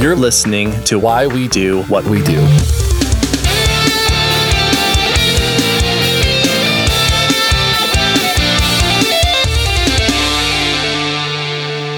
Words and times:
You're 0.00 0.14
listening 0.14 0.70
to 0.84 0.96
Why 1.00 1.26
We 1.26 1.48
Do 1.48 1.82
What 1.86 2.04
We 2.04 2.22
Do. 2.22 2.38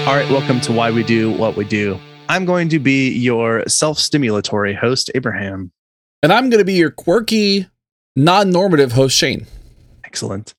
All 0.07 0.17
right, 0.17 0.27
welcome 0.31 0.59
to 0.61 0.71
Why 0.71 0.89
We 0.89 1.03
Do 1.03 1.31
What 1.31 1.55
We 1.55 1.63
Do. 1.63 1.99
I'm 2.27 2.43
going 2.45 2.69
to 2.69 2.79
be 2.79 3.11
your 3.11 3.67
self 3.67 3.99
stimulatory 3.99 4.75
host, 4.75 5.11
Abraham. 5.13 5.71
And 6.23 6.33
I'm 6.33 6.49
going 6.49 6.57
to 6.57 6.65
be 6.65 6.73
your 6.73 6.89
quirky, 6.89 7.67
non 8.15 8.49
normative 8.49 8.93
host, 8.93 9.15
Shane. 9.15 9.45
Excellent. 10.03 10.55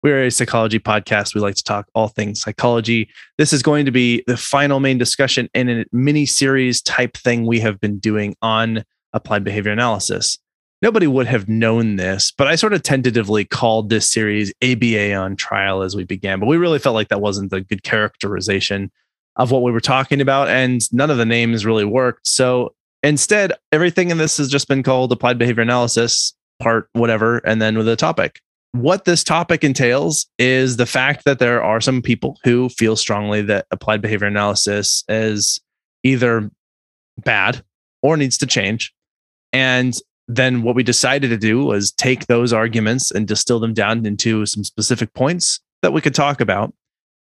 We're 0.00 0.26
a 0.26 0.30
psychology 0.30 0.78
podcast. 0.78 1.34
We 1.34 1.40
like 1.40 1.56
to 1.56 1.64
talk 1.64 1.88
all 1.92 2.06
things 2.06 2.40
psychology. 2.40 3.10
This 3.36 3.52
is 3.52 3.64
going 3.64 3.84
to 3.84 3.90
be 3.90 4.22
the 4.28 4.36
final 4.36 4.78
main 4.78 4.96
discussion 4.96 5.48
in 5.54 5.68
a 5.68 5.84
mini 5.90 6.24
series 6.24 6.80
type 6.80 7.16
thing 7.16 7.46
we 7.46 7.58
have 7.60 7.80
been 7.80 7.98
doing 7.98 8.36
on 8.40 8.84
applied 9.12 9.42
behavior 9.42 9.72
analysis. 9.72 10.38
Nobody 10.82 11.08
would 11.08 11.26
have 11.26 11.48
known 11.48 11.96
this, 11.96 12.30
but 12.30 12.46
I 12.46 12.54
sort 12.54 12.74
of 12.74 12.84
tentatively 12.84 13.44
called 13.44 13.90
this 13.90 14.08
series 14.08 14.52
ABA 14.62 15.14
on 15.14 15.34
trial 15.34 15.82
as 15.82 15.96
we 15.96 16.04
began. 16.04 16.38
But 16.38 16.46
we 16.46 16.58
really 16.58 16.78
felt 16.78 16.94
like 16.94 17.08
that 17.08 17.20
wasn't 17.20 17.52
a 17.52 17.62
good 17.62 17.82
characterization 17.82 18.92
of 19.34 19.50
what 19.50 19.64
we 19.64 19.72
were 19.72 19.80
talking 19.80 20.20
about, 20.20 20.46
and 20.46 20.80
none 20.92 21.10
of 21.10 21.16
the 21.16 21.26
names 21.26 21.66
really 21.66 21.84
worked. 21.84 22.28
So 22.28 22.72
instead, 23.02 23.52
everything 23.72 24.12
in 24.12 24.18
this 24.18 24.36
has 24.36 24.48
just 24.48 24.68
been 24.68 24.84
called 24.84 25.10
applied 25.10 25.38
behavior 25.38 25.62
analysis, 25.62 26.34
part 26.60 26.88
whatever, 26.92 27.38
and 27.38 27.60
then 27.60 27.76
with 27.76 27.88
a 27.88 27.96
topic 27.96 28.40
what 28.72 29.04
this 29.04 29.24
topic 29.24 29.64
entails 29.64 30.26
is 30.38 30.76
the 30.76 30.86
fact 30.86 31.24
that 31.24 31.38
there 31.38 31.62
are 31.62 31.80
some 31.80 32.02
people 32.02 32.38
who 32.44 32.68
feel 32.68 32.96
strongly 32.96 33.42
that 33.42 33.66
applied 33.70 34.02
behavior 34.02 34.26
analysis 34.26 35.04
is 35.08 35.60
either 36.02 36.50
bad 37.24 37.62
or 38.02 38.16
needs 38.16 38.38
to 38.38 38.46
change. 38.46 38.94
And 39.52 39.98
then 40.28 40.62
what 40.62 40.74
we 40.74 40.82
decided 40.82 41.28
to 41.28 41.38
do 41.38 41.64
was 41.64 41.90
take 41.92 42.26
those 42.26 42.52
arguments 42.52 43.10
and 43.10 43.26
distill 43.26 43.58
them 43.58 43.72
down 43.72 44.04
into 44.04 44.44
some 44.44 44.62
specific 44.62 45.14
points 45.14 45.60
that 45.82 45.92
we 45.92 46.02
could 46.02 46.14
talk 46.14 46.40
about 46.40 46.74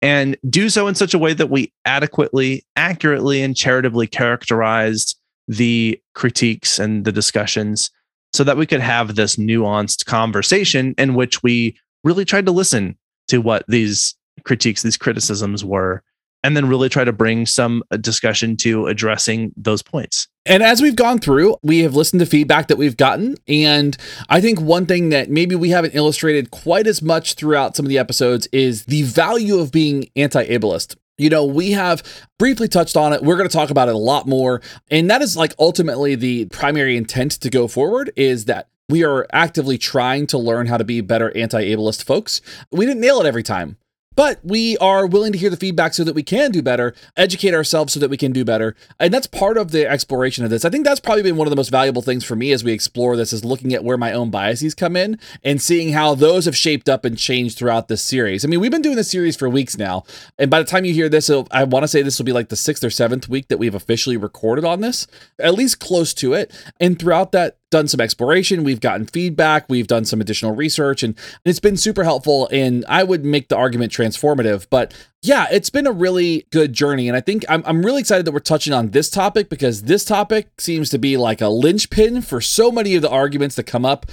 and 0.01 0.37
do 0.49 0.69
so 0.69 0.87
in 0.87 0.95
such 0.95 1.13
a 1.13 1.19
way 1.19 1.33
that 1.33 1.49
we 1.49 1.73
adequately, 1.85 2.63
accurately, 2.75 3.41
and 3.41 3.55
charitably 3.55 4.07
characterized 4.07 5.17
the 5.47 5.99
critiques 6.13 6.79
and 6.79 7.05
the 7.05 7.11
discussions 7.11 7.89
so 8.33 8.43
that 8.43 8.57
we 8.57 8.65
could 8.65 8.81
have 8.81 9.15
this 9.15 9.35
nuanced 9.35 10.05
conversation 10.05 10.95
in 10.97 11.15
which 11.15 11.43
we 11.43 11.77
really 12.03 12.25
tried 12.25 12.45
to 12.45 12.51
listen 12.51 12.97
to 13.27 13.39
what 13.39 13.63
these 13.67 14.15
critiques, 14.43 14.81
these 14.81 14.97
criticisms 14.97 15.63
were, 15.63 16.03
and 16.43 16.57
then 16.57 16.67
really 16.67 16.89
try 16.89 17.03
to 17.03 17.13
bring 17.13 17.45
some 17.45 17.83
uh, 17.91 17.97
discussion 17.97 18.57
to 18.57 18.87
addressing 18.87 19.51
those 19.55 19.83
points. 19.83 20.27
And 20.45 20.63
as 20.63 20.81
we've 20.81 20.95
gone 20.95 21.19
through, 21.19 21.57
we 21.61 21.79
have 21.79 21.95
listened 21.95 22.19
to 22.21 22.25
feedback 22.25 22.67
that 22.67 22.77
we've 22.77 22.97
gotten. 22.97 23.35
And 23.47 23.95
I 24.27 24.41
think 24.41 24.59
one 24.59 24.87
thing 24.87 25.09
that 25.09 25.29
maybe 25.29 25.55
we 25.55 25.69
haven't 25.69 25.93
illustrated 25.93 26.49
quite 26.49 26.87
as 26.87 27.01
much 27.01 27.35
throughout 27.35 27.75
some 27.75 27.85
of 27.85 27.89
the 27.89 27.99
episodes 27.99 28.47
is 28.51 28.85
the 28.85 29.03
value 29.03 29.59
of 29.59 29.71
being 29.71 30.09
anti 30.15 30.43
ableist. 30.47 30.95
You 31.21 31.29
know, 31.29 31.45
we 31.45 31.71
have 31.71 32.01
briefly 32.39 32.67
touched 32.67 32.97
on 32.97 33.13
it. 33.13 33.21
We're 33.21 33.37
going 33.37 33.47
to 33.47 33.55
talk 33.55 33.69
about 33.69 33.87
it 33.87 33.93
a 33.93 33.99
lot 33.99 34.27
more. 34.27 34.59
And 34.89 35.07
that 35.11 35.21
is 35.21 35.37
like 35.37 35.53
ultimately 35.59 36.15
the 36.15 36.45
primary 36.45 36.97
intent 36.97 37.33
to 37.33 37.49
go 37.51 37.67
forward 37.67 38.11
is 38.15 38.45
that 38.45 38.69
we 38.89 39.03
are 39.03 39.27
actively 39.31 39.77
trying 39.77 40.25
to 40.27 40.39
learn 40.39 40.65
how 40.65 40.77
to 40.77 40.83
be 40.83 40.99
better 40.99 41.35
anti 41.37 41.63
ableist 41.63 42.03
folks. 42.03 42.41
We 42.71 42.87
didn't 42.87 43.01
nail 43.01 43.21
it 43.21 43.27
every 43.27 43.43
time. 43.43 43.77
But 44.21 44.39
we 44.43 44.77
are 44.77 45.07
willing 45.07 45.31
to 45.31 45.37
hear 45.39 45.49
the 45.49 45.57
feedback 45.57 45.95
so 45.95 46.03
that 46.03 46.13
we 46.13 46.21
can 46.21 46.51
do 46.51 46.61
better, 46.61 46.93
educate 47.17 47.55
ourselves 47.55 47.91
so 47.91 47.99
that 47.99 48.11
we 48.11 48.17
can 48.17 48.31
do 48.31 48.45
better. 48.45 48.75
And 48.99 49.11
that's 49.11 49.25
part 49.25 49.57
of 49.57 49.71
the 49.71 49.89
exploration 49.89 50.43
of 50.43 50.51
this. 50.51 50.63
I 50.63 50.69
think 50.69 50.85
that's 50.85 50.99
probably 50.99 51.23
been 51.23 51.37
one 51.37 51.47
of 51.47 51.49
the 51.49 51.55
most 51.55 51.71
valuable 51.71 52.03
things 52.03 52.23
for 52.23 52.35
me 52.35 52.51
as 52.51 52.63
we 52.63 52.71
explore 52.71 53.17
this 53.17 53.33
is 53.33 53.43
looking 53.43 53.73
at 53.73 53.83
where 53.83 53.97
my 53.97 54.13
own 54.13 54.29
biases 54.29 54.75
come 54.75 54.95
in 54.95 55.17
and 55.43 55.59
seeing 55.59 55.93
how 55.93 56.13
those 56.13 56.45
have 56.45 56.55
shaped 56.55 56.87
up 56.87 57.03
and 57.03 57.17
changed 57.17 57.57
throughout 57.57 57.87
this 57.87 58.03
series. 58.03 58.45
I 58.45 58.47
mean, 58.47 58.59
we've 58.59 58.69
been 58.69 58.83
doing 58.83 58.95
this 58.95 59.09
series 59.09 59.35
for 59.35 59.49
weeks 59.49 59.75
now. 59.75 60.03
And 60.37 60.51
by 60.51 60.59
the 60.59 60.69
time 60.69 60.85
you 60.85 60.93
hear 60.93 61.09
this, 61.09 61.27
I 61.49 61.63
want 61.63 61.81
to 61.81 61.87
say 61.87 62.03
this 62.03 62.19
will 62.19 62.25
be 62.25 62.31
like 62.31 62.49
the 62.49 62.55
sixth 62.55 62.83
or 62.83 62.91
seventh 62.91 63.27
week 63.27 63.47
that 63.47 63.57
we've 63.57 63.73
officially 63.73 64.17
recorded 64.17 64.65
on 64.65 64.81
this, 64.81 65.07
at 65.39 65.55
least 65.55 65.79
close 65.79 66.13
to 66.13 66.35
it. 66.35 66.53
And 66.79 66.99
throughout 66.99 67.31
that 67.31 67.57
done 67.71 67.87
some 67.87 67.99
exploration, 67.99 68.63
we've 68.63 68.79
gotten 68.79 69.07
feedback, 69.07 69.65
we've 69.67 69.87
done 69.87 70.05
some 70.05 70.21
additional 70.21 70.53
research, 70.53 71.01
and 71.01 71.17
it's 71.43 71.59
been 71.59 71.77
super 71.77 72.03
helpful. 72.03 72.47
And 72.51 72.85
I 72.87 73.03
would 73.03 73.25
make 73.25 73.47
the 73.47 73.57
argument 73.57 73.91
transformative. 73.91 74.67
But 74.69 74.93
yeah, 75.23 75.47
it's 75.51 75.71
been 75.71 75.87
a 75.87 75.91
really 75.91 76.45
good 76.51 76.73
journey. 76.73 77.07
And 77.07 77.17
I 77.17 77.21
think 77.21 77.43
I'm, 77.49 77.63
I'm 77.65 77.83
really 77.83 78.01
excited 78.01 78.25
that 78.25 78.31
we're 78.31 78.39
touching 78.39 78.73
on 78.73 78.89
this 78.91 79.09
topic 79.09 79.49
because 79.49 79.83
this 79.83 80.05
topic 80.05 80.49
seems 80.59 80.89
to 80.91 80.99
be 80.99 81.17
like 81.17 81.41
a 81.41 81.49
linchpin 81.49 82.21
for 82.21 82.41
so 82.41 82.71
many 82.71 82.95
of 82.95 83.01
the 83.01 83.09
arguments 83.09 83.55
that 83.55 83.63
come 83.63 83.85
up. 83.85 84.05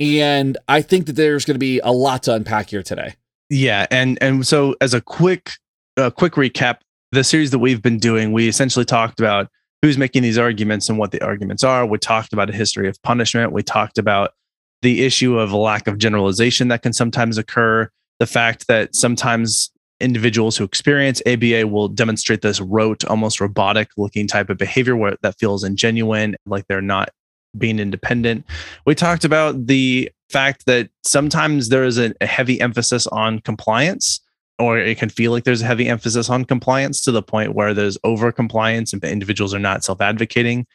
And 0.00 0.56
I 0.68 0.80
think 0.80 1.06
that 1.06 1.16
there's 1.16 1.44
going 1.44 1.54
to 1.54 1.60
be 1.60 1.78
a 1.80 1.92
lot 1.92 2.22
to 2.24 2.34
unpack 2.34 2.70
here 2.70 2.82
today. 2.82 3.14
Yeah, 3.50 3.86
and 3.90 4.16
and 4.22 4.46
so 4.46 4.74
as 4.80 4.94
a 4.94 5.02
quick 5.02 5.52
a 5.98 6.10
quick 6.10 6.32
recap, 6.32 6.78
the 7.12 7.22
series 7.22 7.50
that 7.50 7.58
we've 7.58 7.82
been 7.82 7.98
doing, 7.98 8.32
we 8.32 8.48
essentially 8.48 8.86
talked 8.86 9.20
about 9.20 9.48
who's 9.82 9.98
making 9.98 10.22
these 10.22 10.38
arguments 10.38 10.88
and 10.88 10.96
what 10.98 11.10
the 11.10 11.22
arguments 11.22 11.64
are. 11.64 11.84
We 11.84 11.98
talked 11.98 12.32
about 12.32 12.48
a 12.48 12.52
history 12.52 12.88
of 12.88 13.02
punishment. 13.02 13.52
We 13.52 13.62
talked 13.62 13.98
about 13.98 14.32
the 14.80 15.04
issue 15.04 15.38
of 15.38 15.52
lack 15.52 15.86
of 15.86 15.98
generalization 15.98 16.68
that 16.68 16.82
can 16.82 16.92
sometimes 16.92 17.36
occur, 17.36 17.90
the 18.18 18.26
fact 18.26 18.68
that 18.68 18.94
sometimes 18.94 19.70
individuals 20.00 20.56
who 20.56 20.64
experience 20.64 21.22
ABA 21.26 21.66
will 21.66 21.88
demonstrate 21.88 22.42
this 22.42 22.60
rote, 22.60 23.04
almost 23.04 23.40
robotic 23.40 23.90
looking 23.96 24.26
type 24.26 24.50
of 24.50 24.58
behavior 24.58 24.96
where 24.96 25.16
that 25.22 25.38
feels 25.38 25.64
ingenuine, 25.64 26.34
like 26.46 26.66
they're 26.68 26.80
not 26.80 27.10
being 27.58 27.78
independent. 27.78 28.44
We 28.86 28.94
talked 28.94 29.24
about 29.24 29.66
the 29.66 30.10
fact 30.30 30.66
that 30.66 30.88
sometimes 31.04 31.68
there 31.68 31.84
is 31.84 31.98
a 31.98 32.14
heavy 32.22 32.60
emphasis 32.60 33.06
on 33.08 33.40
compliance 33.40 34.20
or 34.62 34.78
it 34.78 34.98
can 34.98 35.08
feel 35.08 35.32
like 35.32 35.44
there's 35.44 35.62
a 35.62 35.66
heavy 35.66 35.88
emphasis 35.88 36.30
on 36.30 36.44
compliance 36.44 37.02
to 37.02 37.12
the 37.12 37.22
point 37.22 37.54
where 37.54 37.74
there's 37.74 37.98
over 38.04 38.30
compliance 38.30 38.92
and 38.92 39.02
individuals 39.04 39.52
are 39.52 39.58
not 39.58 39.84
self-advocating. 39.84 40.66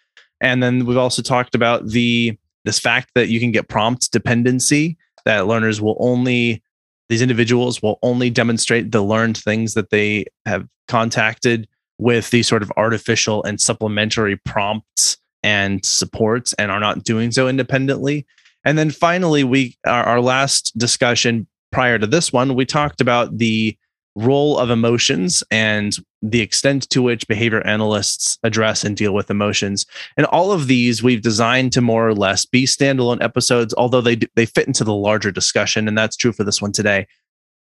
And 0.42 0.62
then 0.62 0.86
we've 0.86 0.98
also 0.98 1.22
talked 1.22 1.56
about 1.56 1.88
the 1.88 2.38
this 2.66 2.80
fact 2.80 3.12
that 3.16 3.30
you 3.30 3.40
can 3.40 3.52
get 3.52 3.70
prompt 3.70 4.12
dependency 4.12 4.98
that 5.24 5.48
learners 5.48 5.80
will 5.80 5.96
only 6.00 6.62
these 7.10 7.22
individuals 7.22 7.82
will 7.82 7.98
only 8.04 8.30
demonstrate 8.30 8.92
the 8.92 9.02
learned 9.02 9.38
things 9.38 9.74
that 9.74 9.90
they 9.90 10.26
have 10.46 10.68
contacted 10.90 11.68
with 11.98 12.30
these 12.32 12.48
sort 12.48 12.62
of 12.62 12.72
artificial 12.76 13.42
and 13.46 13.62
supplementary 13.62 14.36
prompts 14.36 15.18
and 15.44 15.86
supports 15.86 16.54
and 16.54 16.70
are 16.70 16.82
not 16.82 17.04
doing 17.04 17.32
so 17.32 17.48
independently. 17.48 18.26
And 18.66 18.78
then 18.78 18.92
finally 18.92 19.46
we 19.46 19.78
our, 19.86 20.04
our 20.04 20.22
last 20.22 20.78
discussion 20.78 21.48
prior 21.72 22.00
to 22.00 22.08
this 22.08 22.32
one, 22.34 22.56
we 22.56 22.66
talked 22.66 23.02
about 23.02 23.38
the 23.38 23.78
role 24.16 24.58
of 24.58 24.72
emotions 24.72 25.44
and 25.52 25.96
the 26.24 26.42
extent 26.42 26.90
to 26.90 27.04
which 27.04 27.28
behavior 27.28 27.62
analysts 27.68 28.40
address 28.42 28.84
and 28.84 28.98
deal 28.98 29.14
with 29.14 29.30
emotions. 29.30 29.86
And 30.18 30.26
all 30.28 30.52
of 30.52 30.66
these 30.66 31.04
we've 31.04 31.22
designed 31.22 31.72
to 31.74 31.82
more 31.82 32.08
or 32.08 32.16
less 32.16 32.44
be 32.44 32.66
standalone 32.66 33.22
episodes, 33.22 33.76
although 33.78 34.02
they 34.02 34.18
they 34.36 34.48
fit 34.48 34.66
into 34.66 34.84
the 34.84 34.96
larger 34.96 35.32
discussion, 35.32 35.88
and 35.88 35.96
that's 35.96 36.18
true 36.18 36.32
for 36.32 36.44
this 36.44 36.62
one 36.62 36.72
today. 36.72 37.06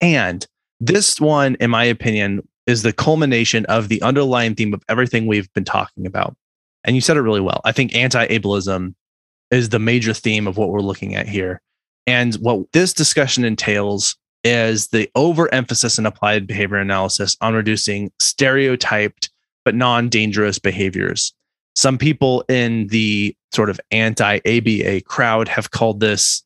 And 0.00 0.47
this 0.81 1.20
one, 1.20 1.56
in 1.60 1.70
my 1.70 1.84
opinion, 1.84 2.48
is 2.66 2.82
the 2.82 2.92
culmination 2.92 3.66
of 3.66 3.88
the 3.88 4.00
underlying 4.00 4.54
theme 4.54 4.72
of 4.72 4.82
everything 4.88 5.26
we've 5.26 5.53
been 5.53 5.64
talking 5.64 6.06
about. 6.06 6.34
And 6.84 6.94
you 6.94 7.03
said 7.03 7.16
it 7.16 7.22
really 7.22 7.41
well. 7.41 7.60
I 7.64 7.72
think 7.72 7.94
anti-ableism 7.94 8.94
is 9.50 9.69
the 9.69 9.78
major 9.78 10.14
theme 10.14 10.47
of 10.47 10.56
what 10.56 10.70
we're 10.70 10.81
looking 10.81 11.14
at 11.14 11.28
here. 11.28 11.60
And 12.08 12.34
what 12.36 12.72
this 12.72 12.94
discussion 12.94 13.44
entails 13.44 14.16
is 14.42 14.88
the 14.88 15.10
overemphasis 15.14 15.98
in 15.98 16.06
applied 16.06 16.46
behavior 16.46 16.78
analysis 16.78 17.36
on 17.42 17.52
reducing 17.52 18.10
stereotyped 18.19 19.31
but 19.62 19.75
non 19.75 20.08
dangerous 20.08 20.58
behaviors. 20.58 21.34
Some 21.76 21.99
people 21.99 22.46
in 22.49 22.87
the 22.87 23.37
sort 23.52 23.69
of 23.69 23.78
anti 23.90 24.38
ABA 24.38 25.02
crowd 25.02 25.49
have 25.49 25.70
called 25.70 26.00
this 26.00 26.43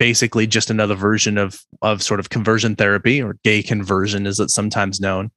basically 0.00 0.48
just 0.48 0.68
another 0.68 0.96
version 0.96 1.38
of, 1.38 1.64
of 1.80 2.02
sort 2.02 2.18
of 2.18 2.30
conversion 2.30 2.74
therapy 2.74 3.22
or 3.22 3.38
gay 3.44 3.62
conversion, 3.62 4.26
as 4.26 4.40
it's 4.40 4.52
sometimes 4.52 5.00
known, 5.00 5.30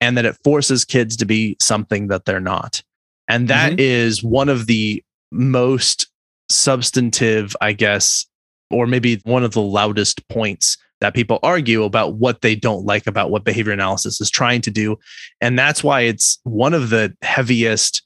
and 0.00 0.18
that 0.18 0.24
it 0.24 0.36
forces 0.42 0.84
kids 0.84 1.16
to 1.18 1.24
be 1.24 1.56
something 1.60 2.08
that 2.08 2.24
they're 2.24 2.40
not. 2.40 2.82
And 3.28 3.46
that 3.46 3.74
mm-hmm. 3.74 3.80
is 3.80 4.24
one 4.24 4.48
of 4.48 4.66
the 4.66 5.04
most 5.30 6.08
substantive, 6.50 7.56
I 7.60 7.74
guess, 7.74 8.26
or 8.74 8.86
maybe 8.86 9.20
one 9.24 9.44
of 9.44 9.52
the 9.52 9.62
loudest 9.62 10.26
points 10.28 10.76
that 11.00 11.14
people 11.14 11.38
argue 11.42 11.84
about 11.84 12.14
what 12.14 12.40
they 12.40 12.54
don't 12.54 12.84
like 12.84 13.06
about 13.06 13.30
what 13.30 13.44
behavior 13.44 13.72
analysis 13.72 14.20
is 14.20 14.30
trying 14.30 14.60
to 14.62 14.70
do. 14.70 14.98
And 15.40 15.58
that's 15.58 15.84
why 15.84 16.02
it's 16.02 16.38
one 16.44 16.74
of 16.74 16.90
the 16.90 17.14
heaviest 17.22 18.02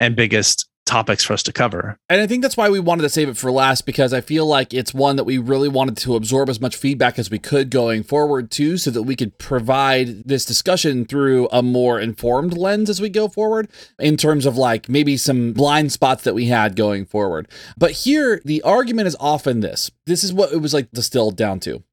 and 0.00 0.16
biggest 0.16 0.69
topics 0.86 1.22
for 1.24 1.34
us 1.34 1.42
to 1.44 1.52
cover. 1.52 1.98
And 2.08 2.20
I 2.20 2.26
think 2.26 2.42
that's 2.42 2.56
why 2.56 2.68
we 2.68 2.80
wanted 2.80 3.02
to 3.02 3.08
save 3.08 3.28
it 3.28 3.36
for 3.36 3.52
last 3.52 3.86
because 3.86 4.12
I 4.12 4.20
feel 4.20 4.44
like 4.44 4.74
it's 4.74 4.92
one 4.92 5.16
that 5.16 5.24
we 5.24 5.38
really 5.38 5.68
wanted 5.68 5.96
to 5.98 6.16
absorb 6.16 6.48
as 6.48 6.60
much 6.60 6.74
feedback 6.74 7.18
as 7.18 7.30
we 7.30 7.38
could 7.38 7.70
going 7.70 8.02
forward 8.02 8.50
too, 8.50 8.76
so 8.76 8.90
that 8.90 9.04
we 9.04 9.14
could 9.14 9.38
provide 9.38 10.24
this 10.24 10.44
discussion 10.44 11.04
through 11.04 11.48
a 11.52 11.62
more 11.62 12.00
informed 12.00 12.58
lens 12.58 12.90
as 12.90 13.00
we 13.00 13.08
go 13.08 13.28
forward 13.28 13.68
in 14.00 14.16
terms 14.16 14.46
of 14.46 14.56
like 14.56 14.88
maybe 14.88 15.16
some 15.16 15.52
blind 15.52 15.92
spots 15.92 16.24
that 16.24 16.34
we 16.34 16.46
had 16.46 16.74
going 16.74 17.06
forward. 17.06 17.48
But 17.78 17.92
here, 17.92 18.40
the 18.44 18.62
argument 18.62 19.06
is 19.06 19.16
often 19.20 19.60
this 19.60 19.90
this 20.06 20.24
is 20.24 20.32
what 20.32 20.52
it 20.52 20.58
was 20.58 20.74
like 20.74 20.90
distilled 20.90 21.36
down 21.36 21.60
to 21.60 21.84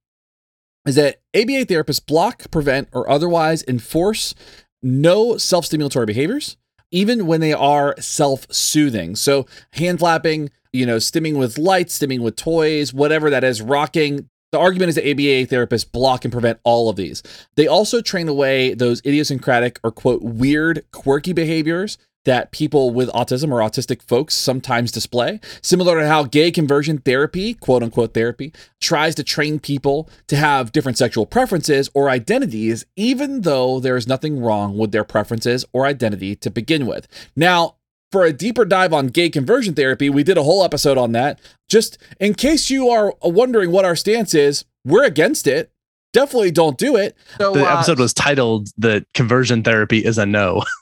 is 0.87 0.95
that 0.95 1.19
ABA 1.35 1.65
therapists 1.65 2.03
block, 2.03 2.49
prevent, 2.49 2.87
or 2.93 3.09
otherwise 3.09 3.63
enforce 3.67 4.33
no 4.81 5.37
self 5.37 5.65
stimulatory 5.65 6.07
behaviors 6.07 6.57
even 6.91 7.25
when 7.27 7.41
they 7.41 7.53
are 7.53 7.95
self 7.99 8.51
soothing. 8.51 9.15
So, 9.15 9.45
hand 9.71 9.99
flapping, 9.99 10.49
you 10.73 10.85
know, 10.85 10.97
stimming 10.97 11.37
with 11.37 11.57
lights, 11.57 11.97
stimming 11.99 12.21
with 12.21 12.35
toys, 12.35 12.93
whatever 12.93 13.29
that 13.29 13.43
is, 13.43 13.61
rocking. 13.61 14.29
The 14.53 14.59
argument 14.59 14.89
is 14.89 14.95
that 14.95 15.09
ABA 15.09 15.47
therapists 15.53 15.91
block 15.91 16.23
and 16.23 16.31
prevent 16.31 16.59
all 16.63 16.89
of 16.89 16.95
these. 16.95 17.21
They 17.55 17.67
also 17.67 18.01
train 18.01 18.29
away 18.29 18.73
those 18.73 19.01
idiosyncratic 19.01 19.77
or 19.83 19.91
quote 19.91 20.21
weird, 20.21 20.85
quirky 20.91 21.33
behaviors 21.33 21.97
that 22.27 22.51
people 22.51 22.89
with 22.91 23.09
autism 23.13 23.53
or 23.53 23.61
autistic 23.61 24.01
folks 24.01 24.35
sometimes 24.35 24.91
display, 24.91 25.39
similar 25.61 25.97
to 26.01 26.07
how 26.07 26.23
gay 26.23 26.51
conversion 26.51 26.97
therapy, 26.97 27.53
quote 27.53 27.81
unquote 27.81 28.13
therapy, 28.13 28.51
tries 28.81 29.15
to 29.15 29.23
train 29.23 29.59
people 29.59 30.09
to 30.27 30.35
have 30.35 30.73
different 30.73 30.97
sexual 30.97 31.25
preferences 31.25 31.89
or 31.93 32.09
identities, 32.09 32.85
even 32.97 33.41
though 33.41 33.79
there 33.79 33.95
is 33.95 34.07
nothing 34.07 34.41
wrong 34.41 34.77
with 34.77 34.91
their 34.91 35.05
preferences 35.05 35.63
or 35.71 35.85
identity 35.85 36.35
to 36.35 36.49
begin 36.49 36.85
with. 36.85 37.07
Now, 37.33 37.77
for 38.11 38.25
a 38.25 38.33
deeper 38.33 38.65
dive 38.65 38.91
on 38.91 39.07
gay 39.07 39.29
conversion 39.29 39.73
therapy, 39.73 40.09
we 40.09 40.23
did 40.23 40.37
a 40.37 40.43
whole 40.43 40.65
episode 40.65 40.97
on 40.97 41.13
that. 41.13 41.39
Just 41.69 41.97
in 42.19 42.33
case 42.33 42.69
you 42.69 42.89
are 42.89 43.13
wondering 43.23 43.71
what 43.71 43.85
our 43.85 43.95
stance 43.95 44.33
is, 44.33 44.65
we're 44.83 45.05
against 45.05 45.47
it. 45.47 45.71
Definitely 46.11 46.51
don't 46.51 46.77
do 46.77 46.97
it. 46.97 47.15
So, 47.37 47.53
the 47.53 47.65
uh, 47.65 47.75
episode 47.75 47.99
was 47.99 48.13
titled 48.13 48.67
"The 48.77 49.05
Conversion 49.13 49.63
Therapy 49.63 50.03
is 50.03 50.17
a 50.17 50.25
No." 50.25 50.63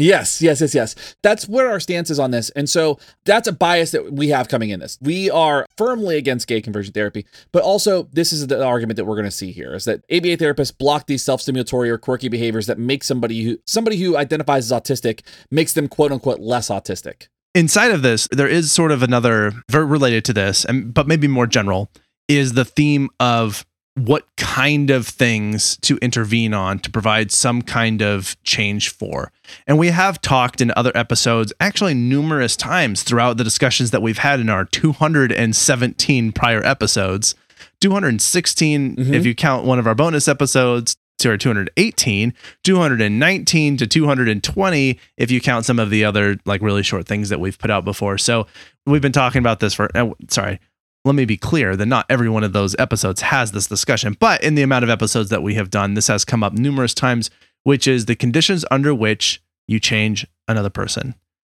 Yes, 0.00 0.40
yes, 0.40 0.60
yes, 0.60 0.74
yes. 0.74 1.16
That's 1.24 1.48
where 1.48 1.68
our 1.68 1.80
stance 1.80 2.08
is 2.08 2.20
on 2.20 2.30
this. 2.30 2.50
And 2.50 2.70
so 2.70 3.00
that's 3.24 3.48
a 3.48 3.52
bias 3.52 3.90
that 3.90 4.12
we 4.12 4.28
have 4.28 4.48
coming 4.48 4.70
in 4.70 4.78
this. 4.78 4.96
We 5.02 5.28
are 5.28 5.66
firmly 5.76 6.16
against 6.16 6.46
gay 6.46 6.60
conversion 6.60 6.92
therapy, 6.92 7.26
but 7.50 7.64
also 7.64 8.04
this 8.12 8.32
is 8.32 8.46
the 8.46 8.64
argument 8.64 8.96
that 8.96 9.06
we're 9.06 9.16
going 9.16 9.24
to 9.24 9.30
see 9.32 9.50
here 9.50 9.74
is 9.74 9.84
that 9.86 10.04
ABA 10.10 10.36
therapists 10.36 10.76
block 10.76 11.08
these 11.08 11.24
self-stimulatory 11.24 11.88
or 11.88 11.98
quirky 11.98 12.28
behaviors 12.28 12.66
that 12.68 12.78
make 12.78 13.02
somebody 13.02 13.42
who 13.42 13.58
somebody 13.66 13.96
who 13.96 14.16
identifies 14.16 14.70
as 14.70 14.80
autistic 14.80 15.22
makes 15.50 15.72
them 15.72 15.88
quote 15.88 16.12
unquote 16.12 16.38
less 16.38 16.68
autistic. 16.68 17.26
Inside 17.54 17.90
of 17.90 18.02
this, 18.02 18.28
there 18.30 18.46
is 18.46 18.70
sort 18.70 18.92
of 18.92 19.02
another 19.02 19.52
related 19.72 20.24
to 20.26 20.32
this, 20.32 20.64
and 20.64 20.94
but 20.94 21.08
maybe 21.08 21.26
more 21.26 21.48
general, 21.48 21.90
is 22.28 22.52
the 22.52 22.64
theme 22.64 23.08
of 23.18 23.66
what 24.06 24.26
kind 24.36 24.90
of 24.90 25.06
things 25.06 25.76
to 25.78 25.96
intervene 25.98 26.54
on 26.54 26.78
to 26.80 26.90
provide 26.90 27.32
some 27.32 27.62
kind 27.62 28.02
of 28.02 28.36
change 28.42 28.90
for. 28.90 29.32
And 29.66 29.78
we 29.78 29.88
have 29.88 30.20
talked 30.20 30.60
in 30.60 30.72
other 30.76 30.92
episodes, 30.94 31.52
actually, 31.60 31.94
numerous 31.94 32.56
times 32.56 33.02
throughout 33.02 33.36
the 33.36 33.44
discussions 33.44 33.90
that 33.90 34.02
we've 34.02 34.18
had 34.18 34.40
in 34.40 34.48
our 34.48 34.64
217 34.64 36.32
prior 36.32 36.64
episodes. 36.64 37.34
216, 37.80 38.96
mm-hmm. 38.96 39.14
if 39.14 39.26
you 39.26 39.34
count 39.34 39.64
one 39.64 39.78
of 39.78 39.86
our 39.86 39.94
bonus 39.94 40.28
episodes, 40.28 40.96
to 41.18 41.30
our 41.30 41.36
218, 41.36 42.32
219 42.62 43.76
to 43.76 43.86
220, 43.86 45.00
if 45.16 45.30
you 45.30 45.40
count 45.40 45.64
some 45.64 45.80
of 45.80 45.90
the 45.90 46.04
other 46.04 46.36
like 46.44 46.62
really 46.62 46.82
short 46.82 47.06
things 47.06 47.28
that 47.28 47.40
we've 47.40 47.58
put 47.58 47.70
out 47.70 47.84
before. 47.84 48.18
So 48.18 48.46
we've 48.86 49.02
been 49.02 49.12
talking 49.12 49.40
about 49.40 49.60
this 49.60 49.74
for, 49.74 49.90
uh, 49.96 50.10
sorry, 50.28 50.60
let 51.04 51.14
me 51.14 51.24
be 51.24 51.36
clear 51.36 51.76
that 51.76 51.86
not 51.86 52.06
every 52.08 52.28
one 52.28 52.44
of 52.44 52.52
those 52.52 52.76
episodes 52.78 53.22
has 53.22 53.52
this 53.52 53.66
discussion, 53.66 54.16
but 54.18 54.42
in 54.42 54.54
the 54.54 54.62
amount 54.62 54.84
of 54.84 54.90
episodes 54.90 55.30
that 55.30 55.42
we 55.42 55.54
have 55.54 55.70
done, 55.70 55.94
this 55.94 56.08
has 56.08 56.24
come 56.24 56.42
up 56.42 56.52
numerous 56.52 56.94
times, 56.94 57.30
which 57.62 57.86
is 57.86 58.06
the 58.06 58.16
conditions 58.16 58.64
under 58.70 58.94
which 58.94 59.42
you 59.66 59.78
change 59.78 60.26
another 60.46 60.70
person. 60.70 61.14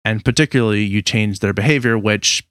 And 0.04 0.24
particularly, 0.24 0.84
you 0.84 1.02
change 1.02 1.40
their 1.40 1.52
behavior, 1.52 1.98
which 1.98 2.46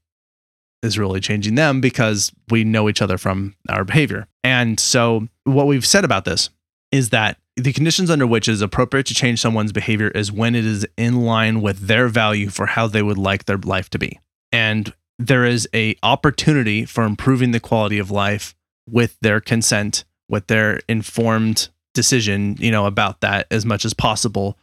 is 0.84 1.00
really 1.00 1.20
changing 1.20 1.56
them 1.56 1.82
because 1.82 2.32
we 2.50 2.64
know 2.64 2.88
each 2.88 3.02
other 3.02 3.18
from 3.18 3.56
our 3.68 3.84
behavior. 3.84 4.28
And 4.44 4.80
so, 4.80 5.28
what 5.44 5.68
we've 5.68 5.86
said 5.86 6.06
about 6.06 6.26
this 6.26 6.50
is 6.92 7.10
that 7.10 7.38
the 7.56 7.74
conditions 7.74 8.12
under 8.12 8.28
which 8.28 8.48
it 8.48 8.52
is 8.52 8.62
appropriate 8.62 9.08
to 9.08 9.16
change 9.16 9.42
someone's 9.42 9.72
behavior 9.72 10.10
is 10.10 10.32
when 10.32 10.54
it 10.54 10.66
is 10.66 10.86
in 10.96 11.22
line 11.22 11.62
with 11.62 11.88
their 11.88 12.08
value 12.08 12.50
for 12.50 12.68
how 12.68 12.88
they 12.88 13.02
would 13.02 13.18
like 13.18 13.46
their 13.46 13.58
life 13.58 13.90
to 13.90 14.00
be. 14.00 14.20
And 14.52 14.94
there 15.20 15.46
is 15.46 15.68
a 15.74 15.96
opportunity 16.04 16.86
for 16.86 17.04
improving 17.04 17.52
the 17.52 17.60
quality 17.60 18.00
of 18.00 18.12
life 18.12 18.56
with 18.90 19.18
their 19.22 19.40
consent, 19.40 20.06
with 20.30 20.48
their 20.48 20.80
informed 20.88 21.70
decision, 21.94 22.56
you 22.60 22.72
know, 22.72 22.86
about 22.86 23.22
that 23.22 23.48
as 23.50 23.66
much 23.66 23.84
as 23.84 23.94
possible. 23.94 24.58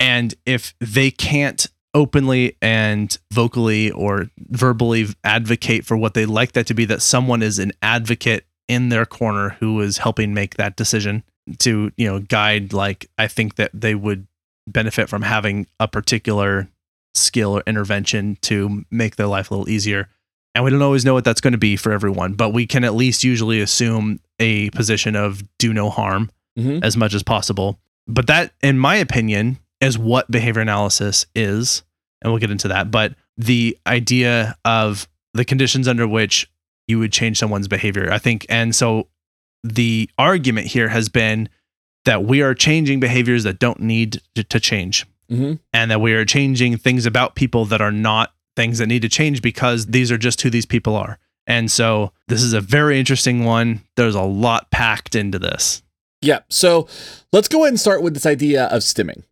And 0.00 0.34
if 0.44 0.74
they 0.80 1.10
can't 1.10 1.66
openly 1.94 2.56
and 2.60 3.16
vocally 3.32 3.90
or 3.90 4.28
verbally 4.38 5.06
advocate 5.24 5.86
for 5.86 5.96
what 5.96 6.14
they 6.14 6.26
like 6.26 6.52
that 6.52 6.66
to 6.66 6.74
be, 6.74 6.84
that 6.84 7.00
someone 7.00 7.42
is 7.42 7.58
an 7.58 7.72
advocate 7.80 8.44
in 8.68 8.88
their 8.88 9.06
corner 9.06 9.50
who 9.60 9.80
is 9.80 9.98
helping 9.98 10.34
make 10.34 10.56
that 10.56 10.76
decision 10.76 11.22
to, 11.58 11.92
you 11.96 12.06
know, 12.06 12.18
guide, 12.18 12.72
like, 12.72 13.08
I 13.16 13.28
think 13.28 13.54
that 13.54 13.70
they 13.72 13.94
would 13.94 14.26
benefit 14.66 15.08
from 15.08 15.22
having 15.22 15.68
a 15.78 15.86
particular 15.86 16.68
skill 17.16 17.56
or 17.56 17.62
intervention 17.66 18.36
to 18.42 18.84
make 18.90 19.16
their 19.16 19.26
life 19.26 19.50
a 19.50 19.54
little 19.54 19.68
easier. 19.68 20.08
And 20.54 20.64
we 20.64 20.70
don't 20.70 20.82
always 20.82 21.04
know 21.04 21.14
what 21.14 21.24
that's 21.24 21.40
going 21.40 21.52
to 21.52 21.58
be 21.58 21.76
for 21.76 21.92
everyone, 21.92 22.32
but 22.32 22.50
we 22.50 22.66
can 22.66 22.82
at 22.84 22.94
least 22.94 23.24
usually 23.24 23.60
assume 23.60 24.20
a 24.38 24.70
position 24.70 25.14
of 25.14 25.42
do 25.58 25.72
no 25.72 25.90
harm 25.90 26.30
mm-hmm. 26.58 26.82
as 26.82 26.96
much 26.96 27.14
as 27.14 27.22
possible. 27.22 27.78
But 28.06 28.26
that, 28.28 28.52
in 28.62 28.78
my 28.78 28.96
opinion, 28.96 29.58
is 29.80 29.98
what 29.98 30.30
behavior 30.30 30.62
analysis 30.62 31.26
is. 31.34 31.82
And 32.22 32.32
we'll 32.32 32.40
get 32.40 32.50
into 32.50 32.68
that. 32.68 32.90
But 32.90 33.14
the 33.36 33.76
idea 33.86 34.56
of 34.64 35.06
the 35.34 35.44
conditions 35.44 35.86
under 35.88 36.08
which 36.08 36.50
you 36.88 36.98
would 36.98 37.12
change 37.12 37.38
someone's 37.38 37.68
behavior, 37.68 38.10
I 38.10 38.18
think. 38.18 38.46
And 38.48 38.74
so 38.74 39.08
the 39.62 40.08
argument 40.18 40.68
here 40.68 40.88
has 40.88 41.08
been 41.08 41.48
that 42.04 42.24
we 42.24 42.40
are 42.40 42.54
changing 42.54 43.00
behaviors 43.00 43.44
that 43.44 43.58
don't 43.58 43.80
need 43.80 44.22
to, 44.34 44.44
to 44.44 44.60
change 44.60 45.04
mm-hmm. 45.30 45.54
and 45.72 45.90
that 45.90 46.00
we 46.00 46.12
are 46.14 46.24
changing 46.24 46.76
things 46.76 47.06
about 47.06 47.34
people 47.34 47.64
that 47.66 47.80
are 47.80 47.92
not 47.92 48.32
things 48.54 48.78
that 48.78 48.86
need 48.86 49.02
to 49.02 49.08
change 49.08 49.42
because 49.42 49.86
these 49.86 50.10
are 50.10 50.18
just 50.18 50.40
who 50.42 50.50
these 50.50 50.66
people 50.66 50.96
are. 50.96 51.18
And 51.46 51.70
so 51.70 52.12
this 52.28 52.42
is 52.42 52.52
a 52.52 52.60
very 52.60 52.98
interesting 52.98 53.44
one. 53.44 53.82
There's 53.96 54.14
a 54.14 54.22
lot 54.22 54.70
packed 54.70 55.14
into 55.14 55.38
this. 55.38 55.82
Yeah. 56.22 56.40
So 56.48 56.88
let's 57.32 57.48
go 57.48 57.62
ahead 57.62 57.72
and 57.72 57.80
start 57.80 58.02
with 58.02 58.14
this 58.14 58.26
idea 58.26 58.64
of 58.66 58.82
stimming 58.82 59.22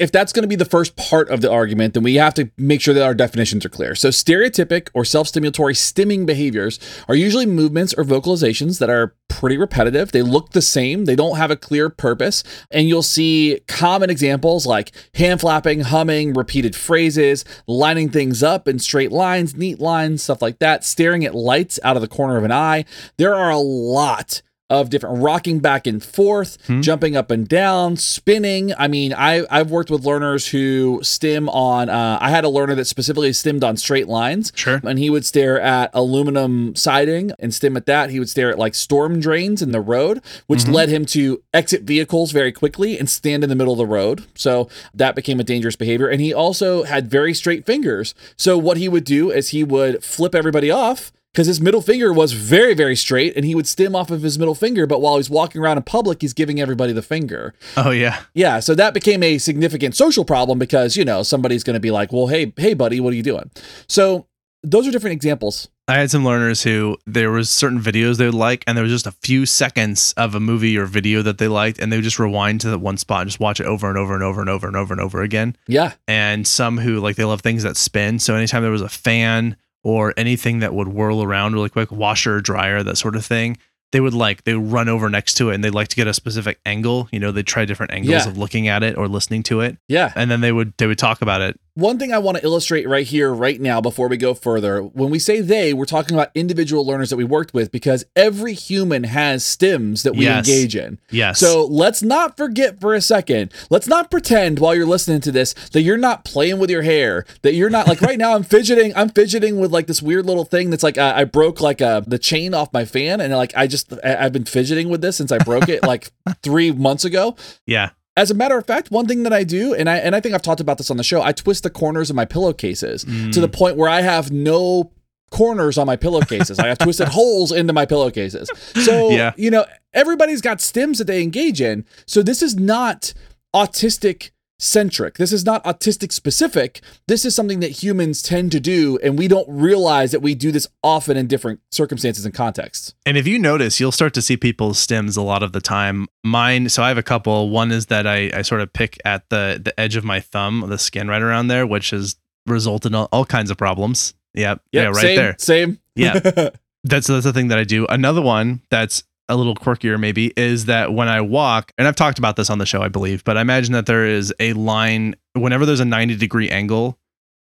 if 0.00 0.10
that's 0.10 0.32
going 0.32 0.42
to 0.42 0.48
be 0.48 0.56
the 0.56 0.64
first 0.64 0.96
part 0.96 1.28
of 1.28 1.42
the 1.42 1.50
argument, 1.50 1.92
then 1.92 2.02
we 2.02 2.14
have 2.14 2.32
to 2.34 2.50
make 2.56 2.80
sure 2.80 2.94
that 2.94 3.04
our 3.04 3.14
definitions 3.14 3.66
are 3.66 3.68
clear. 3.68 3.94
So, 3.94 4.08
stereotypic 4.08 4.88
or 4.94 5.04
self 5.04 5.28
stimulatory 5.28 5.74
stimming 5.74 6.24
behaviors 6.24 6.80
are 7.06 7.14
usually 7.14 7.44
movements 7.44 7.92
or 7.92 8.02
vocalizations 8.02 8.78
that 8.78 8.88
are 8.88 9.14
pretty 9.28 9.58
repetitive. 9.58 10.10
They 10.10 10.22
look 10.22 10.50
the 10.50 10.62
same, 10.62 11.04
they 11.04 11.14
don't 11.14 11.36
have 11.36 11.50
a 11.50 11.56
clear 11.56 11.90
purpose. 11.90 12.42
And 12.70 12.88
you'll 12.88 13.02
see 13.02 13.60
common 13.68 14.08
examples 14.08 14.66
like 14.66 14.92
hand 15.14 15.42
flapping, 15.42 15.80
humming, 15.80 16.32
repeated 16.32 16.74
phrases, 16.74 17.44
lining 17.66 18.08
things 18.08 18.42
up 18.42 18.66
in 18.66 18.78
straight 18.78 19.12
lines, 19.12 19.54
neat 19.54 19.80
lines, 19.80 20.22
stuff 20.22 20.40
like 20.40 20.60
that, 20.60 20.82
staring 20.82 21.26
at 21.26 21.34
lights 21.34 21.78
out 21.84 21.96
of 21.96 22.02
the 22.02 22.08
corner 22.08 22.38
of 22.38 22.44
an 22.44 22.52
eye. 22.52 22.86
There 23.18 23.34
are 23.34 23.50
a 23.50 23.58
lot 23.58 24.40
of 24.70 24.88
different 24.88 25.22
rocking 25.22 25.58
back 25.58 25.86
and 25.86 26.02
forth, 26.02 26.56
hmm. 26.66 26.80
jumping 26.80 27.16
up 27.16 27.30
and 27.30 27.48
down, 27.48 27.96
spinning. 27.96 28.72
I 28.78 28.88
mean, 28.88 29.12
I 29.12 29.44
I've 29.50 29.70
worked 29.70 29.90
with 29.90 30.06
learners 30.06 30.48
who 30.48 31.00
stim 31.02 31.48
on. 31.48 31.90
Uh, 31.90 32.18
I 32.20 32.30
had 32.30 32.44
a 32.44 32.48
learner 32.48 32.76
that 32.76 32.86
specifically 32.86 33.32
stimmed 33.32 33.64
on 33.64 33.76
straight 33.76 34.08
lines. 34.08 34.52
Sure. 34.54 34.80
And 34.84 34.98
he 34.98 35.10
would 35.10 35.26
stare 35.26 35.60
at 35.60 35.90
aluminum 35.92 36.76
siding 36.76 37.32
and 37.40 37.52
stim 37.52 37.76
at 37.76 37.86
that. 37.86 38.10
He 38.10 38.18
would 38.20 38.30
stare 38.30 38.50
at 38.50 38.58
like 38.58 38.74
storm 38.74 39.20
drains 39.20 39.60
in 39.60 39.72
the 39.72 39.80
road, 39.80 40.22
which 40.46 40.60
mm-hmm. 40.60 40.72
led 40.72 40.88
him 40.88 41.04
to 41.06 41.42
exit 41.52 41.82
vehicles 41.82 42.30
very 42.30 42.52
quickly 42.52 42.98
and 42.98 43.10
stand 43.10 43.42
in 43.42 43.50
the 43.50 43.56
middle 43.56 43.72
of 43.72 43.78
the 43.78 43.86
road. 43.86 44.24
So 44.36 44.68
that 44.94 45.16
became 45.16 45.40
a 45.40 45.44
dangerous 45.44 45.76
behavior. 45.76 46.08
And 46.08 46.20
he 46.20 46.32
also 46.32 46.84
had 46.84 47.10
very 47.10 47.34
straight 47.34 47.66
fingers. 47.66 48.14
So 48.36 48.56
what 48.56 48.76
he 48.76 48.88
would 48.88 49.04
do 49.04 49.30
is 49.32 49.48
he 49.48 49.64
would 49.64 50.04
flip 50.04 50.34
everybody 50.34 50.70
off 50.70 51.12
because 51.32 51.46
his 51.46 51.60
middle 51.60 51.82
finger 51.82 52.12
was 52.12 52.32
very, 52.32 52.74
very 52.74 52.96
straight 52.96 53.36
and 53.36 53.44
he 53.44 53.54
would 53.54 53.66
stim 53.66 53.94
off 53.94 54.10
of 54.10 54.22
his 54.22 54.38
middle 54.38 54.54
finger. 54.54 54.86
But 54.86 55.00
while 55.00 55.16
he's 55.16 55.30
walking 55.30 55.60
around 55.60 55.76
in 55.76 55.84
public, 55.84 56.22
he's 56.22 56.32
giving 56.32 56.60
everybody 56.60 56.92
the 56.92 57.02
finger. 57.02 57.54
Oh, 57.76 57.90
yeah. 57.90 58.22
Yeah. 58.34 58.60
So 58.60 58.74
that 58.74 58.94
became 58.94 59.22
a 59.22 59.38
significant 59.38 59.94
social 59.94 60.24
problem 60.24 60.58
because, 60.58 60.96
you 60.96 61.04
know, 61.04 61.22
somebody's 61.22 61.64
going 61.64 61.74
to 61.74 61.80
be 61.80 61.90
like, 61.90 62.12
well, 62.12 62.26
hey, 62.26 62.52
hey, 62.56 62.74
buddy, 62.74 63.00
what 63.00 63.12
are 63.12 63.16
you 63.16 63.22
doing? 63.22 63.50
So 63.88 64.26
those 64.62 64.86
are 64.86 64.90
different 64.90 65.14
examples 65.14 65.68
I 65.90 65.94
had 65.94 66.08
some 66.08 66.24
learners 66.24 66.62
who 66.62 66.98
there 67.04 67.32
was 67.32 67.50
certain 67.50 67.80
videos 67.80 68.16
they 68.16 68.26
would 68.26 68.32
like, 68.32 68.62
and 68.68 68.76
there 68.76 68.84
was 68.84 68.92
just 68.92 69.08
a 69.08 69.12
few 69.12 69.44
seconds 69.44 70.14
of 70.16 70.36
a 70.36 70.40
movie 70.40 70.78
or 70.78 70.86
video 70.86 71.20
that 71.22 71.38
they 71.38 71.48
liked, 71.48 71.80
and 71.80 71.90
they 71.90 71.96
would 71.96 72.04
just 72.04 72.20
rewind 72.20 72.60
to 72.60 72.70
that 72.70 72.78
one 72.78 72.96
spot 72.96 73.22
and 73.22 73.28
just 73.28 73.40
watch 73.40 73.58
it 73.58 73.66
over 73.66 73.88
and 73.88 73.98
over 73.98 74.14
and 74.14 74.22
over 74.22 74.40
and 74.40 74.48
over 74.48 74.68
and 74.68 74.76
over 74.76 74.94
and 74.94 75.00
over 75.00 75.20
again. 75.20 75.56
Yeah. 75.66 75.94
And 76.06 76.46
some 76.46 76.78
who 76.78 77.00
like 77.00 77.16
they 77.16 77.24
love 77.24 77.40
things 77.40 77.64
that 77.64 77.76
spin. 77.76 78.20
So 78.20 78.36
anytime 78.36 78.62
there 78.62 78.70
was 78.70 78.82
a 78.82 78.88
fan 78.88 79.56
or 79.82 80.12
anything 80.16 80.58
that 80.60 80.74
would 80.74 80.88
whirl 80.88 81.22
around 81.22 81.54
really 81.54 81.68
quick, 81.70 81.90
washer 81.90 82.36
or 82.36 82.40
dryer, 82.40 82.82
that 82.82 82.96
sort 82.96 83.16
of 83.16 83.24
thing, 83.24 83.56
they 83.92 84.00
would 84.00 84.14
like 84.14 84.44
they 84.44 84.54
would 84.54 84.70
run 84.70 84.88
over 84.88 85.08
next 85.10 85.34
to 85.34 85.50
it 85.50 85.54
and 85.56 85.64
they'd 85.64 85.74
like 85.74 85.88
to 85.88 85.96
get 85.96 86.06
a 86.06 86.14
specific 86.14 86.60
angle. 86.64 87.08
You 87.10 87.18
know, 87.18 87.32
they'd 87.32 87.46
try 87.46 87.64
different 87.64 87.92
angles 87.92 88.24
Yeah. 88.24 88.28
of 88.28 88.38
looking 88.38 88.68
at 88.68 88.82
it 88.84 88.96
or 88.96 89.08
listening 89.08 89.42
to 89.44 89.60
it. 89.62 89.78
Yeah. 89.88 90.12
And 90.14 90.30
then 90.30 90.40
they 90.42 90.52
would 90.52 90.74
they 90.78 90.86
would 90.86 90.98
talk 90.98 91.22
about 91.22 91.40
it. 91.40 91.58
One 91.80 91.98
thing 91.98 92.12
I 92.12 92.18
want 92.18 92.36
to 92.38 92.44
illustrate 92.44 92.86
right 92.88 93.06
here, 93.06 93.32
right 93.32 93.60
now, 93.60 93.80
before 93.80 94.06
we 94.08 94.16
go 94.16 94.34
further, 94.34 94.82
when 94.82 95.10
we 95.10 95.18
say 95.18 95.40
they, 95.40 95.72
we're 95.72 95.86
talking 95.86 96.14
about 96.14 96.30
individual 96.34 96.84
learners 96.86 97.08
that 97.10 97.16
we 97.16 97.24
worked 97.24 97.54
with 97.54 97.72
because 97.72 98.04
every 98.14 98.52
human 98.54 99.04
has 99.04 99.42
stims 99.44 100.02
that 100.02 100.14
we 100.14 100.24
Yes. 100.24 100.46
engage 100.48 100.76
in. 100.76 100.98
Yes. 101.10 101.38
So 101.40 101.64
let's 101.64 102.02
not 102.02 102.36
forget 102.36 102.80
for 102.80 102.94
a 102.94 103.00
second. 103.00 103.52
Let's 103.70 103.86
not 103.88 104.10
pretend 104.10 104.58
while 104.58 104.74
you're 104.74 104.84
listening 104.86 105.20
to 105.22 105.32
this 105.32 105.54
that 105.72 105.80
you're 105.82 105.96
not 105.96 106.24
playing 106.24 106.58
with 106.58 106.68
your 106.70 106.82
hair. 106.82 107.24
That 107.42 107.54
you're 107.54 107.70
not 107.70 107.88
like 107.88 108.00
right 108.02 108.18
now. 108.18 108.34
I'm 108.34 108.42
fidgeting. 108.42 108.92
I'm 108.94 109.08
fidgeting 109.08 109.58
with 109.58 109.72
like 109.72 109.86
this 109.86 110.02
weird 110.02 110.26
little 110.26 110.44
thing 110.44 110.68
that's 110.70 110.82
like 110.82 110.98
uh, 110.98 111.14
I 111.16 111.24
broke 111.24 111.60
like 111.60 111.80
uh, 111.80 112.00
the 112.06 112.18
chain 112.18 112.52
off 112.52 112.72
my 112.72 112.84
fan, 112.84 113.20
and 113.20 113.32
like 113.34 113.52
I 113.56 113.66
just 113.66 113.92
I, 114.04 114.16
I've 114.26 114.32
been 114.32 114.44
fidgeting 114.44 114.88
with 114.90 115.00
this 115.00 115.16
since 115.16 115.32
I 115.32 115.38
broke 115.38 115.68
it 115.68 115.82
like 115.82 116.10
three 116.42 116.70
months 116.72 117.04
ago. 117.06 117.36
yeah. 117.66 117.90
As 118.20 118.30
a 118.30 118.34
matter 118.34 118.58
of 118.58 118.66
fact, 118.66 118.90
one 118.90 119.06
thing 119.06 119.22
that 119.22 119.32
I 119.32 119.44
do, 119.44 119.72
and 119.72 119.88
I 119.88 119.96
and 119.96 120.14
I 120.14 120.20
think 120.20 120.34
I've 120.34 120.42
talked 120.42 120.60
about 120.60 120.76
this 120.76 120.90
on 120.90 120.98
the 120.98 121.02
show, 121.02 121.22
I 121.22 121.32
twist 121.32 121.62
the 121.62 121.70
corners 121.70 122.10
of 122.10 122.16
my 122.16 122.26
pillowcases 122.26 123.04
to 123.04 123.40
the 123.40 123.48
mm. 123.48 123.52
point 123.52 123.78
where 123.78 123.88
I 123.88 124.02
have 124.02 124.30
no 124.30 124.92
corners 125.30 125.78
on 125.78 125.86
my 125.86 125.96
pillowcases. 125.96 126.58
I 126.58 126.66
have 126.68 126.76
twisted 126.76 127.08
holes 127.18 127.50
into 127.50 127.72
my 127.72 127.86
pillowcases. 127.86 128.50
So, 128.84 129.08
Yeah. 129.10 129.32
you 129.38 129.50
know, 129.50 129.64
everybody's 129.94 130.42
got 130.42 130.58
stims 130.58 130.98
that 130.98 131.06
they 131.06 131.22
engage 131.22 131.62
in. 131.62 131.86
So 132.04 132.22
this 132.22 132.42
is 132.42 132.56
not 132.56 133.14
autistic 133.54 134.32
centric. 134.60 135.18
This 135.18 135.32
is 135.32 135.44
not 135.44 135.64
autistic 135.64 136.12
specific. 136.12 136.80
This 137.08 137.24
is 137.24 137.34
something 137.34 137.60
that 137.60 137.82
humans 137.82 138.22
tend 138.22 138.52
to 138.52 138.60
do 138.60 138.98
and 139.02 139.18
we 139.18 139.28
don't 139.28 139.48
realize 139.48 140.12
that 140.12 140.20
we 140.20 140.34
do 140.34 140.52
this 140.52 140.68
often 140.82 141.16
in 141.16 141.26
different 141.26 141.60
circumstances 141.70 142.24
and 142.24 142.34
contexts. 142.34 142.94
And 143.06 143.16
if 143.16 143.26
you 143.26 143.38
notice, 143.38 143.80
you'll 143.80 143.92
start 143.92 144.14
to 144.14 144.22
see 144.22 144.36
people's 144.36 144.84
stims 144.84 145.16
a 145.16 145.22
lot 145.22 145.42
of 145.42 145.52
the 145.52 145.60
time. 145.60 146.06
Mine, 146.24 146.68
so 146.68 146.82
I 146.82 146.88
have 146.88 146.98
a 146.98 147.02
couple. 147.02 147.50
One 147.50 147.72
is 147.72 147.86
that 147.86 148.06
I, 148.06 148.30
I 148.34 148.42
sort 148.42 148.60
of 148.60 148.72
pick 148.72 148.98
at 149.04 149.28
the 149.30 149.60
the 149.62 149.78
edge 149.78 149.96
of 149.96 150.04
my 150.04 150.20
thumb, 150.20 150.64
the 150.68 150.78
skin 150.78 151.08
right 151.08 151.22
around 151.22 151.48
there, 151.48 151.66
which 151.66 151.90
has 151.90 152.16
resulted 152.46 152.92
in 152.92 152.96
all, 152.96 153.08
all 153.12 153.24
kinds 153.24 153.50
of 153.50 153.56
problems. 153.56 154.14
Yep. 154.34 154.62
Yep, 154.72 154.82
yeah, 154.82 154.88
right 154.88 154.96
same, 154.96 155.16
there. 155.16 155.34
Same. 155.38 155.78
Yeah. 155.94 156.50
That's 156.84 157.08
that's 157.08 157.24
the 157.24 157.32
thing 157.32 157.48
that 157.48 157.58
I 157.58 157.64
do. 157.64 157.86
Another 157.88 158.22
one 158.22 158.62
that's 158.70 159.04
a 159.30 159.36
little 159.36 159.54
quirkier 159.54 159.98
maybe 159.98 160.32
is 160.36 160.66
that 160.66 160.92
when 160.92 161.08
I 161.08 161.20
walk, 161.22 161.72
and 161.78 161.88
I've 161.88 161.96
talked 161.96 162.18
about 162.18 162.36
this 162.36 162.50
on 162.50 162.58
the 162.58 162.66
show, 162.66 162.82
I 162.82 162.88
believe, 162.88 163.24
but 163.24 163.36
I 163.38 163.40
imagine 163.40 163.72
that 163.72 163.86
there 163.86 164.04
is 164.04 164.34
a 164.40 164.52
line 164.52 165.14
whenever 165.34 165.64
there's 165.64 165.80
a 165.80 165.84
90 165.84 166.16
degree 166.16 166.50
angle, 166.50 166.98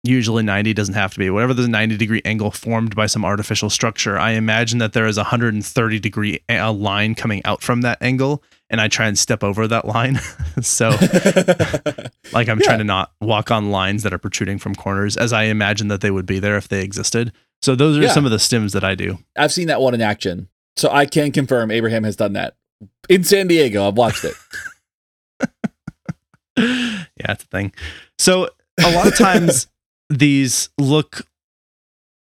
usually 0.05 0.43
90 0.43 0.73
doesn't 0.75 0.95
have 0.95 1.12
to 1.12 1.19
be, 1.19 1.29
whenever 1.31 1.55
there's 1.55 1.69
a 1.69 1.71
90 1.71 1.97
degree 1.97 2.23
angle 2.25 2.51
formed 2.51 2.95
by 2.97 3.07
some 3.07 3.25
artificial 3.25 3.69
structure, 3.71 4.19
I 4.19 4.31
imagine 4.33 4.79
that 4.79 4.95
there 4.95 5.07
is 5.07 5.17
a 5.19 5.23
130 5.23 5.99
degree 6.01 6.41
a- 6.49 6.57
a 6.57 6.71
line 6.73 7.15
coming 7.15 7.41
out 7.45 7.62
from 7.62 7.83
that 7.83 7.99
angle, 8.01 8.43
and 8.71 8.81
I 8.81 8.89
try 8.89 9.07
and 9.07 9.19
step 9.19 9.45
over 9.45 9.69
that 9.69 9.85
line. 9.85 10.19
so 10.62 10.91
like 12.33 12.49
I'm 12.49 12.59
Yeah. 12.61 12.65
trying 12.67 12.79
to 12.79 12.85
not 12.85 13.12
walk 13.21 13.51
on 13.51 13.71
lines 13.71 14.03
that 14.03 14.12
are 14.12 14.19
protruding 14.19 14.59
from 14.59 14.75
corners 14.75 15.17
as 15.17 15.33
I 15.33 15.45
imagine 15.45 15.89
that 15.89 16.01
they 16.01 16.11
would 16.11 16.27
be 16.27 16.39
there 16.39 16.57
if 16.57 16.69
they 16.69 16.83
existed. 16.83 17.33
So 17.61 17.75
those 17.77 17.97
are 17.99 18.03
Yeah. 18.03 18.12
some 18.12 18.25
of 18.25 18.31
the 18.33 18.39
stims 18.39 18.73
that 18.73 18.83
I 18.85 18.95
do. 18.95 19.19
I've 19.37 19.53
seen 19.53 19.69
that 19.69 19.81
one 19.81 19.95
in 19.95 20.01
action. 20.01 20.49
So 20.76 20.91
I 20.91 21.07
can 21.07 21.33
confirm 21.33 21.71
Abraham 21.71 22.05
has 22.05 22.17
done 22.17 22.33
that. 22.35 22.55
In 23.09 23.25
San 23.25 23.47
Diego, 23.47 23.87
I've 23.87 23.97
watched 23.97 24.25
it. 24.25 24.35
yeah, 26.57 27.33
it's 27.33 27.45
a 27.45 27.47
thing. 27.49 27.73
So 28.19 28.49
a 28.83 28.93
lot 28.93 29.07
of 29.07 29.17
times 29.17 29.69
these 30.11 30.71
look 30.79 31.26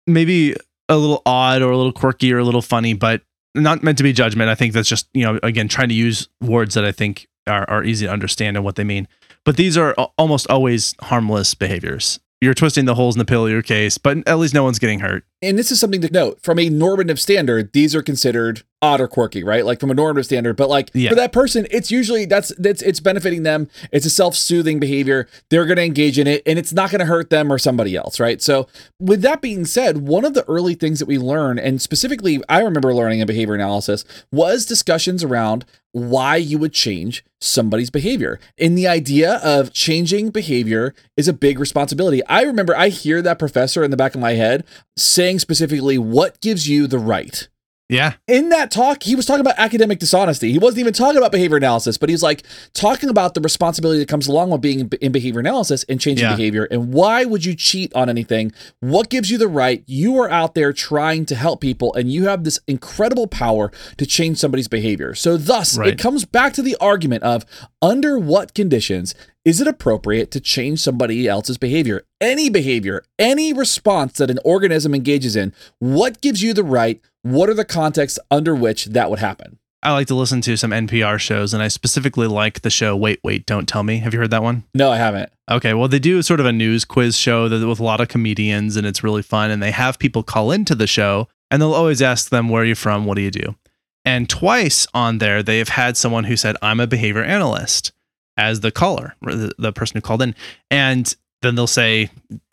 maybe 0.08 0.56
a 0.90 0.98
little 0.98 1.22
odd 1.26 1.62
or 1.62 1.72
a 1.72 1.78
little 1.78 1.92
quirky 1.92 2.32
or 2.32 2.40
a 2.40 2.44
little 2.44 2.62
funny, 2.62 2.94
but 2.94 3.22
not 3.56 3.84
meant 3.84 3.98
to 3.98 4.04
be 4.04 4.14
judgment. 4.14 4.50
I 4.50 4.56
think 4.56 4.74
that's 4.74 4.90
just, 4.90 5.08
you 5.14 5.24
know, 5.24 5.40
again, 5.42 5.68
trying 5.68 5.90
to 5.90 5.96
use 5.96 6.28
words 6.42 6.76
that 6.76 6.86
I 6.86 6.92
think 6.92 7.28
are, 7.48 7.68
are 7.70 7.84
easy 7.84 8.06
to 8.06 8.12
understand 8.12 8.58
and 8.58 8.64
what 8.64 8.76
they 8.76 8.84
mean. 8.84 9.08
But 9.46 9.58
these 9.58 9.78
are 9.78 9.94
almost 10.18 10.50
always 10.50 10.96
harmless 11.02 11.56
behaviors. 11.56 12.20
You're 12.42 12.54
twisting 12.54 12.86
the 12.86 12.96
holes 12.96 13.16
in 13.16 13.20
the 13.20 13.26
pillowcase, 13.26 13.98
but 13.98 14.18
at 14.28 14.38
least 14.38 14.54
no 14.54 14.64
one's 14.64 14.80
getting 14.80 15.00
hurt. 15.00 15.24
And 15.42 15.60
this 15.60 15.72
is 15.72 15.80
something 15.80 16.02
to 16.02 16.12
note 16.12 16.40
from 16.42 16.58
a 16.60 16.70
normative 16.70 17.20
standard, 17.20 17.72
these 17.74 17.94
are 17.94 18.02
considered 18.02 18.64
odd 18.82 19.02
or 19.02 19.08
quirky, 19.08 19.44
right? 19.44 19.66
Like 19.66 19.80
from 19.80 19.90
a 19.92 19.94
normative 19.94 20.26
standard, 20.26 20.56
but 20.56 20.70
like 20.70 20.92
Yeah. 20.94 21.10
for 21.10 21.16
that 21.16 21.32
person, 21.32 21.68
it's 21.72 21.92
usually 21.92 22.26
that's 22.26 22.54
that's 22.58 22.82
it's 22.82 23.00
benefiting 23.00 23.44
them. 23.44 23.68
It's 23.92 24.06
a 24.06 24.10
self-soothing 24.10 24.80
behavior. 24.80 25.28
They're 25.50 25.66
going 25.66 25.78
to 25.78 25.84
engage 25.84 26.20
in 26.20 26.28
it 26.28 26.42
and 26.46 26.60
it's 26.60 26.72
not 26.74 26.92
going 26.92 27.00
to 27.00 27.06
hurt 27.06 27.30
them 27.30 27.52
or 27.52 27.58
somebody 27.58 27.96
else, 27.96 28.20
right? 28.20 28.42
So, 28.42 28.68
with 29.00 29.22
that 29.24 29.42
being 29.42 29.66
said, 29.66 30.08
one 30.08 30.24
of 30.24 30.34
the 30.36 30.44
early 30.48 30.76
things 30.76 31.00
that 31.00 31.08
we 31.08 31.18
learn 31.18 31.58
and 31.60 31.82
specifically 31.82 32.42
I 32.48 32.60
remember 32.62 32.94
learning 32.94 33.20
in 33.20 33.28
behavior 33.28 33.56
analysis 33.56 34.06
was 34.32 34.66
discussions 34.66 35.24
around 35.24 35.66
why 35.94 36.36
you 36.36 36.58
would 36.58 36.74
change 36.74 37.24
somebody's 37.40 37.90
behavior. 37.90 38.38
And 38.60 38.78
the 38.78 38.88
idea 38.88 39.36
of 39.38 39.72
changing 39.72 40.30
behavior 40.32 40.94
is 41.16 41.30
a 41.30 41.34
big 41.34 41.58
responsibility. 41.58 42.24
I 42.26 42.42
remember 42.42 42.76
I 42.76 42.90
hear 42.90 43.22
that 43.22 43.40
professor 43.40 43.84
in 43.84 43.92
the 43.92 43.98
back 43.98 44.14
of 44.14 44.20
my 44.22 44.34
head 44.34 44.66
saying 44.98 45.35
specifically 45.40 45.98
what 45.98 46.40
gives 46.42 46.68
you 46.68 46.88
the 46.88 47.00
right 47.00 47.48
Yeah. 47.88 48.14
in 48.28 48.50
that 48.50 48.72
talk, 48.72 49.04
he 49.04 49.16
was 49.16 49.28
talking 49.28 49.42
about 49.42 49.54
academic 49.60 50.00
dishonesty. 50.00 50.52
He 50.52 50.58
wasn't 50.58 50.80
even 50.80 50.94
talking 50.94 51.18
about 51.18 51.32
behavior 51.32 51.58
analysis, 51.58 52.00
but 52.00 52.10
he's 52.10 52.24
like 52.24 52.42
talking 52.74 53.10
about 53.10 53.36
the 53.36 53.42
responsibility 53.42 54.00
that 54.00 54.08
comes 54.08 54.28
along 54.28 54.50
with 54.50 54.62
being 54.62 54.80
in- 54.80 54.90
in 55.02 55.12
behavior 55.12 55.40
analysis 55.40 55.86
and 55.88 56.00
changing 56.00 56.26
Yeah. 56.28 56.36
behavior. 56.36 56.64
And 56.72 56.92
why 56.92 57.26
would 57.26 57.46
you 57.46 57.54
cheat 57.56 57.94
on 57.94 58.10
anything? 58.10 58.54
What 58.80 59.10
gives 59.10 59.30
you 59.30 59.38
the 59.38 59.48
right? 59.48 59.84
You 59.86 60.18
are 60.18 60.32
out 60.32 60.56
there 60.56 60.74
trying 60.74 61.28
to 61.28 61.36
help 61.36 61.62
people, 61.62 61.94
and 61.94 62.12
you 62.12 62.26
have 62.28 62.44
this 62.44 62.60
incredible 62.68 63.28
power 63.28 63.72
to 63.98 64.06
change 64.08 64.40
somebody's 64.40 64.68
behavior. 64.68 65.14
So, 65.14 65.38
thus, 65.38 65.78
Right. 65.78 65.90
it 65.90 66.00
comes 66.00 66.26
back 66.26 66.54
to 66.54 66.64
the 66.64 66.76
argument 66.82 67.22
of 67.22 67.46
under 67.84 68.18
what 68.18 68.56
conditions 68.56 69.14
is 69.46 69.62
it 69.62 69.68
appropriate 69.68 70.32
to 70.32 70.40
change 70.40 70.80
somebody 70.80 71.28
else's 71.28 71.60
behavior? 71.60 72.04
Any 72.20 72.50
behavior, 72.50 73.04
any 73.20 73.54
response 73.54 74.18
that 74.18 74.32
an 74.32 74.40
organism 74.44 74.96
engages 74.96 75.36
in, 75.36 75.54
what 75.78 76.20
gives 76.20 76.42
you 76.42 76.52
the 76.52 76.64
right? 76.64 77.00
What 77.22 77.48
are 77.48 77.54
the 77.54 77.64
contexts 77.64 78.18
under 78.32 78.56
which 78.56 78.86
that 78.86 79.12
would 79.12 79.20
happen? 79.20 79.60
I 79.84 79.92
like 79.92 80.08
to 80.08 80.16
listen 80.16 80.42
to 80.42 80.58
some 80.58 80.72
NPR 80.72 81.20
shows, 81.20 81.54
and 81.54 81.62
I 81.62 81.68
specifically 81.68 82.26
like 82.26 82.62
the 82.62 82.72
show 82.72 82.96
Wait, 82.96 83.20
Wait, 83.24 83.46
Don't 83.46 83.70
Tell 83.70 83.84
Me. 83.84 84.00
Have 84.00 84.16
you 84.16 84.20
heard 84.20 84.32
that 84.32 84.42
one? 84.42 84.64
No, 84.74 84.90
I 84.90 84.98
haven't. 84.98 85.32
Okay, 85.52 85.76
well, 85.76 85.88
they 85.88 86.00
do 86.00 86.24
sort 86.24 86.40
of 86.40 86.48
a 86.48 86.52
news 86.52 86.84
quiz 86.84 87.16
show 87.16 87.44
with 87.44 87.80
a 87.80 87.84
lot 87.84 88.02
of 88.02 88.08
comedians, 88.08 88.76
and 88.76 88.88
it's 88.88 89.04
really 89.04 89.22
fun. 89.22 89.52
And 89.52 89.62
they 89.62 89.70
have 89.70 90.00
people 90.00 90.24
call 90.24 90.52
into 90.52 90.74
the 90.74 90.88
show, 90.88 91.28
and 91.52 91.62
they'll 91.62 91.76
always 91.76 92.02
ask 92.02 92.32
them, 92.32 92.50
Where 92.50 92.64
are 92.64 92.66
you 92.66 92.74
from? 92.74 93.06
What 93.06 93.16
do 93.16 93.22
you 93.22 93.30
do? 93.30 93.56
And 94.04 94.28
twice 94.28 94.88
on 94.96 95.20
there, 95.20 95.44
they 95.44 95.60
have 95.60 95.70
had 95.70 95.98
someone 95.98 96.24
who 96.24 96.36
said, 96.36 96.58
I'm 96.64 96.80
a 96.80 96.88
behavior 96.88 97.24
analyst 97.24 97.92
as 98.38 98.60
the 98.62 98.72
caller, 98.72 99.16
the, 99.22 99.54
the 99.58 99.72
person 99.72 99.98
who 99.98 100.02
called 100.02 100.22
in. 100.22 100.36
And 100.70 101.14
then 101.42 101.56
they'll 101.56 101.68
say, 101.68 102.10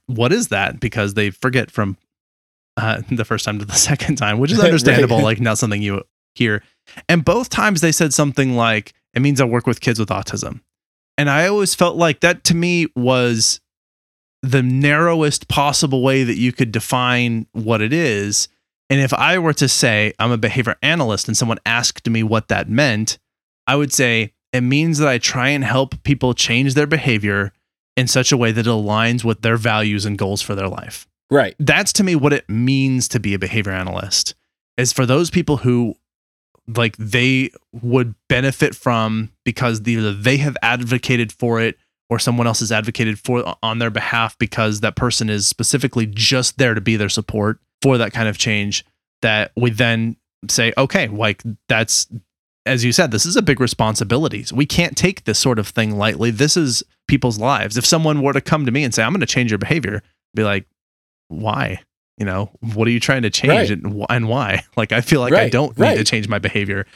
What 0.06 0.32
is 0.32 0.48
that? 0.48 0.80
Because 0.80 1.14
they 1.14 1.30
forget 1.30 1.70
from 1.70 1.96
uh, 2.76 3.02
the 3.10 3.24
first 3.24 3.44
time 3.44 3.58
to 3.58 3.64
the 3.64 3.72
second 3.90 4.16
time, 4.16 4.38
which 4.38 4.52
is 4.52 4.58
Right. 4.58 4.66
understandable, 4.66 5.20
like 5.22 5.40
not 5.40 5.58
something 5.58 5.82
you 5.82 6.02
hear. 6.34 6.62
And 7.08 7.24
both 7.24 7.48
times 7.48 7.80
they 7.80 7.92
said 7.92 8.12
something 8.14 8.54
like, 8.56 8.92
It 9.14 9.20
means 9.20 9.40
I 9.40 9.44
work 9.44 9.66
with 9.66 9.80
kids 9.80 9.98
with 9.98 10.08
autism. 10.08 10.60
And 11.18 11.28
I 11.28 11.46
always 11.46 11.74
felt 11.74 11.96
like 11.96 12.20
that 12.20 12.42
to 12.44 12.54
me 12.54 12.86
was 12.96 13.60
the 14.42 14.62
narrowest 14.62 15.46
possible 15.46 16.02
way 16.02 16.24
that 16.24 16.36
you 16.36 16.52
could 16.52 16.72
define 16.72 17.46
what 17.52 17.80
it 17.80 17.92
is. 17.92 18.48
And 18.90 19.00
if 19.00 19.12
I 19.14 19.38
were 19.38 19.52
to 19.54 19.68
say 19.68 20.14
I'm 20.18 20.32
a 20.32 20.38
behavior 20.38 20.76
analyst 20.82 21.28
and 21.28 21.36
someone 21.36 21.58
asked 21.64 22.08
me 22.08 22.22
what 22.22 22.48
that 22.48 22.68
meant, 22.68 23.18
I 23.66 23.76
would 23.76 23.92
say 23.92 24.32
it 24.52 24.62
means 24.62 24.98
that 24.98 25.08
I 25.08 25.18
try 25.18 25.48
and 25.48 25.64
help 25.64 26.02
people 26.02 26.34
change 26.34 26.74
their 26.74 26.86
behavior 26.86 27.52
in 27.96 28.06
such 28.06 28.32
a 28.32 28.36
way 28.36 28.52
that 28.52 28.66
it 28.66 28.70
aligns 28.70 29.24
with 29.24 29.42
their 29.42 29.56
values 29.56 30.04
and 30.04 30.18
goals 30.18 30.42
for 30.42 30.54
their 30.54 30.68
life. 30.68 31.06
Right. 31.30 31.54
That's 31.58 31.92
to 31.94 32.04
me 32.04 32.14
what 32.14 32.32
it 32.32 32.48
means 32.48 33.08
to 33.08 33.20
be 33.20 33.34
a 33.34 33.38
behavior 33.38 33.72
analyst 33.72 34.34
is 34.76 34.92
for 34.92 35.06
those 35.06 35.30
people 35.30 35.58
who 35.58 35.94
like 36.76 36.96
they 36.96 37.50
would 37.72 38.14
benefit 38.28 38.74
from 38.74 39.30
because 39.44 39.80
either 39.86 40.12
they 40.12 40.36
have 40.36 40.56
advocated 40.62 41.32
for 41.32 41.60
it 41.60 41.76
or 42.08 42.18
someone 42.18 42.46
else 42.46 42.60
has 42.60 42.70
advocated 42.70 43.18
for 43.18 43.54
on 43.62 43.78
their 43.78 43.90
behalf 43.90 44.38
because 44.38 44.80
that 44.80 44.94
person 44.94 45.28
is 45.28 45.46
specifically 45.46 46.06
just 46.06 46.58
there 46.58 46.74
to 46.74 46.80
be 46.80 46.96
their 46.96 47.08
support 47.08 47.58
for 47.80 47.98
that 47.98 48.12
kind 48.12 48.28
of 48.28 48.38
change 48.38 48.84
that 49.22 49.50
we 49.56 49.70
then 49.70 50.16
say 50.48 50.72
okay 50.76 51.08
like 51.08 51.42
that's 51.68 52.06
as 52.66 52.84
you 52.84 52.92
said 52.92 53.10
this 53.10 53.26
is 53.26 53.36
a 53.36 53.42
big 53.42 53.60
responsibility 53.60 54.44
So 54.44 54.56
we 54.56 54.66
can't 54.66 54.96
take 54.96 55.24
this 55.24 55.38
sort 55.38 55.58
of 55.58 55.68
thing 55.68 55.96
lightly 55.96 56.30
this 56.30 56.56
is 56.56 56.82
people's 57.08 57.38
lives 57.38 57.76
if 57.76 57.84
someone 57.86 58.22
were 58.22 58.32
to 58.32 58.40
come 58.40 58.66
to 58.66 58.72
me 58.72 58.84
and 58.84 58.94
say 58.94 59.02
i'm 59.02 59.12
going 59.12 59.20
to 59.20 59.26
change 59.26 59.50
your 59.50 59.58
behavior 59.58 59.96
I'd 59.96 60.36
be 60.36 60.44
like 60.44 60.66
why 61.28 61.80
you 62.18 62.26
know, 62.26 62.50
what 62.74 62.86
are 62.86 62.90
you 62.90 63.00
trying 63.00 63.22
to 63.22 63.30
change 63.30 63.70
Right. 63.70 63.70
and, 63.70 64.04
and 64.10 64.28
why? 64.28 64.62
Like, 64.76 64.92
I 64.92 65.00
feel 65.00 65.20
like 65.20 65.32
I 65.32 65.48
don't 65.48 65.76
need 65.78 65.96
to 65.96 66.04
change 66.04 66.28
my 66.28 66.38
behavior. 66.38 66.86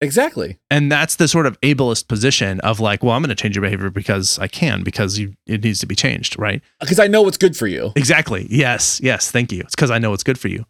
Exactly. 0.00 0.56
And 0.70 0.90
that's 0.90 1.16
the 1.16 1.28
sort 1.28 1.46
of 1.46 1.60
ableist 1.60 2.08
position 2.08 2.58
of 2.60 2.80
like, 2.80 3.02
well, 3.02 3.12
I'm 3.12 3.22
going 3.22 3.28
to 3.28 3.34
change 3.34 3.54
your 3.56 3.62
behavior 3.62 3.90
because 3.90 4.38
I 4.38 4.46
can, 4.48 4.82
because 4.82 5.18
you, 5.18 5.34
it 5.46 5.62
needs 5.62 5.80
to 5.80 5.86
be 5.86 5.94
changed, 5.96 6.38
right? 6.38 6.62
Uh, 6.80 6.84
because 6.84 7.00
I 7.00 7.06
know 7.06 7.22
what's 7.22 7.36
good 7.36 7.56
for 7.56 7.66
you. 7.66 7.92
Exactly. 7.96 8.46
Yes. 8.48 9.00
Yes. 9.02 9.30
Thank 9.30 9.52
you. 9.52 9.60
It's 9.60 9.74
because 9.74 9.90
I 9.90 9.98
know 9.98 10.10
what's 10.10 10.24
good 10.24 10.38
for 10.38 10.48
you. 10.48 10.64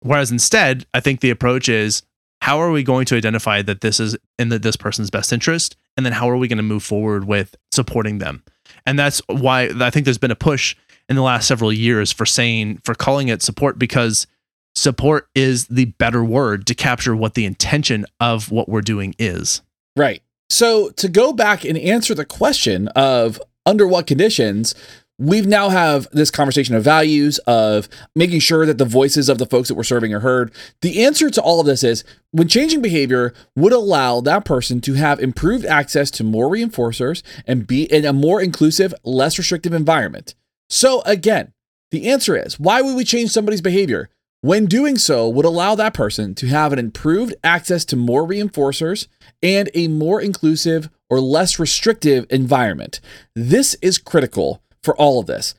Whereas 0.00 0.30
instead, 0.30 0.86
I 0.94 1.00
think 1.00 1.20
the 1.20 1.30
approach 1.30 1.68
is 1.68 2.02
how 2.42 2.58
are 2.60 2.72
we 2.72 2.82
going 2.82 3.04
to 3.04 3.14
identify 3.14 3.62
that 3.62 3.82
this 3.82 4.00
is 4.00 4.16
in 4.36 4.48
the, 4.48 4.58
this 4.58 4.74
person's 4.74 5.10
best 5.10 5.32
interest? 5.32 5.76
And 5.96 6.04
then 6.04 6.12
how 6.12 6.28
are 6.28 6.36
we 6.36 6.48
going 6.48 6.56
to 6.56 6.64
move 6.64 6.82
forward 6.82 7.24
with 7.24 7.54
supporting 7.70 8.18
them? 8.18 8.42
And 8.84 8.98
that's 8.98 9.22
why 9.28 9.70
I 9.80 9.90
think 9.90 10.06
there's 10.06 10.18
been 10.18 10.32
a 10.32 10.36
push 10.36 10.74
in 11.08 11.14
the 11.14 11.22
last 11.22 11.46
several 11.46 11.72
years 11.72 12.10
for 12.10 12.26
saying, 12.26 12.80
for 12.84 12.96
calling 12.96 13.28
it 13.28 13.42
support 13.42 13.78
because 13.78 14.26
support 14.74 15.28
is 15.36 15.68
the 15.68 15.84
better 15.84 16.24
word 16.24 16.66
to 16.66 16.74
capture 16.74 17.14
what 17.14 17.34
the 17.34 17.44
intention 17.44 18.06
of 18.18 18.50
what 18.50 18.68
we're 18.68 18.80
doing 18.80 19.14
is. 19.20 19.62
Right. 19.94 20.20
So 20.50 20.90
to 20.90 21.08
go 21.08 21.32
back 21.32 21.64
and 21.64 21.78
answer 21.78 22.12
the 22.12 22.24
question 22.24 22.88
of 22.88 23.40
under 23.66 23.86
what 23.86 24.08
conditions, 24.08 24.74
we've 25.22 25.46
now 25.46 25.68
have 25.68 26.08
this 26.10 26.32
conversation 26.32 26.74
of 26.74 26.82
values 26.82 27.38
of 27.46 27.88
making 28.16 28.40
sure 28.40 28.66
that 28.66 28.78
the 28.78 28.84
voices 28.84 29.28
of 29.28 29.38
the 29.38 29.46
folks 29.46 29.68
that 29.68 29.76
we're 29.76 29.84
serving 29.84 30.12
are 30.12 30.20
heard. 30.20 30.52
The 30.80 31.04
answer 31.04 31.30
to 31.30 31.40
all 31.40 31.60
of 31.60 31.66
this 31.66 31.84
is 31.84 32.02
when 32.32 32.48
changing 32.48 32.82
behavior 32.82 33.32
would 33.54 33.72
allow 33.72 34.20
that 34.20 34.44
person 34.44 34.80
to 34.80 34.94
have 34.94 35.20
improved 35.20 35.64
access 35.64 36.10
to 36.12 36.24
more 36.24 36.50
reinforcers 36.50 37.22
and 37.46 37.68
be 37.68 37.84
in 37.84 38.04
a 38.04 38.12
more 38.12 38.42
inclusive, 38.42 38.92
less 39.04 39.38
restrictive 39.38 39.72
environment. 39.72 40.34
So 40.68 41.02
again, 41.02 41.52
the 41.92 42.08
answer 42.08 42.36
is 42.36 42.58
why 42.58 42.82
would 42.82 42.96
we 42.96 43.04
change 43.04 43.30
somebody's 43.30 43.60
behavior? 43.60 44.08
When 44.40 44.66
doing 44.66 44.98
so 44.98 45.28
would 45.28 45.44
allow 45.44 45.76
that 45.76 45.94
person 45.94 46.34
to 46.36 46.48
have 46.48 46.72
an 46.72 46.80
improved 46.80 47.34
access 47.44 47.84
to 47.84 47.96
more 47.96 48.26
reinforcers 48.26 49.06
and 49.40 49.70
a 49.72 49.86
more 49.86 50.20
inclusive 50.20 50.90
or 51.08 51.20
less 51.20 51.60
restrictive 51.60 52.26
environment. 52.28 52.98
This 53.36 53.76
is 53.82 53.98
critical 53.98 54.62
for 54.82 54.96
all 54.96 55.20
of 55.20 55.26
this. 55.26 55.54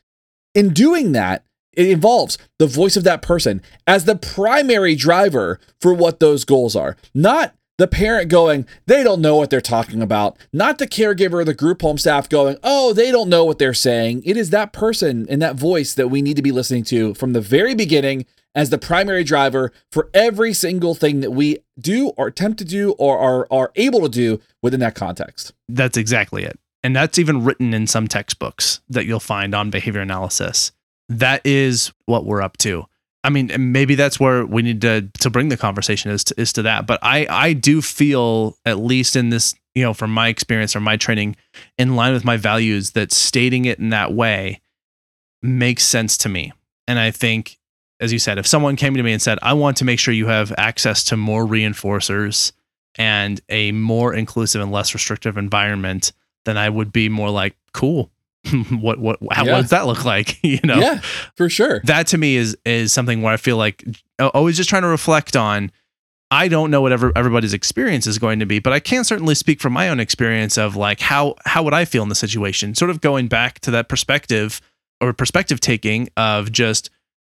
In 0.54 0.74
doing 0.74 1.12
that, 1.14 1.44
it 1.74 1.90
involves 1.90 2.38
the 2.60 2.68
voice 2.68 2.96
of 2.96 3.04
that 3.04 3.22
person 3.22 3.62
as 3.88 4.06
the 4.06 4.16
primary 4.16 4.96
driver 4.96 5.60
for 5.82 5.94
what 5.94 6.20
those 6.20 6.46
goals 6.46 6.76
are, 6.76 6.96
not 7.14 7.56
the 7.80 7.88
parent 7.88 8.30
going, 8.30 8.68
they 8.86 9.02
don't 9.02 9.22
know 9.22 9.36
what 9.36 9.50
they're 9.50 9.60
talking 9.60 10.02
about, 10.02 10.38
not 10.52 10.78
the 10.78 10.88
caregiver 10.88 11.34
or 11.34 11.44
the 11.44 11.56
group 11.56 11.82
home 11.82 11.98
staff 11.98 12.30
going, 12.30 12.58
oh, 12.64 12.94
they 12.94 13.10
don't 13.12 13.30
know 13.30 13.44
what 13.44 13.58
they're 13.58 13.74
saying. 13.74 14.22
It 14.26 14.38
is 14.38 14.52
that 14.52 14.74
person 14.74 15.26
and 15.30 15.42
that 15.42 15.56
voice 15.56 15.94
that 15.96 16.10
we 16.10 16.22
need 16.22 16.36
to 16.36 16.44
be 16.44 16.52
listening 16.52 16.84
to 16.86 17.16
from 17.16 17.34
the 17.34 17.42
very 17.42 17.74
beginning 17.74 18.26
as 18.56 18.70
the 18.70 18.78
primary 18.78 19.24
driver 19.24 19.72
for 19.92 20.10
every 20.14 20.54
single 20.54 20.94
thing 20.94 21.22
that 21.22 21.32
we 21.32 21.58
do 21.80 22.10
or 22.10 22.28
attempt 22.28 22.60
to 22.60 22.66
do 22.66 22.92
or 22.94 23.18
are, 23.18 23.48
are 23.50 23.72
able 23.76 24.02
to 24.02 24.10
do 24.10 24.40
within 24.62 24.80
that 24.80 24.94
context. 24.94 25.54
That's 25.68 25.98
exactly 25.98 26.44
it. 26.44 26.60
And 26.84 26.96
that's 26.96 27.18
even 27.18 27.44
written 27.46 27.74
in 27.74 27.88
some 27.88 28.08
textbooks 28.08 28.82
that 28.90 29.06
you'll 29.06 29.22
find 29.22 29.56
on 29.56 29.70
behavior 29.70 30.02
analysis. 30.02 30.72
That 31.10 31.42
is 31.46 31.94
what 32.06 32.26
we're 32.26 32.42
up 32.42 32.58
to. 32.58 32.86
I 33.24 33.30
mean, 33.30 33.52
maybe 33.58 33.96
that's 33.96 34.20
where 34.20 34.46
we 34.46 34.62
need 34.62 34.82
to 34.82 35.10
to 35.20 35.30
bring 35.30 35.48
the 35.48 35.56
conversation 35.56 36.12
is 36.12 36.26
to, 36.26 36.42
is 36.42 36.52
to 36.54 36.64
that. 36.64 36.86
But 36.86 37.00
I 37.02 37.26
I 37.30 37.54
do 37.54 37.82
feel 37.82 38.58
at 38.66 38.80
least 38.80 39.16
in 39.16 39.30
this, 39.30 39.56
you 39.74 39.84
know, 39.84 39.94
from 39.94 40.14
my 40.14 40.28
experience 40.28 40.76
or 40.76 40.82
my 40.82 40.98
training, 40.98 41.38
in 41.78 41.96
line 41.96 42.12
with 42.12 42.26
my 42.26 42.36
values, 42.36 42.92
that 42.92 43.14
stating 43.14 43.64
it 43.64 43.80
in 43.80 43.90
that 43.90 44.14
way 44.14 44.60
makes 45.42 45.86
sense 45.86 46.18
to 46.18 46.30
me. 46.30 46.52
And 46.86 47.00
I 47.00 47.12
think, 47.12 47.60
as 48.02 48.12
you 48.12 48.20
said, 48.20 48.38
if 48.38 48.48
someone 48.48 48.76
came 48.76 48.96
to 48.96 49.04
me 49.04 49.14
and 49.14 49.22
said, 49.22 49.40
"I 49.42 49.54
want 49.54 49.78
to 49.78 49.86
make 49.86 50.00
sure 50.00 50.14
you 50.14 50.28
have 50.28 50.54
access 50.58 51.06
to 51.06 51.16
more 51.16 51.46
reinforcers 51.46 52.52
and 52.96 53.40
a 53.48 53.72
more 53.72 54.14
inclusive 54.14 54.62
and 54.62 54.72
less 54.72 54.94
restrictive 54.94 55.38
environment," 55.38 56.12
then 56.46 56.58
I 56.58 56.70
would 56.70 56.92
be 56.92 57.10
more 57.10 57.30
like, 57.30 57.56
"Cool." 57.74 58.12
what 58.70 59.00
what 59.00 59.20
how, 59.32 59.46
Yeah. 59.46 59.54
what 59.54 59.62
does 59.62 59.70
that 59.72 59.86
look 59.88 60.04
like? 60.06 60.38
you 60.44 60.60
know, 60.64 60.78
Yeah, 60.80 61.00
for 61.36 61.50
sure. 61.50 61.82
that 61.86 62.08
to 62.08 62.18
me 62.18 62.36
is 62.36 62.58
is 62.66 62.92
something 62.92 63.22
where 63.22 63.34
I 63.34 63.38
feel 63.38 63.58
like 63.58 63.84
uh, 64.20 64.28
always 64.34 64.58
just 64.58 64.70
trying 64.70 64.82
to 64.84 64.88
reflect 64.90 65.36
on. 65.36 65.72
I 66.32 66.48
don't 66.48 66.72
know 66.72 66.82
what 66.82 66.92
ever, 66.92 67.12
everybody's 67.16 67.54
experience 67.54 68.08
is 68.08 68.18
going 68.18 68.40
to 68.40 68.48
be, 68.48 68.58
but 68.58 68.74
I 68.74 68.80
can 68.80 69.04
certainly 69.04 69.36
speak 69.36 69.62
from 69.62 69.72
my 69.72 69.88
own 69.90 70.00
experience 70.00 70.58
of 70.58 70.76
like 70.76 71.00
how 71.00 71.36
how 71.46 71.62
would 71.64 71.76
I 71.76 71.86
feel 71.86 72.02
in 72.04 72.10
the 72.10 72.16
situation. 72.16 72.74
Sort 72.74 72.90
of 72.90 73.02
going 73.02 73.28
back 73.28 73.60
to 73.62 73.72
that 73.72 73.88
perspective 73.88 74.60
or 75.00 75.14
perspective 75.14 75.60
taking 75.60 76.10
of 76.18 76.52
just 76.52 76.90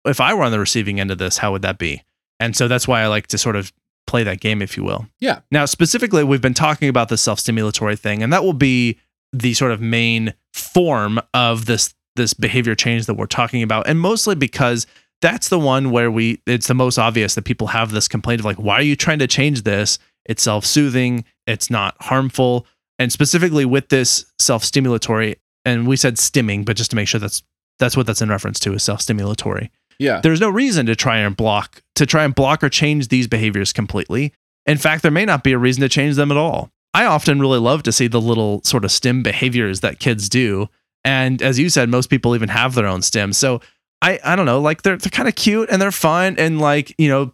if 0.04 0.20
I 0.20 0.34
were 0.34 0.42
on 0.42 0.50
the 0.52 0.58
receiving 0.58 0.98
end 0.98 1.10
of 1.12 1.18
this, 1.18 1.38
how 1.38 1.52
would 1.52 1.62
that 1.62 1.78
be? 1.78 2.02
And 2.40 2.56
so 2.56 2.66
that's 2.66 2.88
why 2.88 3.02
I 3.02 3.06
like 3.06 3.28
to 3.28 3.38
sort 3.38 3.54
of 3.56 3.72
play 4.08 4.24
that 4.24 4.40
game, 4.40 4.60
if 4.60 4.76
you 4.76 4.82
will. 4.82 5.06
Yeah. 5.20 5.40
Now, 5.52 5.66
specifically, 5.66 6.24
we've 6.24 6.40
been 6.40 6.54
talking 6.54 6.88
about 6.88 7.08
the 7.08 7.16
self 7.16 7.38
stimulatory 7.38 7.98
thing, 7.98 8.22
and 8.22 8.32
that 8.32 8.42
will 8.42 8.52
be 8.52 8.98
the 9.32 9.54
sort 9.54 9.70
of 9.70 9.80
main 9.80 10.34
form 10.52 11.20
of 11.34 11.66
this 11.66 11.94
this 12.16 12.34
behavior 12.34 12.74
change 12.74 13.06
that 13.06 13.14
we're 13.14 13.26
talking 13.26 13.62
about, 13.62 13.86
and 13.86 14.00
mostly 14.00 14.34
because 14.34 14.86
that's 15.20 15.48
the 15.48 15.58
one 15.58 15.90
where 15.90 16.10
we 16.10 16.42
it's 16.46 16.66
the 16.66 16.74
most 16.74 16.98
obvious 16.98 17.34
that 17.36 17.44
people 17.44 17.68
have 17.68 17.92
this 17.92 18.08
complaint 18.08 18.40
of 18.40 18.44
like, 18.44 18.56
why 18.56 18.74
are 18.74 18.82
you 18.82 18.96
trying 18.96 19.20
to 19.20 19.28
change 19.28 19.62
this? 19.62 19.98
It's 20.24 20.42
self 20.42 20.64
soothing, 20.64 21.24
it's 21.46 21.70
not 21.70 21.94
harmful, 22.00 22.66
and 22.98 23.12
specifically 23.12 23.64
with 23.64 23.88
this 23.90 24.26
self 24.40 24.64
stimulatory, 24.64 25.36
and 25.64 25.86
we 25.86 25.96
said 25.96 26.16
stimming, 26.16 26.64
but 26.64 26.76
just 26.76 26.90
to 26.90 26.96
make 26.96 27.06
sure 27.06 27.20
that's 27.20 27.42
that's 27.78 27.96
what 27.96 28.06
that's 28.06 28.22
in 28.22 28.28
reference 28.28 28.58
to 28.60 28.72
is 28.72 28.82
self 28.82 29.00
stimulatory 29.00 29.68
Yeah. 29.98 30.20
there's 30.22 30.40
no 30.40 30.48
reason 30.50 30.86
to 30.86 30.94
try 30.94 31.18
and 31.18 31.36
block 31.36 31.82
to 31.96 32.06
try 32.06 32.24
and 32.24 32.34
block 32.34 32.62
or 32.62 32.68
change 32.68 33.08
these 33.08 33.26
behaviors 33.26 33.72
completely. 33.72 34.32
In 34.66 34.78
fact, 34.78 35.02
there 35.02 35.10
may 35.10 35.24
not 35.24 35.42
be 35.42 35.52
a 35.52 35.58
reason 35.58 35.80
to 35.80 35.88
change 35.88 36.16
them 36.16 36.30
at 36.30 36.36
all. 36.36 36.70
I 36.94 37.04
often 37.04 37.40
really 37.40 37.58
love 37.58 37.82
to 37.84 37.92
see 37.92 38.06
the 38.06 38.20
little 38.20 38.62
sort 38.64 38.84
of 38.84 38.92
stim 38.92 39.22
behaviors 39.22 39.80
that 39.80 39.98
kids 39.98 40.28
do. 40.28 40.68
And 41.04 41.42
as 41.42 41.58
you 41.58 41.68
said, 41.70 41.88
most 41.88 42.10
people 42.10 42.34
even 42.34 42.48
have 42.48 42.74
their 42.74 42.86
own 42.86 43.02
stim. 43.02 43.32
So 43.32 43.60
I 44.02 44.20
I 44.24 44.36
don't 44.36 44.46
know, 44.46 44.60
like 44.60 44.82
they're 44.82 44.96
they're 44.96 45.10
kind 45.10 45.28
of 45.28 45.34
cute 45.34 45.68
and 45.70 45.80
they're 45.82 45.90
fun 45.90 46.36
and 46.38 46.60
like, 46.60 46.94
you 46.98 47.08
know, 47.08 47.32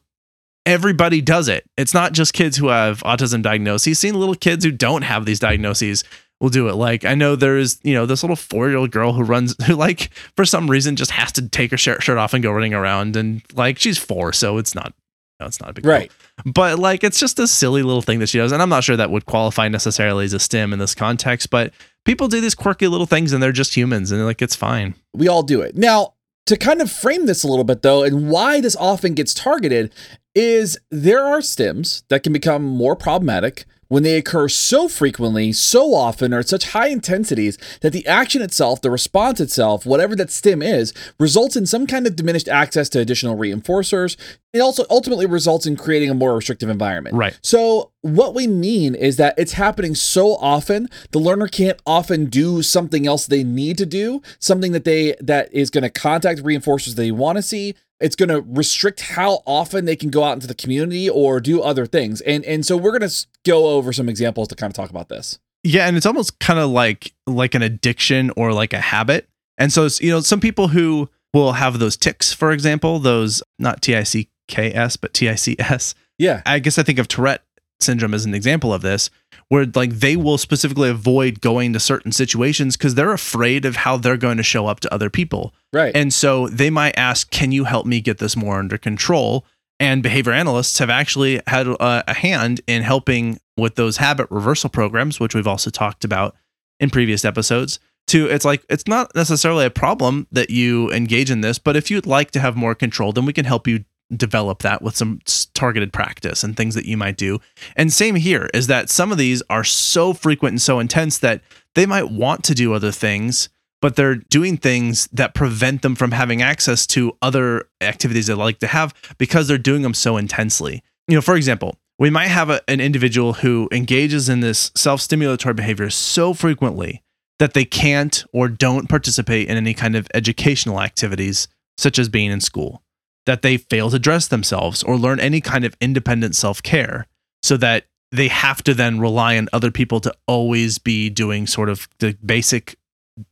everybody 0.66 1.20
does 1.20 1.48
it. 1.48 1.64
It's 1.76 1.94
not 1.94 2.12
just 2.12 2.32
kids 2.32 2.56
who 2.56 2.68
have 2.68 3.02
autism 3.02 3.42
diagnoses. 3.42 3.98
Seeing 3.98 4.14
little 4.14 4.34
kids 4.34 4.64
who 4.64 4.70
don't 4.70 5.02
have 5.02 5.26
these 5.26 5.40
diagnoses 5.40 6.04
will 6.44 6.50
do 6.50 6.68
it. 6.68 6.74
Like 6.74 7.04
I 7.04 7.14
know 7.14 7.34
there's, 7.34 7.80
you 7.82 7.94
know, 7.94 8.04
this 8.04 8.22
little 8.22 8.36
four 8.36 8.68
year 8.68 8.76
old 8.76 8.90
girl 8.90 9.14
who 9.14 9.24
runs 9.24 9.56
who 9.66 9.74
like 9.74 10.10
for 10.36 10.44
some 10.44 10.70
reason 10.70 10.94
just 10.94 11.10
has 11.10 11.32
to 11.32 11.48
take 11.48 11.70
her 11.72 11.76
shirt, 11.76 12.02
shirt 12.02 12.18
off 12.18 12.34
and 12.34 12.42
go 12.42 12.52
running 12.52 12.74
around 12.74 13.16
and 13.16 13.42
like 13.54 13.78
she's 13.78 13.98
four, 13.98 14.32
so 14.32 14.58
it's 14.58 14.74
not 14.74 14.92
no, 15.40 15.46
it's 15.46 15.60
not 15.60 15.70
a 15.70 15.72
big 15.72 15.82
deal. 15.82 15.92
Right. 15.92 16.12
But 16.44 16.78
like 16.78 17.02
it's 17.02 17.18
just 17.18 17.38
a 17.38 17.48
silly 17.48 17.82
little 17.82 18.02
thing 18.02 18.20
that 18.20 18.28
she 18.28 18.38
does. 18.38 18.52
And 18.52 18.62
I'm 18.62 18.68
not 18.68 18.84
sure 18.84 18.96
that 18.96 19.10
would 19.10 19.26
qualify 19.26 19.68
necessarily 19.68 20.26
as 20.26 20.32
a 20.32 20.38
stim 20.38 20.72
in 20.72 20.78
this 20.78 20.94
context, 20.94 21.50
but 21.50 21.72
people 22.04 22.28
do 22.28 22.40
these 22.40 22.54
quirky 22.54 22.86
little 22.86 23.06
things 23.06 23.32
and 23.32 23.42
they're 23.42 23.50
just 23.50 23.74
humans 23.74 24.12
and 24.12 24.24
like 24.24 24.42
it's 24.42 24.54
fine. 24.54 24.94
We 25.14 25.26
all 25.26 25.42
do 25.42 25.60
it. 25.62 25.76
Now, 25.76 26.14
to 26.46 26.58
kind 26.58 26.82
of 26.82 26.92
frame 26.92 27.24
this 27.24 27.42
a 27.42 27.48
little 27.48 27.64
bit 27.64 27.82
though, 27.82 28.04
and 28.04 28.28
why 28.30 28.60
this 28.60 28.76
often 28.76 29.14
gets 29.14 29.32
targeted 29.32 29.92
is 30.34 30.78
there 30.90 31.24
are 31.24 31.38
stims 31.38 32.02
that 32.08 32.22
can 32.22 32.32
become 32.34 32.64
more 32.64 32.94
problematic 32.94 33.64
when 33.88 34.02
they 34.02 34.16
occur 34.16 34.48
so 34.48 34.88
frequently, 34.88 35.52
so 35.52 35.94
often, 35.94 36.32
or 36.32 36.40
at 36.40 36.48
such 36.48 36.70
high 36.70 36.88
intensities 36.88 37.58
that 37.80 37.92
the 37.92 38.06
action 38.06 38.42
itself, 38.42 38.80
the 38.80 38.90
response 38.90 39.40
itself, 39.40 39.86
whatever 39.86 40.16
that 40.16 40.30
stim 40.30 40.62
is, 40.62 40.92
results 41.18 41.56
in 41.56 41.66
some 41.66 41.86
kind 41.86 42.06
of 42.06 42.16
diminished 42.16 42.48
access 42.48 42.88
to 42.90 43.00
additional 43.00 43.36
reinforcers. 43.36 44.16
It 44.52 44.60
also 44.60 44.84
ultimately 44.88 45.26
results 45.26 45.66
in 45.66 45.76
creating 45.76 46.10
a 46.10 46.14
more 46.14 46.36
restrictive 46.36 46.68
environment. 46.68 47.16
Right. 47.16 47.36
So, 47.42 47.90
what 48.02 48.34
we 48.34 48.46
mean 48.46 48.94
is 48.94 49.16
that 49.16 49.34
it's 49.36 49.54
happening 49.54 49.94
so 49.94 50.36
often, 50.36 50.88
the 51.10 51.18
learner 51.18 51.48
can't 51.48 51.80
often 51.86 52.26
do 52.26 52.62
something 52.62 53.06
else 53.06 53.26
they 53.26 53.42
need 53.42 53.78
to 53.78 53.86
do, 53.86 54.22
something 54.38 54.72
that 54.72 54.84
they 54.84 55.16
that 55.20 55.52
is 55.52 55.70
going 55.70 55.82
to 55.82 55.90
contact 55.90 56.42
reinforcers 56.42 56.94
they 56.94 57.10
want 57.10 57.36
to 57.36 57.42
see. 57.42 57.74
It's 58.00 58.16
going 58.16 58.28
to 58.28 58.44
restrict 58.46 59.00
how 59.00 59.42
often 59.46 59.84
they 59.84 59.96
can 59.96 60.10
go 60.10 60.24
out 60.24 60.32
into 60.32 60.46
the 60.46 60.54
community 60.54 61.08
or 61.08 61.40
do 61.40 61.62
other 61.62 61.86
things. 61.86 62.20
And 62.22 62.44
and 62.44 62.66
so 62.66 62.76
we're 62.76 62.96
going 62.96 63.08
to 63.08 63.26
go 63.44 63.68
over 63.68 63.92
some 63.92 64.08
examples 64.08 64.48
to 64.48 64.54
kind 64.54 64.70
of 64.70 64.74
talk 64.74 64.90
about 64.90 65.08
this. 65.08 65.38
Yeah, 65.62 65.86
and 65.86 65.96
it's 65.96 66.06
almost 66.06 66.38
kind 66.40 66.58
of 66.58 66.70
like 66.70 67.12
like 67.26 67.54
an 67.54 67.62
addiction 67.62 68.30
or 68.36 68.52
like 68.52 68.72
a 68.72 68.80
habit. 68.80 69.28
And 69.56 69.72
so 69.72 69.86
it's, 69.86 70.00
you 70.00 70.10
know, 70.10 70.20
some 70.20 70.40
people 70.40 70.68
who 70.68 71.08
will 71.32 71.52
have 71.52 71.78
those 71.78 71.96
ticks, 71.96 72.32
for 72.32 72.52
example, 72.52 72.98
those 72.98 73.42
not 73.58 73.80
T 73.80 73.94
I 73.94 74.02
C 74.02 74.28
K 74.48 74.72
S 74.72 74.96
but 74.96 75.14
T 75.14 75.28
I 75.28 75.36
C 75.36 75.56
S. 75.58 75.94
Yeah. 76.18 76.42
I 76.44 76.58
guess 76.58 76.78
I 76.78 76.82
think 76.82 76.98
of 76.98 77.08
Tourette 77.08 77.42
syndrome 77.80 78.14
is 78.14 78.24
an 78.24 78.34
example 78.34 78.72
of 78.72 78.82
this, 78.82 79.10
where 79.48 79.66
like 79.74 79.90
they 79.94 80.16
will 80.16 80.38
specifically 80.38 80.88
avoid 80.88 81.40
going 81.40 81.72
to 81.72 81.80
certain 81.80 82.12
situations 82.12 82.76
because 82.76 82.94
they're 82.94 83.12
afraid 83.12 83.64
of 83.64 83.76
how 83.76 83.96
they're 83.96 84.16
going 84.16 84.36
to 84.36 84.42
show 84.42 84.66
up 84.66 84.80
to 84.80 84.92
other 84.92 85.10
people. 85.10 85.54
Right. 85.72 85.94
And 85.94 86.12
so 86.12 86.48
they 86.48 86.70
might 86.70 86.96
ask, 86.96 87.30
Can 87.30 87.52
you 87.52 87.64
help 87.64 87.86
me 87.86 88.00
get 88.00 88.18
this 88.18 88.36
more 88.36 88.58
under 88.58 88.78
control? 88.78 89.44
And 89.80 90.02
behavior 90.02 90.32
analysts 90.32 90.78
have 90.78 90.90
actually 90.90 91.40
had 91.46 91.66
a, 91.66 92.10
a 92.10 92.14
hand 92.14 92.60
in 92.66 92.82
helping 92.82 93.38
with 93.56 93.74
those 93.74 93.98
habit 93.98 94.28
reversal 94.30 94.70
programs, 94.70 95.18
which 95.18 95.34
we've 95.34 95.46
also 95.46 95.70
talked 95.70 96.04
about 96.04 96.36
in 96.80 96.90
previous 96.90 97.24
episodes, 97.24 97.78
to 98.06 98.26
it's 98.26 98.44
like 98.44 98.64
it's 98.68 98.86
not 98.86 99.14
necessarily 99.14 99.64
a 99.64 99.70
problem 99.70 100.26
that 100.30 100.50
you 100.50 100.90
engage 100.92 101.30
in 101.30 101.40
this, 101.40 101.58
but 101.58 101.76
if 101.76 101.90
you'd 101.90 102.06
like 102.06 102.30
to 102.32 102.40
have 102.40 102.56
more 102.56 102.74
control, 102.74 103.12
then 103.12 103.24
we 103.24 103.32
can 103.32 103.44
help 103.44 103.66
you 103.66 103.84
develop 104.16 104.60
that 104.60 104.82
with 104.82 104.96
some 104.96 105.20
targeted 105.54 105.92
practice 105.92 106.42
and 106.42 106.56
things 106.56 106.74
that 106.74 106.86
you 106.86 106.96
might 106.96 107.16
do. 107.16 107.40
And 107.76 107.92
same 107.92 108.14
here 108.16 108.48
is 108.54 108.66
that 108.66 108.90
some 108.90 109.12
of 109.12 109.18
these 109.18 109.42
are 109.50 109.64
so 109.64 110.12
frequent 110.12 110.54
and 110.54 110.62
so 110.62 110.78
intense 110.78 111.18
that 111.18 111.42
they 111.74 111.86
might 111.86 112.10
want 112.10 112.44
to 112.44 112.54
do 112.54 112.72
other 112.72 112.92
things, 112.92 113.48
but 113.80 113.96
they're 113.96 114.16
doing 114.16 114.56
things 114.56 115.08
that 115.12 115.34
prevent 115.34 115.82
them 115.82 115.94
from 115.94 116.12
having 116.12 116.42
access 116.42 116.86
to 116.88 117.16
other 117.20 117.68
activities 117.80 118.26
they 118.26 118.34
like 118.34 118.58
to 118.60 118.66
have 118.66 118.94
because 119.18 119.48
they're 119.48 119.58
doing 119.58 119.82
them 119.82 119.94
so 119.94 120.16
intensely. 120.16 120.82
You 121.08 121.16
know, 121.16 121.20
for 121.20 121.36
example, 121.36 121.76
we 121.98 122.10
might 122.10 122.28
have 122.28 122.50
a, 122.50 122.60
an 122.68 122.80
individual 122.80 123.34
who 123.34 123.68
engages 123.70 124.28
in 124.28 124.40
this 124.40 124.70
self 124.74 125.00
stimulatory 125.00 125.54
behavior 125.54 125.90
so 125.90 126.34
frequently 126.34 127.02
that 127.38 127.54
they 127.54 127.64
can't 127.64 128.24
or 128.32 128.48
don't 128.48 128.88
participate 128.88 129.48
in 129.48 129.56
any 129.56 129.74
kind 129.74 129.96
of 129.96 130.08
educational 130.14 130.80
activities, 130.80 131.48
such 131.76 131.98
as 131.98 132.08
being 132.08 132.30
in 132.30 132.40
school, 132.40 132.82
that 133.26 133.42
they 133.42 133.56
fail 133.56 133.90
to 133.90 133.98
dress 133.98 134.28
themselves 134.28 134.82
or 134.82 134.96
learn 134.96 135.20
any 135.20 135.40
kind 135.40 135.64
of 135.64 135.76
independent 135.80 136.36
self 136.36 136.62
care, 136.62 137.06
so 137.42 137.56
that 137.56 137.86
they 138.12 138.28
have 138.28 138.62
to 138.64 138.74
then 138.74 139.00
rely 139.00 139.36
on 139.36 139.48
other 139.52 139.70
people 139.70 140.00
to 140.00 140.14
always 140.26 140.78
be 140.78 141.10
doing 141.10 141.46
sort 141.46 141.68
of 141.68 141.88
the 141.98 142.16
basic, 142.24 142.76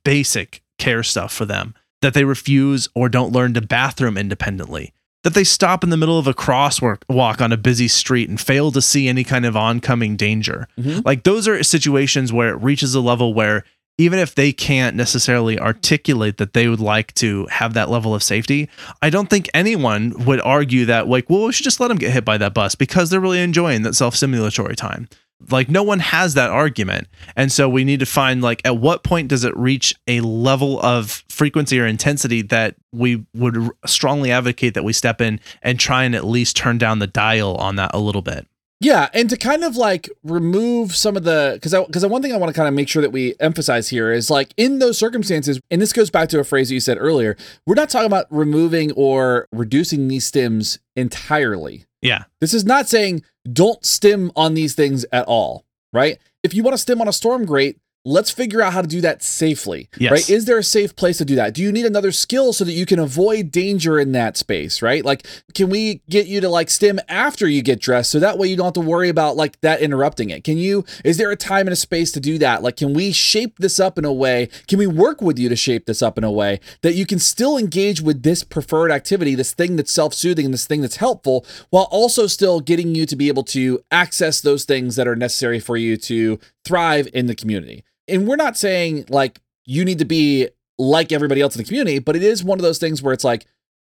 basic 0.05 0.63
care 0.79 1.03
stuff 1.03 1.33
for 1.33 1.45
them, 1.45 1.75
that 2.01 2.15
they 2.15 2.25
refuse 2.25 2.89
or 2.95 3.09
don't 3.09 3.33
learn 3.33 3.55
to 3.55 3.61
bathroom 3.61 4.17
independently 4.17 4.93
that 5.23 5.35
they 5.35 5.45
stop 5.45 5.85
in 5.85 5.91
the 5.91 5.97
middle 5.97 6.19
of 6.19 6.27
a 6.27 6.35
crosswalk 6.35 7.41
on 7.41 7.53
a 7.53 7.57
busy 7.57 7.89
street 7.89 8.29
and 8.29 8.41
fail 8.41 8.73
to 8.73 8.83
see 8.83 9.09
any 9.09 9.23
kind 9.25 9.47
of 9.47 9.57
oncoming 9.57 10.17
danger. 10.17 10.67
Mm-hmm. 10.79 11.01
Like 11.05 11.23
those 11.23 11.47
are 11.47 11.63
situations 11.63 12.33
where 12.33 12.49
it 12.49 12.63
reaches 12.63 12.95
a 12.95 13.01
level 13.01 13.33
where 13.33 13.65
even 13.99 14.19
if 14.19 14.35
they 14.35 14.53
can't 14.53 14.97
necessarily 14.97 15.59
articulate 15.59 16.39
that 16.39 16.55
they 16.55 16.69
would 16.69 16.81
like 16.81 17.13
to 17.15 17.47
have 17.47 17.75
that 17.75 17.91
level 17.91 18.15
of 18.15 18.23
safety, 18.23 18.69
I 19.01 19.11
don't 19.11 19.29
think 19.29 19.51
anyone 19.55 20.25
would 20.25 20.41
argue 20.41 20.87
that 20.87 21.09
like, 21.09 21.29
well, 21.29 21.47
we 21.47 21.53
should 21.53 21.65
just 21.65 21.81
let 21.81 21.89
them 21.89 21.99
get 21.99 22.13
hit 22.13 22.25
by 22.25 22.39
that 22.39 22.55
bus 22.55 22.75
because 22.75 23.11
they're 23.11 23.21
really 23.21 23.41
enjoying 23.41 23.83
that 23.83 23.95
self-stimulatory 23.95 24.77
time. 24.77 25.09
Like 25.51 25.69
no 25.69 25.83
one 25.83 25.99
has 25.99 26.35
that 26.35 26.51
argument. 26.51 27.09
And 27.35 27.51
so 27.51 27.69
we 27.69 27.85
need 27.85 28.01
to 28.01 28.07
find 28.07 28.43
like 28.43 28.63
at 28.65 28.79
what 28.79 29.03
point 29.03 29.29
does 29.29 29.45
it 29.45 29.57
reach 29.57 29.95
a 30.07 30.21
level 30.21 30.81
of 30.81 31.25
frequency 31.29 31.81
or 31.81 31.87
intensity 31.87 32.43
that 32.43 32.77
we 32.93 33.27
would 33.35 33.71
strongly 33.85 34.31
advocate 34.31 34.75
that 34.75 34.85
we 34.85 34.93
step 34.93 35.21
in 35.21 35.41
and 35.61 35.81
try 35.81 36.05
and 36.05 36.15
at 36.15 36.25
least 36.25 36.57
turn 36.57 36.79
down 36.79 37.01
the 37.01 37.07
dial 37.07 37.57
on 37.57 37.77
that 37.77 37.91
a 37.93 37.99
little 37.99 38.23
bit 38.23 38.47
yeah, 38.83 39.09
and 39.15 39.31
to 39.31 39.37
kind 39.37 39.63
of 39.63 39.77
like 39.77 40.11
remove 40.25 40.97
some 40.97 41.17
of 41.17 41.23
the 41.23 41.53
because 41.55 41.73
because 41.87 42.05
one 42.05 42.21
thing 42.21 42.33
I 42.33 42.37
want 42.37 42.53
to 42.53 42.57
kind 42.57 42.67
of 42.67 42.75
make 42.75 42.89
sure 42.89 43.01
that 43.01 43.11
we 43.11 43.37
emphasize 43.39 43.89
here 43.89 44.13
is 44.13 44.29
like 44.29 44.53
in 44.57 44.81
those 44.81 44.99
circumstances, 44.99 45.61
and 45.71 45.81
this 45.81 45.93
goes 45.93 46.11
back 46.11 46.29
to 46.31 46.41
a 46.41 46.45
phrase 46.45 46.73
you 46.73 46.81
said 46.81 46.99
earlier. 46.99 47.37
We're 47.65 47.77
not 47.77 47.91
talking 47.91 48.09
about 48.09 48.27
removing 48.31 48.91
or 48.93 49.47
reducing 49.53 50.09
these 50.09 50.29
stims 50.29 50.81
entirely. 50.97 51.85
Yeah, 52.01 52.25
this 52.41 52.53
is 52.53 52.65
not 52.65 52.89
saying 52.89 53.23
don't 53.51 53.85
stim 53.87 54.33
on 54.35 54.55
these 54.55 54.75
things 54.75 55.07
at 55.13 55.27
all, 55.27 55.65
right? 55.93 56.19
If 56.43 56.53
you 56.53 56.65
want 56.65 56.75
to 56.75 56.79
stim 56.79 57.01
on 57.01 57.07
a 57.07 57.13
storm 57.13 57.47
grate, 57.47 57.79
let's 58.05 58.31
figure 58.33 58.61
out 58.61 58.73
how 58.73 58.83
to 58.83 58.89
do 58.89 59.01
that 59.01 59.23
safely 59.23 59.89
yes. 59.97 60.11
right? 60.11 60.31
Is 60.31 60.45
there 60.45 60.59
a 60.59 60.65
safe 60.65 60.97
place 60.97 61.19
to 61.19 61.25
do 61.25 61.37
that? 61.37 61.55
Do 61.55 61.63
you 61.63 61.71
need 61.71 61.87
another 61.87 62.11
skill 62.11 62.53
so 62.53 62.65
that 62.65 62.73
you 62.73 62.85
can 62.85 62.99
avoid 62.99 63.53
danger 63.53 63.99
in 63.99 64.13
that 64.13 64.37
space 64.37 64.83
right? 64.83 65.05
Like 65.05 65.27
can 65.55 65.71
we 65.71 66.03
get 66.11 66.27
you 66.27 66.41
to 66.41 66.49
like 66.49 66.69
stim 66.69 66.99
after 67.09 67.47
you 67.47 67.63
get 67.63 67.81
dressed 67.81 68.11
so 68.11 68.19
that 68.19 68.39
way 68.39 68.49
you 68.49 68.57
don't 68.57 68.67
have 68.67 68.73
to 68.75 68.81
worry 68.81 69.09
about 69.09 69.37
like 69.37 69.61
that 69.61 69.81
interrupting 69.81 70.31
it? 70.31 70.43
Can 70.43 70.59
you 70.59 70.85
is 71.05 71.17
there 71.17 71.31
a 71.31 71.37
time 71.37 71.67
and 71.67 71.73
a 71.73 71.77
space 71.77 72.11
to 72.13 72.21
do 72.21 72.39
that? 72.39 72.63
Like 72.63 72.77
can 72.77 72.93
we 72.93 73.13
shape 73.13 73.59
this 73.59 73.79
up 73.79 73.99
in 73.99 74.05
a 74.05 74.13
way 74.13 74.49
can 74.67 74.79
we 74.79 74.87
work 74.87 75.23
with 75.23 75.39
you 75.39 75.49
to 75.49 75.57
shape 75.57 75.87
this 75.87 76.03
up 76.03 76.19
in 76.19 76.25
a 76.25 76.31
way 76.31 76.59
that 76.83 76.95
you 76.95 77.07
can 77.07 77.21
still 77.21 77.57
engage 77.57 78.01
with 78.01 78.25
this 78.25 78.43
preferred 78.43 78.91
activity 78.91 79.37
this 79.37 79.55
thing 79.55 79.77
that's 79.77 79.93
self-soothing 79.93 80.47
and 80.47 80.55
this 80.55 80.67
thing 80.67 80.81
that's 80.81 80.97
helpful 80.97 81.47
while 81.71 81.89
also 81.91 82.27
still 82.27 82.61
getting 82.61 82.95
you 82.95 83.07
to 83.07 83.15
be 83.15 83.29
able 83.29 83.45
to 83.45 83.81
access 83.93 84.41
those 84.41 84.65
things 84.65 84.97
that 84.97 85.07
are 85.07 85.17
necessary 85.17 85.61
for 85.61 85.77
you 85.77 85.97
to 85.97 86.41
thrive 86.65 87.09
in 87.13 87.27
the 87.27 87.35
community 87.35 87.85
and 88.13 88.29
we're 88.29 88.37
not 88.37 88.57
saying 88.57 89.07
like 89.09 89.41
you 89.65 89.85
need 89.85 89.99
to 89.99 90.05
be 90.05 90.49
like 90.79 91.13
everybody 91.13 91.41
else 91.41 91.55
in 91.57 91.59
the 91.63 91.65
community, 91.65 91.99
but 91.99 92.17
it 92.17 92.23
is 92.23 92.45
one 92.45 92.59
of 92.59 92.63
those 92.63 92.79
things 92.79 93.03
where 93.03 93.13
it's 93.13 93.25
like, 93.25 93.47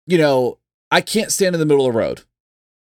you 0.05 0.17
know, 0.17 0.57
I 0.91 1.01
can't 1.01 1.31
stand 1.31 1.55
in 1.55 1.59
the 1.59 1.65
middle 1.65 1.85
of 1.85 1.93
the 1.93 1.97
road. 1.97 2.23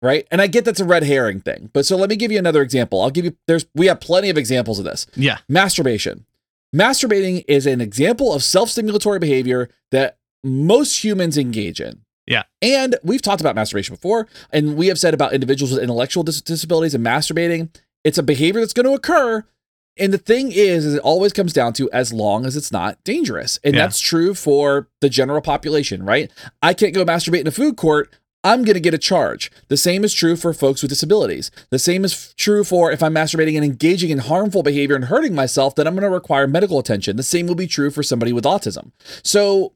Right. 0.02 0.26
And 0.30 0.42
I 0.42 0.48
get 0.48 0.66
that's 0.66 0.80
a 0.80 0.84
red 0.84 1.02
herring 1.02 1.40
thing. 1.40 1.70
But 1.72 1.86
so 1.86 1.96
let 1.96 2.10
me 2.10 2.16
give 2.16 2.30
you 2.30 2.38
another 2.38 2.60
example. 2.60 3.00
I'll 3.00 3.10
give 3.10 3.24
you, 3.24 3.36
there's, 3.46 3.64
we 3.74 3.86
have 3.86 4.00
plenty 4.00 4.28
of 4.28 4.36
examples 4.36 4.78
of 4.78 4.84
this. 4.84 5.06
Yeah. 5.16 5.38
Masturbation. 5.48 6.26
Masturbating 6.74 7.44
is 7.48 7.66
an 7.66 7.80
example 7.80 8.34
of 8.34 8.42
self 8.42 8.68
stimulatory 8.68 9.18
behavior 9.18 9.70
that 9.92 10.18
most 10.42 11.02
humans 11.02 11.38
engage 11.38 11.80
in. 11.80 12.02
Yeah. 12.26 12.42
And 12.60 12.96
we've 13.02 13.22
talked 13.22 13.40
about 13.40 13.54
masturbation 13.54 13.94
before, 13.94 14.26
and 14.50 14.76
we 14.76 14.88
have 14.88 14.98
said 14.98 15.14
about 15.14 15.32
individuals 15.32 15.72
with 15.72 15.82
intellectual 15.82 16.22
dis- 16.22 16.42
disabilities 16.42 16.94
and 16.94 17.04
masturbating. 17.04 17.74
It's 18.02 18.18
a 18.18 18.22
behavior 18.22 18.60
that's 18.60 18.72
going 18.72 18.86
to 18.86 18.92
occur 18.92 19.44
and 19.96 20.12
the 20.12 20.18
thing 20.18 20.50
is, 20.50 20.84
is 20.84 20.94
it 20.94 21.00
always 21.02 21.32
comes 21.32 21.52
down 21.52 21.72
to 21.74 21.90
as 21.90 22.12
long 22.12 22.46
as 22.46 22.56
it's 22.56 22.72
not 22.72 23.02
dangerous. 23.04 23.60
And 23.62 23.74
yeah. 23.74 23.82
that's 23.82 24.00
true 24.00 24.34
for 24.34 24.88
the 25.00 25.08
general 25.08 25.40
population, 25.40 26.04
right? 26.04 26.30
I 26.62 26.74
can't 26.74 26.94
go 26.94 27.04
masturbate 27.04 27.42
in 27.42 27.46
a 27.46 27.52
food 27.52 27.76
court. 27.76 28.14
I'm 28.42 28.62
going 28.62 28.74
to 28.74 28.80
get 28.80 28.92
a 28.92 28.98
charge. 28.98 29.50
The 29.68 29.76
same 29.76 30.04
is 30.04 30.12
true 30.12 30.36
for 30.36 30.52
folks 30.52 30.82
with 30.82 30.90
disabilities. 30.90 31.50
The 31.70 31.78
same 31.78 32.04
is 32.04 32.34
true 32.34 32.62
for 32.62 32.92
if 32.92 33.02
I'm 33.02 33.14
masturbating 33.14 33.56
and 33.56 33.64
engaging 33.64 34.10
in 34.10 34.18
harmful 34.18 34.62
behavior 34.62 34.96
and 34.96 35.06
hurting 35.06 35.34
myself, 35.34 35.74
then 35.74 35.86
I'm 35.86 35.94
going 35.94 36.02
to 36.02 36.10
require 36.10 36.46
medical 36.46 36.78
attention. 36.78 37.16
The 37.16 37.22
same 37.22 37.46
will 37.46 37.54
be 37.54 37.66
true 37.66 37.90
for 37.90 38.02
somebody 38.02 38.34
with 38.34 38.44
autism. 38.44 38.90
So 39.22 39.72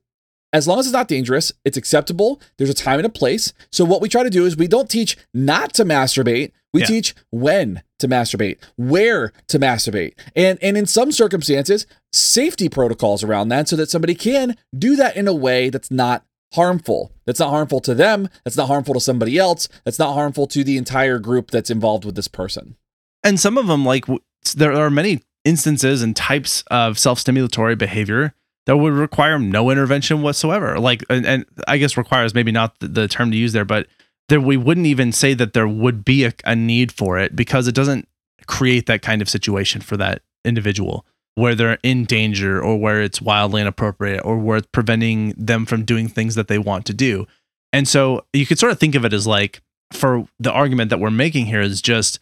as 0.53 0.67
long 0.67 0.79
as 0.79 0.87
it's 0.87 0.93
not 0.93 1.09
dangerous, 1.09 1.53
it's 1.65 1.77
acceptable. 1.77 2.41
There's 2.57 2.71
a 2.71 2.75
time 2.75 2.99
and 2.99 3.07
a 3.07 3.11
place. 3.11 3.53
So 3.71 3.85
what 3.85 4.01
we 4.01 4.09
try 4.09 4.23
to 4.23 4.31
do 4.31 4.47
is 4.47 4.57
we 4.57 4.69
don't 4.69 4.89
teach 4.89 5.17
not 5.35 5.75
to 5.75 5.85
masturbate. 5.85 6.53
We 6.73 6.81
yeah. 6.81 6.87
teach 6.87 7.15
when 7.31 7.83
to 7.99 8.09
masturbate, 8.09 8.59
where 8.77 9.33
to 9.49 9.59
masturbate. 9.59 10.15
And 10.37 10.59
and 10.61 10.77
in 10.77 10.87
some 10.87 11.13
circumstances, 11.13 11.87
safety 12.13 12.69
protocols 12.69 13.25
around 13.25 13.49
that 13.49 13.69
so 13.69 13.77
that 13.77 13.91
somebody 13.91 14.15
can 14.15 14.57
do 14.77 14.97
that 14.97 15.17
in 15.17 15.29
a 15.29 15.35
way 15.35 15.71
that's 15.71 15.91
not 15.91 16.25
harmful. 16.55 17.13
That's 17.27 17.41
not 17.41 17.51
harmful 17.51 17.81
to 17.81 17.95
them, 17.95 18.29
that's 18.45 18.57
not 18.57 18.69
harmful 18.69 18.95
to 18.95 19.01
somebody 19.01 19.39
else, 19.39 19.69
that's 19.85 19.99
not 19.99 20.15
harmful 20.15 20.47
to 20.49 20.65
the 20.65 20.77
entire 20.77 21.19
group 21.19 21.51
that's 21.51 21.71
involved 21.71 22.05
with 22.05 22.17
this 22.17 22.29
person. 22.29 22.77
And 23.23 23.41
some 23.41 23.59
of 23.59 23.67
them 23.67 23.85
like 23.85 24.05
there 24.55 24.73
are 24.73 24.91
many 24.91 25.23
instances 25.45 26.03
and 26.03 26.15
types 26.15 26.65
of 26.71 26.99
self-stimulatory 26.99 27.77
behavior 27.79 28.35
that 28.69 28.77
would 28.77 28.93
require 28.93 29.39
no 29.39 29.71
intervention 29.71 30.21
whatsoever. 30.21 30.79
Like, 30.79 31.03
and, 31.09 31.25
and 31.25 31.47
I 31.67 31.79
guess 31.79 31.97
requires 31.97 32.35
maybe 32.35 32.53
not 32.53 32.79
the, 32.81 32.89
the, 32.89 33.09
term 33.09 33.31
to 33.31 33.37
use 33.37 33.55
there, 33.55 33.65
but 33.65 33.87
there 34.29 34.43
we 34.43 34.59
wouldn't 34.59 34.87
even 34.87 35.11
say 35.11 35.33
that 35.33 35.55
there 35.55 35.67
would 35.67 36.05
be 36.05 36.27
a, 36.27 36.35
a 36.45 36.55
need 36.55 36.93
for 36.93 37.19
it 37.19 37.35
because 37.35 37.67
it 37.67 37.75
doesn't 37.75 38.07
create 38.47 38.85
that 38.85 39.01
kind 39.01 39.23
of 39.23 39.29
situation 39.31 39.81
for 39.81 39.97
that 39.97 40.21
individual 40.45 41.07
where 41.35 41.55
they're 41.55 41.79
in 41.83 42.05
danger 42.05 42.63
or 42.63 42.79
where 42.79 43.01
it's 43.01 43.23
wildly 43.23 43.63
inappropriate 43.63 44.21
or 44.23 44.37
where 44.37 44.59
it's 44.59 44.69
preventing 44.71 45.33
them 45.39 45.65
from 45.65 45.87
doing 45.87 46.07
things 46.07 46.35
that 46.35 46.49
they 46.49 46.59
want 46.59 46.85
to 46.85 46.93
do. 46.93 47.27
And 47.73 47.89
so 47.89 48.27
you 48.35 48.45
could 48.45 48.59
sort 48.59 48.73
of 48.73 48.79
think 48.79 48.95
of 48.95 49.07
it 49.07 49.15
as 49.15 49.27
like 49.27 49.63
for 49.95 50.29
the 50.39 50.53
argument 50.53 50.91
that 50.91 51.01
we're 51.01 51.11
making 51.11 51.47
here 51.47 51.63
is 51.63 51.81
just 51.81 52.19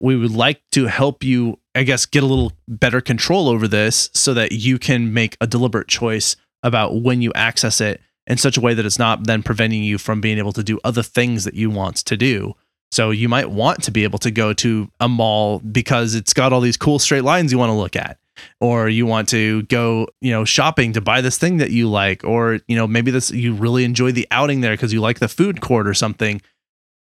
we 0.00 0.16
would 0.16 0.32
like 0.32 0.60
to 0.72 0.86
help 0.86 1.24
you, 1.24 1.58
I 1.74 1.82
guess, 1.82 2.06
get 2.06 2.22
a 2.22 2.26
little 2.26 2.52
better 2.68 3.00
control 3.00 3.48
over 3.48 3.66
this 3.66 4.10
so 4.12 4.34
that 4.34 4.52
you 4.52 4.78
can 4.78 5.12
make 5.12 5.36
a 5.40 5.46
deliberate 5.46 5.88
choice 5.88 6.36
about 6.62 7.00
when 7.00 7.22
you 7.22 7.32
access 7.34 7.80
it 7.80 8.00
in 8.26 8.36
such 8.36 8.56
a 8.56 8.60
way 8.60 8.74
that 8.74 8.84
it's 8.84 8.98
not 8.98 9.26
then 9.26 9.42
preventing 9.42 9.82
you 9.82 9.98
from 9.98 10.20
being 10.20 10.38
able 10.38 10.52
to 10.52 10.62
do 10.62 10.78
other 10.84 11.02
things 11.02 11.44
that 11.44 11.54
you 11.54 11.70
want 11.70 11.96
to 11.96 12.16
do. 12.16 12.54
So 12.92 13.10
you 13.10 13.28
might 13.28 13.50
want 13.50 13.82
to 13.84 13.90
be 13.90 14.04
able 14.04 14.18
to 14.20 14.30
go 14.30 14.52
to 14.54 14.90
a 15.00 15.08
mall 15.08 15.60
because 15.60 16.14
it's 16.14 16.32
got 16.32 16.52
all 16.52 16.60
these 16.60 16.76
cool 16.76 16.98
straight 16.98 17.24
lines 17.24 17.52
you 17.52 17.58
want 17.58 17.70
to 17.70 17.74
look 17.74 17.96
at. 17.96 18.18
Or 18.60 18.88
you 18.88 19.06
want 19.06 19.30
to 19.30 19.62
go, 19.62 20.08
you 20.20 20.30
know, 20.30 20.44
shopping 20.44 20.92
to 20.92 21.00
buy 21.00 21.22
this 21.22 21.38
thing 21.38 21.56
that 21.56 21.70
you 21.70 21.88
like, 21.88 22.22
or 22.22 22.60
you 22.68 22.76
know, 22.76 22.86
maybe 22.86 23.10
this 23.10 23.30
you 23.30 23.54
really 23.54 23.82
enjoy 23.82 24.12
the 24.12 24.28
outing 24.30 24.60
there 24.60 24.74
because 24.74 24.92
you 24.92 25.00
like 25.00 25.20
the 25.20 25.28
food 25.28 25.62
court 25.62 25.88
or 25.88 25.94
something 25.94 26.42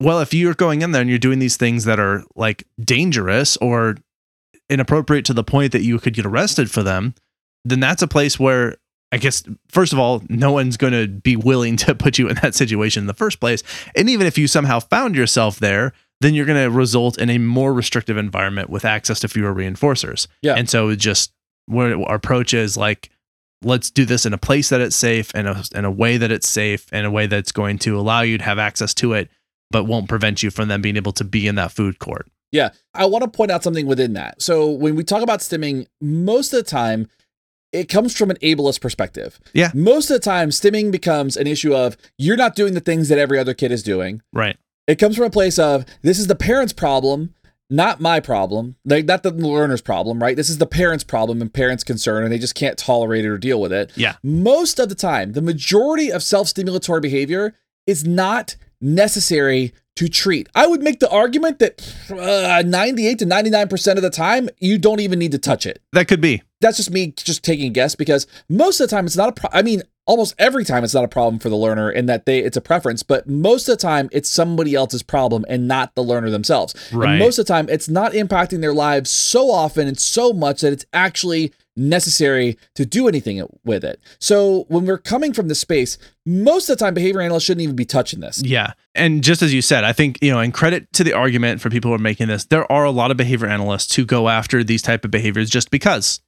well, 0.00 0.20
if 0.20 0.32
you're 0.32 0.54
going 0.54 0.82
in 0.82 0.92
there 0.92 1.02
and 1.02 1.10
you're 1.10 1.18
doing 1.18 1.38
these 1.38 1.56
things 1.56 1.84
that 1.84 1.98
are 1.98 2.24
like 2.36 2.64
dangerous 2.82 3.56
or 3.58 3.96
inappropriate 4.70 5.24
to 5.26 5.34
the 5.34 5.44
point 5.44 5.72
that 5.72 5.82
you 5.82 5.98
could 5.98 6.14
get 6.14 6.26
arrested 6.26 6.70
for 6.70 6.82
them, 6.82 7.14
then 7.64 7.80
that's 7.80 8.02
a 8.02 8.08
place 8.08 8.38
where 8.38 8.76
I 9.10 9.16
guess 9.16 9.42
first 9.68 9.92
of 9.92 9.98
all, 9.98 10.22
no 10.28 10.52
one's 10.52 10.76
going 10.76 10.92
to 10.92 11.08
be 11.08 11.36
willing 11.36 11.76
to 11.78 11.94
put 11.94 12.18
you 12.18 12.28
in 12.28 12.36
that 12.42 12.54
situation 12.54 13.04
in 13.04 13.06
the 13.06 13.14
first 13.14 13.40
place. 13.40 13.62
And 13.96 14.08
even 14.10 14.26
if 14.26 14.36
you 14.36 14.46
somehow 14.46 14.80
found 14.80 15.16
yourself 15.16 15.58
there, 15.58 15.92
then 16.20 16.34
you're 16.34 16.46
going 16.46 16.62
to 16.62 16.70
result 16.70 17.18
in 17.18 17.30
a 17.30 17.38
more 17.38 17.72
restrictive 17.72 18.16
environment 18.16 18.70
with 18.70 18.84
access 18.84 19.20
to 19.20 19.28
fewer 19.28 19.54
reinforcers. 19.54 20.26
Yeah. 20.42 20.54
And 20.54 20.68
so 20.68 20.94
just 20.94 21.32
where 21.66 21.96
our 22.06 22.16
approach 22.16 22.52
is 22.52 22.76
like, 22.76 23.10
let's 23.62 23.90
do 23.90 24.04
this 24.04 24.26
in 24.26 24.32
a 24.32 24.38
place 24.38 24.68
that 24.68 24.80
it's 24.80 24.96
safe 24.96 25.30
and 25.34 25.48
a, 25.48 25.64
in 25.74 25.84
a 25.84 25.90
way 25.90 26.16
that 26.16 26.30
it's 26.30 26.48
safe 26.48 26.86
and 26.92 27.06
a 27.06 27.10
way 27.10 27.26
that's 27.26 27.52
going 27.52 27.78
to 27.78 27.98
allow 27.98 28.20
you 28.20 28.38
to 28.38 28.44
have 28.44 28.58
access 28.58 28.94
to 28.94 29.14
it 29.14 29.30
but 29.70 29.84
won't 29.84 30.08
prevent 30.08 30.42
you 30.42 30.50
from 30.50 30.68
them 30.68 30.82
being 30.82 30.96
able 30.96 31.12
to 31.12 31.24
be 31.24 31.46
in 31.46 31.54
that 31.56 31.72
food 31.72 31.98
court. 31.98 32.26
Yeah. 32.52 32.70
I 32.94 33.04
want 33.04 33.24
to 33.24 33.28
point 33.28 33.50
out 33.50 33.62
something 33.62 33.86
within 33.86 34.14
that. 34.14 34.40
So 34.40 34.70
when 34.70 34.96
we 34.96 35.04
talk 35.04 35.22
about 35.22 35.40
stimming, 35.40 35.86
most 36.00 36.52
of 36.52 36.64
the 36.64 36.70
time, 36.70 37.08
it 37.72 37.90
comes 37.90 38.16
from 38.16 38.30
an 38.30 38.38
ableist 38.38 38.80
perspective. 38.80 39.38
Yeah. 39.52 39.70
Most 39.74 40.10
of 40.10 40.14
the 40.14 40.24
time, 40.24 40.48
stimming 40.48 40.90
becomes 40.90 41.36
an 41.36 41.46
issue 41.46 41.74
of 41.74 41.98
you're 42.16 42.38
not 42.38 42.56
doing 42.56 42.72
the 42.72 42.80
things 42.80 43.10
that 43.10 43.18
every 43.18 43.38
other 43.38 43.52
kid 43.52 43.70
is 43.70 43.82
doing. 43.82 44.22
Right. 44.32 44.56
It 44.86 44.98
comes 44.98 45.16
from 45.16 45.26
a 45.26 45.30
place 45.30 45.58
of 45.58 45.84
this 46.00 46.18
is 46.18 46.28
the 46.28 46.34
parent's 46.34 46.72
problem, 46.72 47.34
not 47.68 48.00
my 48.00 48.20
problem. 48.20 48.76
Like 48.86 49.04
not 49.04 49.22
the 49.22 49.32
learner's 49.32 49.82
problem, 49.82 50.22
right? 50.22 50.34
This 50.34 50.48
is 50.48 50.56
the 50.56 50.66
parent's 50.66 51.04
problem 51.04 51.42
and 51.42 51.52
parents' 51.52 51.84
concern, 51.84 52.24
and 52.24 52.32
they 52.32 52.38
just 52.38 52.54
can't 52.54 52.78
tolerate 52.78 53.26
it 53.26 53.28
or 53.28 53.36
deal 53.36 53.60
with 53.60 53.74
it. 53.74 53.92
Yeah. 53.94 54.14
Most 54.22 54.78
of 54.78 54.88
the 54.88 54.94
time, 54.94 55.32
the 55.32 55.42
majority 55.42 56.10
of 56.10 56.22
self-stimulatory 56.22 57.02
behavior 57.02 57.54
is 57.86 58.06
not 58.06 58.56
necessary 58.80 59.72
to 59.98 60.08
treat. 60.08 60.48
I 60.54 60.68
would 60.68 60.80
make 60.80 61.00
the 61.00 61.10
argument 61.10 61.58
that 61.58 61.82
uh, 62.10 62.62
98 62.64 63.18
to 63.18 63.26
99% 63.26 63.96
of 63.96 64.02
the 64.02 64.10
time, 64.10 64.48
you 64.58 64.78
don't 64.78 65.00
even 65.00 65.18
need 65.18 65.32
to 65.32 65.38
touch 65.38 65.66
it. 65.66 65.82
That 65.92 66.06
could 66.06 66.20
be. 66.20 66.42
That's 66.60 66.76
just 66.76 66.92
me 66.92 67.14
just 67.16 67.42
taking 67.42 67.66
a 67.66 67.70
guess 67.70 67.96
because 67.96 68.26
most 68.48 68.80
of 68.80 68.88
the 68.88 68.94
time 68.94 69.06
it's 69.06 69.16
not 69.16 69.30
a 69.30 69.32
pro- 69.32 69.50
I 69.52 69.62
mean, 69.62 69.82
almost 70.06 70.34
every 70.38 70.64
time 70.64 70.84
it's 70.84 70.94
not 70.94 71.04
a 71.04 71.08
problem 71.08 71.38
for 71.38 71.48
the 71.48 71.56
learner 71.56 71.90
in 71.90 72.06
that 72.06 72.26
they 72.26 72.38
it's 72.38 72.56
a 72.56 72.60
preference, 72.60 73.02
but 73.02 73.28
most 73.28 73.68
of 73.68 73.76
the 73.76 73.82
time 73.82 74.08
it's 74.12 74.30
somebody 74.30 74.74
else's 74.74 75.02
problem 75.02 75.44
and 75.48 75.66
not 75.66 75.94
the 75.96 76.02
learner 76.02 76.30
themselves. 76.30 76.74
Right. 76.92 77.10
And 77.10 77.18
most 77.18 77.38
of 77.38 77.46
the 77.46 77.52
time 77.52 77.68
it's 77.68 77.88
not 77.88 78.12
impacting 78.12 78.60
their 78.60 78.74
lives 78.74 79.10
so 79.10 79.50
often 79.50 79.88
and 79.88 79.98
so 79.98 80.32
much 80.32 80.60
that 80.60 80.72
it's 80.72 80.86
actually 80.92 81.52
necessary 81.78 82.58
to 82.74 82.84
do 82.84 83.08
anything 83.08 83.42
with 83.64 83.84
it. 83.84 84.00
So 84.18 84.64
when 84.68 84.84
we're 84.84 84.98
coming 84.98 85.32
from 85.32 85.48
the 85.48 85.54
space, 85.54 85.96
most 86.26 86.68
of 86.68 86.76
the 86.76 86.84
time 86.84 86.94
behavior 86.94 87.20
analysts 87.20 87.44
shouldn't 87.44 87.62
even 87.62 87.76
be 87.76 87.84
touching 87.84 88.20
this. 88.20 88.42
Yeah. 88.44 88.72
And 88.94 89.22
just 89.22 89.40
as 89.42 89.54
you 89.54 89.62
said, 89.62 89.84
I 89.84 89.92
think, 89.92 90.18
you 90.20 90.30
know, 90.30 90.40
and 90.40 90.52
credit 90.52 90.92
to 90.94 91.04
the 91.04 91.12
argument 91.12 91.60
for 91.60 91.70
people 91.70 91.90
who 91.90 91.94
are 91.94 91.98
making 91.98 92.28
this, 92.28 92.44
there 92.44 92.70
are 92.70 92.84
a 92.84 92.90
lot 92.90 93.10
of 93.10 93.16
behavior 93.16 93.46
analysts 93.46 93.94
who 93.94 94.04
go 94.04 94.28
after 94.28 94.62
these 94.64 94.82
type 94.82 95.04
of 95.04 95.10
behaviors 95.10 95.48
just 95.48 95.70
because. 95.70 96.20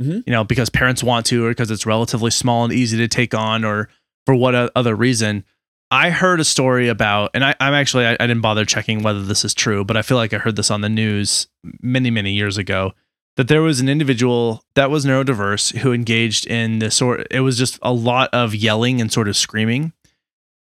Mhm. 0.00 0.22
You 0.26 0.32
know, 0.32 0.42
because 0.42 0.70
parents 0.70 1.02
want 1.02 1.26
to 1.26 1.44
or 1.44 1.50
because 1.50 1.70
it's 1.70 1.84
relatively 1.84 2.30
small 2.30 2.64
and 2.64 2.72
easy 2.72 2.96
to 2.96 3.08
take 3.08 3.34
on 3.34 3.64
or 3.64 3.88
for 4.24 4.34
what 4.34 4.54
other 4.74 4.94
reason. 4.94 5.44
I 5.90 6.08
heard 6.08 6.40
a 6.40 6.44
story 6.44 6.88
about, 6.88 7.32
and 7.34 7.44
I, 7.44 7.54
I'm 7.60 7.74
actually, 7.74 8.06
I, 8.06 8.12
I 8.12 8.26
didn't 8.26 8.40
bother 8.40 8.64
checking 8.64 9.02
whether 9.02 9.22
this 9.22 9.44
is 9.44 9.52
true, 9.52 9.84
but 9.84 9.96
I 9.96 10.00
feel 10.02 10.16
like 10.16 10.32
I 10.32 10.38
heard 10.38 10.56
this 10.56 10.70
on 10.70 10.80
the 10.80 10.88
news 10.88 11.48
many, 11.82 12.10
many 12.10 12.32
years 12.32 12.56
ago 12.56 12.92
that 13.36 13.48
there 13.48 13.62
was 13.62 13.80
an 13.80 13.88
individual 13.88 14.62
that 14.74 14.90
was 14.90 15.06
neurodiverse 15.06 15.78
who 15.78 15.92
engaged 15.92 16.46
in 16.46 16.80
this 16.80 16.96
sort, 16.96 17.26
it 17.30 17.40
was 17.40 17.56
just 17.56 17.78
a 17.82 17.92
lot 17.92 18.28
of 18.32 18.54
yelling 18.54 19.00
and 19.00 19.12
sort 19.12 19.28
of 19.28 19.36
screaming. 19.36 19.92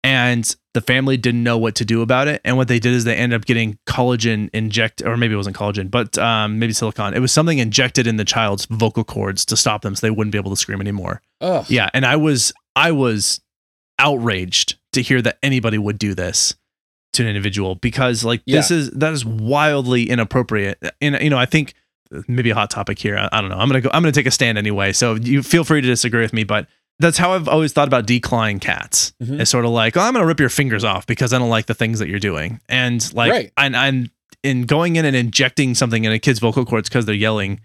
And 0.01 0.55
the 0.73 0.79
family 0.79 1.17
didn't 1.17 1.43
know 1.43 1.57
what 1.57 1.75
to 1.75 1.85
do 1.85 2.01
about 2.01 2.29
it. 2.29 2.39
And 2.45 2.55
what 2.55 2.69
they 2.69 2.79
did 2.79 2.93
is 2.93 3.03
they 3.03 3.15
ended 3.15 3.41
up 3.41 3.45
getting 3.45 3.77
collagen 3.85 4.49
inject, 4.53 5.01
or 5.01 5.17
maybe 5.17 5.33
it 5.33 5.37
wasn't 5.37 5.57
collagen, 5.57 5.91
but 5.91 6.17
um, 6.17 6.57
maybe 6.57 6.71
silicon. 6.71 7.13
It 7.13 7.19
was 7.19 7.33
something 7.33 7.57
injected 7.57 8.07
in 8.07 8.15
the 8.15 8.23
child's 8.23 8.65
vocal 8.65 9.03
cords 9.03 9.43
to 9.45 9.57
stop 9.57 9.81
them 9.81 9.95
so 9.95 10.07
they 10.07 10.11
wouldn't 10.11 10.31
be 10.31 10.37
able 10.37 10.51
to 10.51 10.57
scream 10.57 10.79
anymore. 10.79 11.21
Ugh. 11.41 11.65
Yeah, 11.67 11.89
and 11.93 12.05
I 12.05 12.15
was 12.15 12.53
I 12.77 12.91
was 12.91 13.41
outraged 13.97 14.77
to 14.93 15.01
hear 15.01 15.21
that 15.21 15.37
anybody 15.43 15.77
would 15.77 15.99
do 15.99 16.13
this 16.13 16.55
to 17.13 17.23
an 17.23 17.27
individual 17.27 17.75
because 17.75 18.23
like 18.23 18.41
this 18.45 18.71
is 18.71 18.91
that 18.91 19.11
is 19.11 19.25
wildly 19.25 20.09
inappropriate. 20.09 20.81
And 21.01 21.17
you 21.21 21.29
know, 21.29 21.37
I 21.37 21.45
think 21.45 21.73
maybe 22.27 22.49
a 22.49 22.55
hot 22.55 22.69
topic 22.69 22.99
here. 22.99 23.17
I, 23.17 23.29
I 23.31 23.41
don't 23.41 23.49
know. 23.49 23.57
I'm 23.57 23.67
gonna 23.67 23.81
go. 23.81 23.89
I'm 23.93 24.01
gonna 24.01 24.11
take 24.11 24.25
a 24.27 24.31
stand 24.31 24.57
anyway. 24.57 24.93
So 24.93 25.15
you 25.15 25.43
feel 25.43 25.63
free 25.63 25.81
to 25.81 25.87
disagree 25.87 26.21
with 26.21 26.33
me, 26.33 26.43
but 26.43 26.67
that's 26.99 27.17
how 27.17 27.33
I've 27.33 27.47
always 27.47 27.71
thought 27.71 27.87
about 27.87 28.05
decline 28.05 28.59
cats. 28.59 29.13
Mhm. 29.23 29.39
It's 29.41 29.51
sort 29.51 29.65
of 29.65 29.71
like, 29.71 29.95
oh, 29.95 30.01
I'm 30.01 30.13
gonna 30.13 30.25
rip 30.25 30.39
your 30.39 30.49
fingers 30.49 30.83
off 30.83 31.05
because 31.07 31.33
I 31.33 31.39
don't 31.39 31.49
like 31.49 31.67
the 31.67 31.73
things 31.73 31.99
that 31.99 32.09
you're 32.09 32.19
doing, 32.19 32.59
and 32.67 33.01
like, 33.13 33.31
Right. 33.31 33.51
and 33.57 33.75
I'm 33.75 34.11
in 34.43 34.63
going 34.63 34.95
in 34.95 35.05
and 35.05 35.15
injecting 35.15 35.75
something 35.75 36.03
in 36.05 36.11
a 36.11 36.19
kid's 36.19 36.39
vocal 36.39 36.65
cords 36.65 36.87
because 36.89 37.05
they're 37.05 37.15
yelling. 37.15 37.59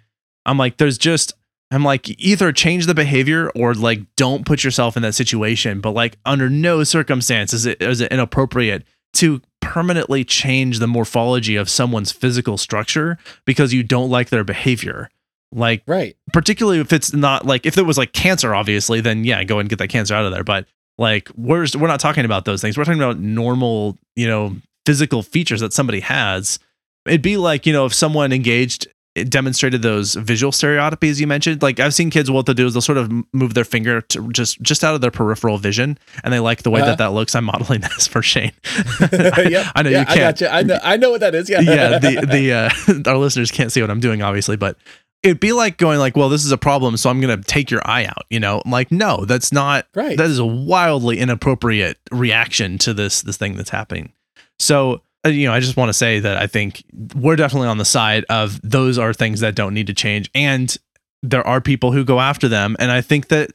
I'm 0.46 0.58
like, 0.58 0.76
there's 0.76 0.98
just 0.98 1.32
I'm 1.70 1.82
like, 1.82 2.08
either 2.20 2.52
change 2.52 2.86
the 2.86 2.94
behavior 2.94 3.50
or 3.56 3.74
like 3.74 4.00
don't 4.16 4.44
put 4.46 4.62
yourself 4.62 4.96
in 4.96 5.02
that 5.02 5.14
situation. 5.14 5.80
But 5.80 5.92
like 5.92 6.18
under 6.24 6.48
no 6.50 6.84
circumstances 6.84 7.60
is 7.60 7.66
it 7.66 7.82
is 7.82 8.00
it 8.00 8.12
inappropriate 8.12 8.84
to 9.14 9.40
permanently 9.64 10.24
change 10.24 10.78
the 10.78 10.86
morphology 10.86 11.56
of 11.56 11.68
someone's 11.68 12.12
physical 12.12 12.56
structure 12.56 13.18
because 13.44 13.72
you 13.72 13.82
don't 13.82 14.10
like 14.10 14.30
their 14.30 14.44
behavior. 14.44 15.10
Like 15.52 15.82
Right. 15.86 16.16
particularly 16.32 16.80
if 16.80 16.92
it's 16.92 17.12
not 17.12 17.46
like 17.46 17.64
if 17.66 17.78
it 17.78 17.82
was 17.82 17.96
like 17.96 18.12
cancer, 18.12 18.54
obviously, 18.54 19.00
then 19.00 19.24
yeah, 19.24 19.44
go 19.44 19.58
and 19.60 19.68
get 19.68 19.78
that 19.78 19.88
cancer 19.88 20.14
out 20.14 20.24
of 20.24 20.32
there. 20.32 20.44
But 20.44 20.66
like 20.98 21.28
we're 21.36 21.66
we're 21.78 21.88
not 21.88 22.00
talking 22.00 22.24
about 22.24 22.44
those 22.44 22.60
things. 22.60 22.76
We're 22.76 22.84
talking 22.84 23.00
about 23.00 23.18
normal, 23.18 23.96
you 24.16 24.26
know, 24.26 24.56
physical 24.84 25.22
features 25.22 25.60
that 25.60 25.72
somebody 25.72 26.00
has. 26.00 26.58
It'd 27.06 27.22
be 27.22 27.36
like, 27.36 27.66
you 27.66 27.72
know, 27.72 27.84
if 27.86 27.94
someone 27.94 28.32
engaged 28.32 28.88
it 29.14 29.30
demonstrated 29.30 29.82
those 29.82 30.14
visual 30.14 30.50
stereotypies 30.50 31.20
you 31.20 31.26
mentioned. 31.26 31.62
Like 31.62 31.78
I've 31.78 31.94
seen 31.94 32.10
kids, 32.10 32.30
what 32.30 32.46
they'll 32.46 32.54
do 32.54 32.66
is 32.66 32.72
they'll 32.74 32.80
sort 32.80 32.98
of 32.98 33.12
move 33.32 33.54
their 33.54 33.64
finger 33.64 34.00
to 34.00 34.28
just 34.32 34.60
just 34.60 34.82
out 34.82 34.94
of 34.94 35.00
their 35.00 35.10
peripheral 35.12 35.56
vision, 35.58 35.98
and 36.24 36.32
they 36.34 36.40
like 36.40 36.62
the 36.62 36.70
way 36.70 36.80
Uh-huh. 36.80 36.90
that 36.90 36.98
that 36.98 37.12
looks. 37.12 37.34
I'm 37.34 37.44
modeling 37.44 37.80
this 37.96 38.06
for 38.08 38.22
Shane. 38.22 38.52
yep. 39.12 39.66
I 39.74 39.82
know 39.82 39.90
yeah, 39.90 40.00
you 40.00 40.06
can't 40.06 40.18
got 40.18 40.40
you. 40.40 40.46
I 40.48 40.62
know. 40.62 40.78
I 40.82 40.96
know 40.96 41.10
what 41.10 41.20
that 41.20 41.34
is. 41.34 41.48
Yeah. 41.48 41.60
yeah 41.60 41.98
the 41.98 42.26
the 42.26 43.04
uh 43.06 43.10
our 43.10 43.16
listeners 43.18 43.50
can't 43.50 43.70
see 43.72 43.80
what 43.80 43.90
i'm 43.90 44.00
doing 44.00 44.22
obviously 44.22 44.56
but 44.56 44.76
it'd 45.22 45.40
be 45.40 45.52
like 45.52 45.76
going 45.78 45.98
like 45.98 46.16
well 46.16 46.28
this 46.28 46.44
is 46.44 46.52
a 46.52 46.58
problem 46.58 46.96
so 46.96 47.08
i'm 47.10 47.20
gonna 47.20 47.40
take 47.42 47.70
your 47.70 47.80
eye 47.86 48.04
out 48.06 48.24
you 48.30 48.40
know 48.40 48.60
I'm 48.64 48.70
like 48.70 48.90
no 48.92 49.24
that's 49.24 49.52
not 49.52 49.86
Right. 49.94 50.16
that 50.18 50.26
is 50.26 50.38
a 50.38 50.44
wildly 50.46 51.18
inappropriate 51.18 51.98
reaction 52.10 52.78
to 52.78 52.92
this 52.94 53.22
this 53.22 53.36
thing 53.36 53.56
that's 53.56 53.70
happening 53.70 54.12
so 54.58 55.02
Uh, 55.24 55.28
you 55.28 55.46
know 55.46 55.52
i 55.54 55.60
just 55.60 55.76
want 55.76 55.88
to 55.88 55.94
say 55.94 56.20
that 56.20 56.36
i 56.36 56.46
think 56.46 56.84
we're 57.14 57.36
definitely 57.36 57.68
on 57.68 57.78
the 57.78 57.84
side 57.84 58.24
of 58.28 58.60
those 58.62 58.98
are 58.98 59.12
things 59.14 59.40
that 59.40 59.54
don't 59.54 59.74
need 59.74 59.86
to 59.86 59.94
change 59.94 60.30
and 60.34 60.76
there 61.22 61.46
are 61.46 61.60
people 61.60 61.92
who 61.92 62.04
go 62.04 62.20
after 62.20 62.48
them 62.48 62.76
and 62.78 62.90
i 62.90 63.00
think 63.00 63.28
that 63.28 63.50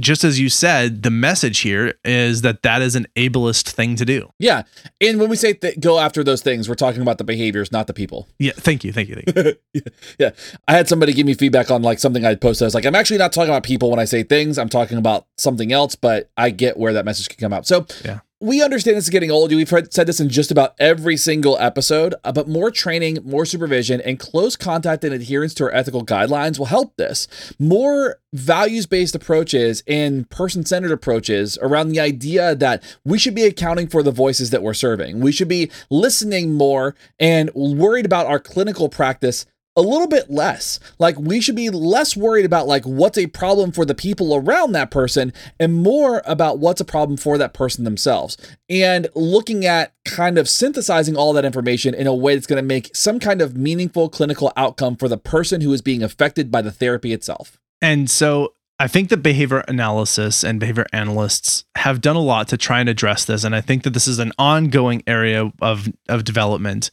just 0.00 0.24
as 0.24 0.40
you 0.40 0.48
said 0.48 1.04
the 1.04 1.10
message 1.10 1.60
here 1.60 1.94
is 2.04 2.42
that 2.42 2.62
that 2.62 2.82
is 2.82 2.96
an 2.96 3.06
ableist 3.14 3.70
thing 3.70 3.94
to 3.94 4.04
do 4.04 4.28
Yeah. 4.40 4.64
And 5.00 5.20
when 5.20 5.30
we 5.30 5.36
say 5.36 5.52
th- 5.52 5.78
go 5.78 6.00
after 6.00 6.24
those 6.24 6.42
things, 6.42 6.68
we're 6.68 6.74
talking 6.74 7.00
about 7.00 7.18
the 7.18 7.22
behaviors, 7.24 7.70
not 7.70 7.86
the 7.86 7.94
people. 7.94 8.26
yeah 8.40 8.50
thank 8.56 8.82
you 8.82 8.92
thank 8.92 9.08
you, 9.08 9.14
thank 9.14 9.56
you. 9.72 9.82
yeah. 10.18 10.30
I 10.66 10.72
had 10.72 10.88
somebody 10.88 11.12
give 11.12 11.26
me 11.26 11.34
feedback 11.34 11.70
on 11.70 11.82
like 11.82 12.00
something 12.00 12.24
I 12.24 12.34
posted. 12.34 12.64
I 12.64 12.66
was 12.66 12.74
like, 12.74 12.86
I'm 12.86 12.96
actually 12.96 13.18
not 13.18 13.32
talking 13.32 13.50
about 13.50 13.62
people 13.62 13.88
when 13.88 14.00
I 14.00 14.04
say 14.04 14.24
things. 14.24 14.58
I'm 14.58 14.68
talking 14.68 14.98
about 14.98 15.28
something 15.38 15.70
else, 15.72 15.94
but 15.94 16.28
I 16.36 16.50
get 16.50 16.76
where 16.76 16.92
that 16.94 17.04
message 17.04 17.28
can 17.28 17.38
come 17.38 17.52
out. 17.52 17.64
So 17.64 17.86
Yeah. 18.04 18.18
We 18.40 18.62
understand 18.62 18.96
this 18.96 19.04
is 19.04 19.10
getting 19.10 19.30
old. 19.30 19.52
We've 19.52 19.70
heard, 19.70 19.94
said 19.94 20.06
this 20.06 20.20
in 20.20 20.28
just 20.28 20.50
about 20.50 20.74
every 20.78 21.16
single 21.16 21.56
episode, 21.58 22.14
uh, 22.24 22.32
but 22.32 22.48
more 22.48 22.70
training, 22.70 23.18
more 23.24 23.46
supervision, 23.46 24.00
and 24.00 24.18
close 24.18 24.56
contact 24.56 25.04
and 25.04 25.14
adherence 25.14 25.54
to 25.54 25.64
our 25.64 25.72
ethical 25.72 26.04
guidelines 26.04 26.58
will 26.58 26.66
help 26.66 26.96
this. 26.96 27.28
More 27.58 28.20
values 28.32 28.86
based 28.86 29.14
approaches 29.14 29.82
and 29.86 30.28
person 30.28 30.66
centered 30.66 30.90
approaches 30.90 31.56
around 31.62 31.88
the 31.88 32.00
idea 32.00 32.54
that 32.56 32.82
we 33.04 33.18
should 33.18 33.34
be 33.34 33.44
accounting 33.44 33.86
for 33.86 34.02
the 34.02 34.10
voices 34.10 34.50
that 34.50 34.62
we're 34.62 34.74
serving. 34.74 35.20
We 35.20 35.32
should 35.32 35.48
be 35.48 35.70
listening 35.88 36.54
more 36.54 36.96
and 37.18 37.50
worried 37.54 38.04
about 38.04 38.26
our 38.26 38.40
clinical 38.40 38.88
practice 38.88 39.46
a 39.76 39.82
little 39.82 40.06
bit 40.06 40.30
less. 40.30 40.78
Like 40.98 41.18
we 41.18 41.40
should 41.40 41.56
be 41.56 41.70
less 41.70 42.16
worried 42.16 42.44
about 42.44 42.66
like 42.66 42.84
what's 42.84 43.18
a 43.18 43.26
problem 43.26 43.72
for 43.72 43.84
the 43.84 43.94
people 43.94 44.34
around 44.34 44.72
that 44.72 44.90
person 44.90 45.32
and 45.58 45.74
more 45.74 46.22
about 46.24 46.58
what's 46.58 46.80
a 46.80 46.84
problem 46.84 47.16
for 47.16 47.38
that 47.38 47.54
person 47.54 47.84
themselves. 47.84 48.36
And 48.68 49.08
looking 49.14 49.64
at 49.64 49.92
kind 50.04 50.38
of 50.38 50.48
synthesizing 50.48 51.16
all 51.16 51.32
that 51.32 51.44
information 51.44 51.94
in 51.94 52.06
a 52.06 52.14
way 52.14 52.34
that's 52.34 52.46
going 52.46 52.62
to 52.62 52.66
make 52.66 52.94
some 52.94 53.18
kind 53.18 53.42
of 53.42 53.56
meaningful 53.56 54.08
clinical 54.08 54.52
outcome 54.56 54.96
for 54.96 55.08
the 55.08 55.18
person 55.18 55.60
who 55.60 55.72
is 55.72 55.82
being 55.82 56.02
affected 56.02 56.50
by 56.50 56.62
the 56.62 56.72
therapy 56.72 57.12
itself. 57.12 57.58
And 57.82 58.08
so 58.08 58.54
I 58.78 58.88
think 58.88 59.08
that 59.10 59.18
behavior 59.18 59.64
analysis 59.68 60.42
and 60.44 60.58
behavior 60.58 60.86
analysts 60.92 61.64
have 61.76 62.00
done 62.00 62.16
a 62.16 62.20
lot 62.20 62.48
to 62.48 62.56
try 62.56 62.80
and 62.80 62.88
address 62.88 63.24
this. 63.24 63.44
And 63.44 63.54
I 63.54 63.60
think 63.60 63.82
that 63.84 63.90
this 63.90 64.08
is 64.08 64.18
an 64.18 64.32
ongoing 64.38 65.02
area 65.06 65.52
of, 65.60 65.88
of 66.08 66.24
development 66.24 66.90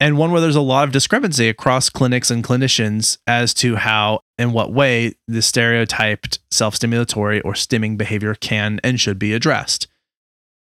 and 0.00 0.18
one 0.18 0.32
where 0.32 0.40
there's 0.40 0.56
a 0.56 0.60
lot 0.60 0.84
of 0.84 0.92
discrepancy 0.92 1.48
across 1.48 1.88
clinics 1.88 2.30
and 2.30 2.42
clinicians 2.44 3.18
as 3.26 3.54
to 3.54 3.76
how 3.76 4.20
and 4.38 4.52
what 4.52 4.72
way 4.72 5.14
the 5.28 5.42
stereotyped 5.42 6.40
self-stimulatory 6.50 7.40
or 7.44 7.52
stimming 7.52 7.96
behavior 7.96 8.34
can 8.34 8.80
and 8.82 9.00
should 9.00 9.18
be 9.18 9.32
addressed. 9.32 9.86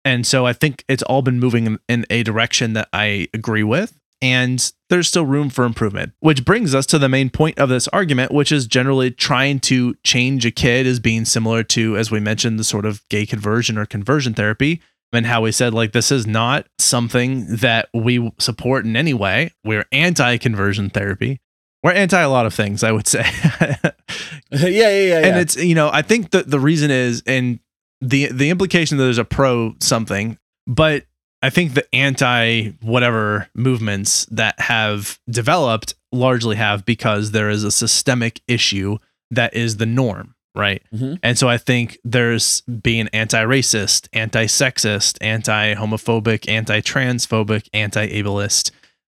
And 0.04 0.24
so 0.26 0.46
I 0.46 0.52
think 0.52 0.84
it's 0.88 1.02
all 1.02 1.22
been 1.22 1.40
moving 1.40 1.66
in, 1.66 1.78
in 1.88 2.06
a 2.10 2.22
direction 2.22 2.74
that 2.74 2.88
I 2.92 3.28
agree 3.34 3.64
with. 3.64 3.98
And 4.22 4.72
there's 4.88 5.08
still 5.08 5.26
room 5.26 5.50
for 5.50 5.64
improvement, 5.64 6.12
which 6.20 6.44
brings 6.44 6.74
us 6.74 6.86
to 6.86 6.98
the 6.98 7.08
main 7.08 7.28
point 7.28 7.58
of 7.58 7.68
this 7.68 7.86
argument, 7.88 8.32
which 8.32 8.50
is 8.50 8.66
generally 8.66 9.10
trying 9.10 9.60
to 9.60 9.94
change 10.04 10.46
a 10.46 10.50
kid 10.50 10.86
as 10.86 11.00
being 11.00 11.26
similar 11.26 11.62
to, 11.64 11.98
as 11.98 12.10
we 12.10 12.18
mentioned, 12.18 12.58
the 12.58 12.64
sort 12.64 12.86
of 12.86 13.06
gay 13.10 13.26
conversion 13.26 13.76
or 13.76 13.84
conversion 13.84 14.32
therapy. 14.32 14.80
And 15.12 15.24
how 15.24 15.42
we 15.42 15.52
said, 15.52 15.72
like, 15.72 15.92
this 15.92 16.12
is 16.12 16.26
not 16.26 16.66
something 16.78 17.46
that 17.56 17.88
we 17.94 18.32
support 18.38 18.84
in 18.84 18.96
any 18.96 19.14
way. 19.14 19.52
We're 19.64 19.86
anti 19.92 20.36
conversion 20.36 20.90
therapy. 20.90 21.40
We're 21.82 21.92
anti 21.92 22.20
a 22.20 22.28
lot 22.28 22.46
of 22.46 22.52
things, 22.54 22.82
I 22.82 22.92
would 22.92 23.06
say. 23.08 23.24
yeah, 23.60 23.76
yeah, 24.50 24.68
yeah, 24.68 24.90
yeah. 24.90 25.26
and 25.26 25.38
it's 25.38 25.56
you 25.56 25.74
know 25.74 25.90
i 25.92 26.02
think 26.02 26.30
that 26.30 26.50
the 26.50 26.60
reason 26.60 26.90
is 26.90 27.22
and 27.26 27.58
the 28.00 28.26
the 28.32 28.50
implication 28.50 28.98
that 28.98 29.04
there's 29.04 29.18
a 29.18 29.24
pro 29.24 29.74
something 29.80 30.38
but 30.66 31.04
i 31.42 31.50
think 31.50 31.74
the 31.74 31.86
anti 31.94 32.68
whatever 32.82 33.48
movements 33.54 34.26
that 34.26 34.58
have 34.60 35.18
developed 35.28 35.94
largely 36.12 36.56
have 36.56 36.84
because 36.84 37.32
there 37.32 37.50
is 37.50 37.64
a 37.64 37.70
systemic 37.70 38.40
issue 38.46 38.98
that 39.30 39.54
is 39.54 39.78
the 39.78 39.86
norm 39.86 40.34
right? 40.56 40.82
Mhm. 40.94 41.18
And 41.22 41.38
so 41.38 41.48
I 41.48 41.58
think 41.58 41.98
there's 42.04 42.62
being 42.62 43.08
anti-racist, 43.12 44.08
anti-sexist, 44.12 45.18
anti-homophobic, 45.20 46.48
anti-transphobic, 46.48 47.68
anti-ableist. 47.72 48.70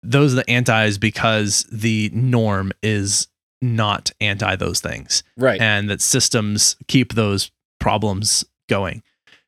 Those 0.02 0.32
are 0.32 0.36
the 0.36 0.50
antis 0.50 0.98
because 0.98 1.64
the 1.72 2.10
norm 2.12 2.72
is 2.82 3.28
not 3.60 4.10
anti 4.20 4.54
those 4.56 4.80
things 4.80 5.22
Right. 5.36 5.60
and 5.60 5.90
that 5.90 6.00
systems 6.00 6.76
keep 6.86 7.14
those 7.14 7.50
problems 7.80 8.44
going. 8.68 9.02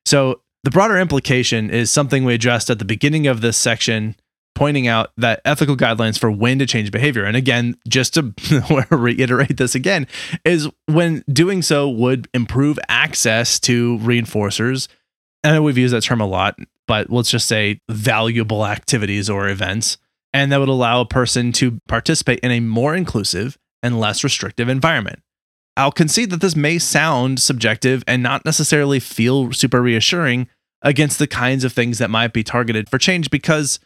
So 0.05 0.41
the 0.63 0.71
broader 0.71 0.97
implication 0.97 1.69
is 1.69 1.89
something 1.91 2.23
we 2.25 2.33
addressed 2.33 2.69
at 2.69 2.79
the 2.79 2.85
beginning 2.85 3.27
of 3.27 3.41
this 3.41 3.57
section, 3.57 4.15
pointing 4.61 4.87
out 4.87 5.11
that 5.17 5.41
ethical 5.43 5.75
guidelines 5.75 6.19
for 6.19 6.29
when 6.29 6.59
to 6.59 6.67
change 6.67 6.91
behavior. 6.91 7.25
And 7.25 7.35
again, 7.35 7.75
just 7.87 8.13
to 8.13 8.31
reiterate 8.91 9.57
this 9.57 9.73
again, 9.73 10.05
is 10.45 10.69
when 10.85 11.23
doing 11.33 11.63
so 11.63 11.89
would 11.89 12.27
improve 12.35 12.77
access 12.87 13.59
to 13.61 13.97
reinforcers. 13.97 14.87
And 15.43 15.53
I 15.53 15.55
know 15.55 15.63
we've 15.63 15.79
used 15.79 15.95
that 15.95 16.03
term 16.03 16.21
a 16.21 16.27
lot, 16.27 16.59
but 16.87 17.09
let's 17.09 17.31
just 17.31 17.47
say 17.47 17.81
valuable 17.89 18.63
activities 18.63 19.31
or 19.31 19.49
events. 19.49 19.97
And 20.31 20.51
that 20.51 20.59
would 20.59 20.69
allow 20.69 21.01
a 21.01 21.07
person 21.07 21.51
to 21.53 21.79
participate 21.87 22.37
in 22.41 22.51
a 22.51 22.59
more 22.59 22.95
inclusive 22.95 23.57
and 23.81 23.99
less 23.99 24.23
restrictive 24.23 24.69
environment. 24.69 25.23
I'll 25.75 25.91
concede 25.91 26.29
that 26.29 26.41
this 26.41 26.55
may 26.55 26.77
sound 26.77 27.39
subjective 27.39 28.03
and 28.05 28.21
not 28.21 28.45
necessarily 28.45 28.99
feel 28.99 29.53
super 29.53 29.81
reassuring 29.81 30.49
against 30.83 31.17
the 31.17 31.25
kinds 31.25 31.63
of 31.63 31.73
things 31.73 31.97
that 31.97 32.11
might 32.11 32.31
be 32.31 32.43
targeted 32.43 32.89
for 32.89 32.99
change 32.99 33.31
because 33.31 33.79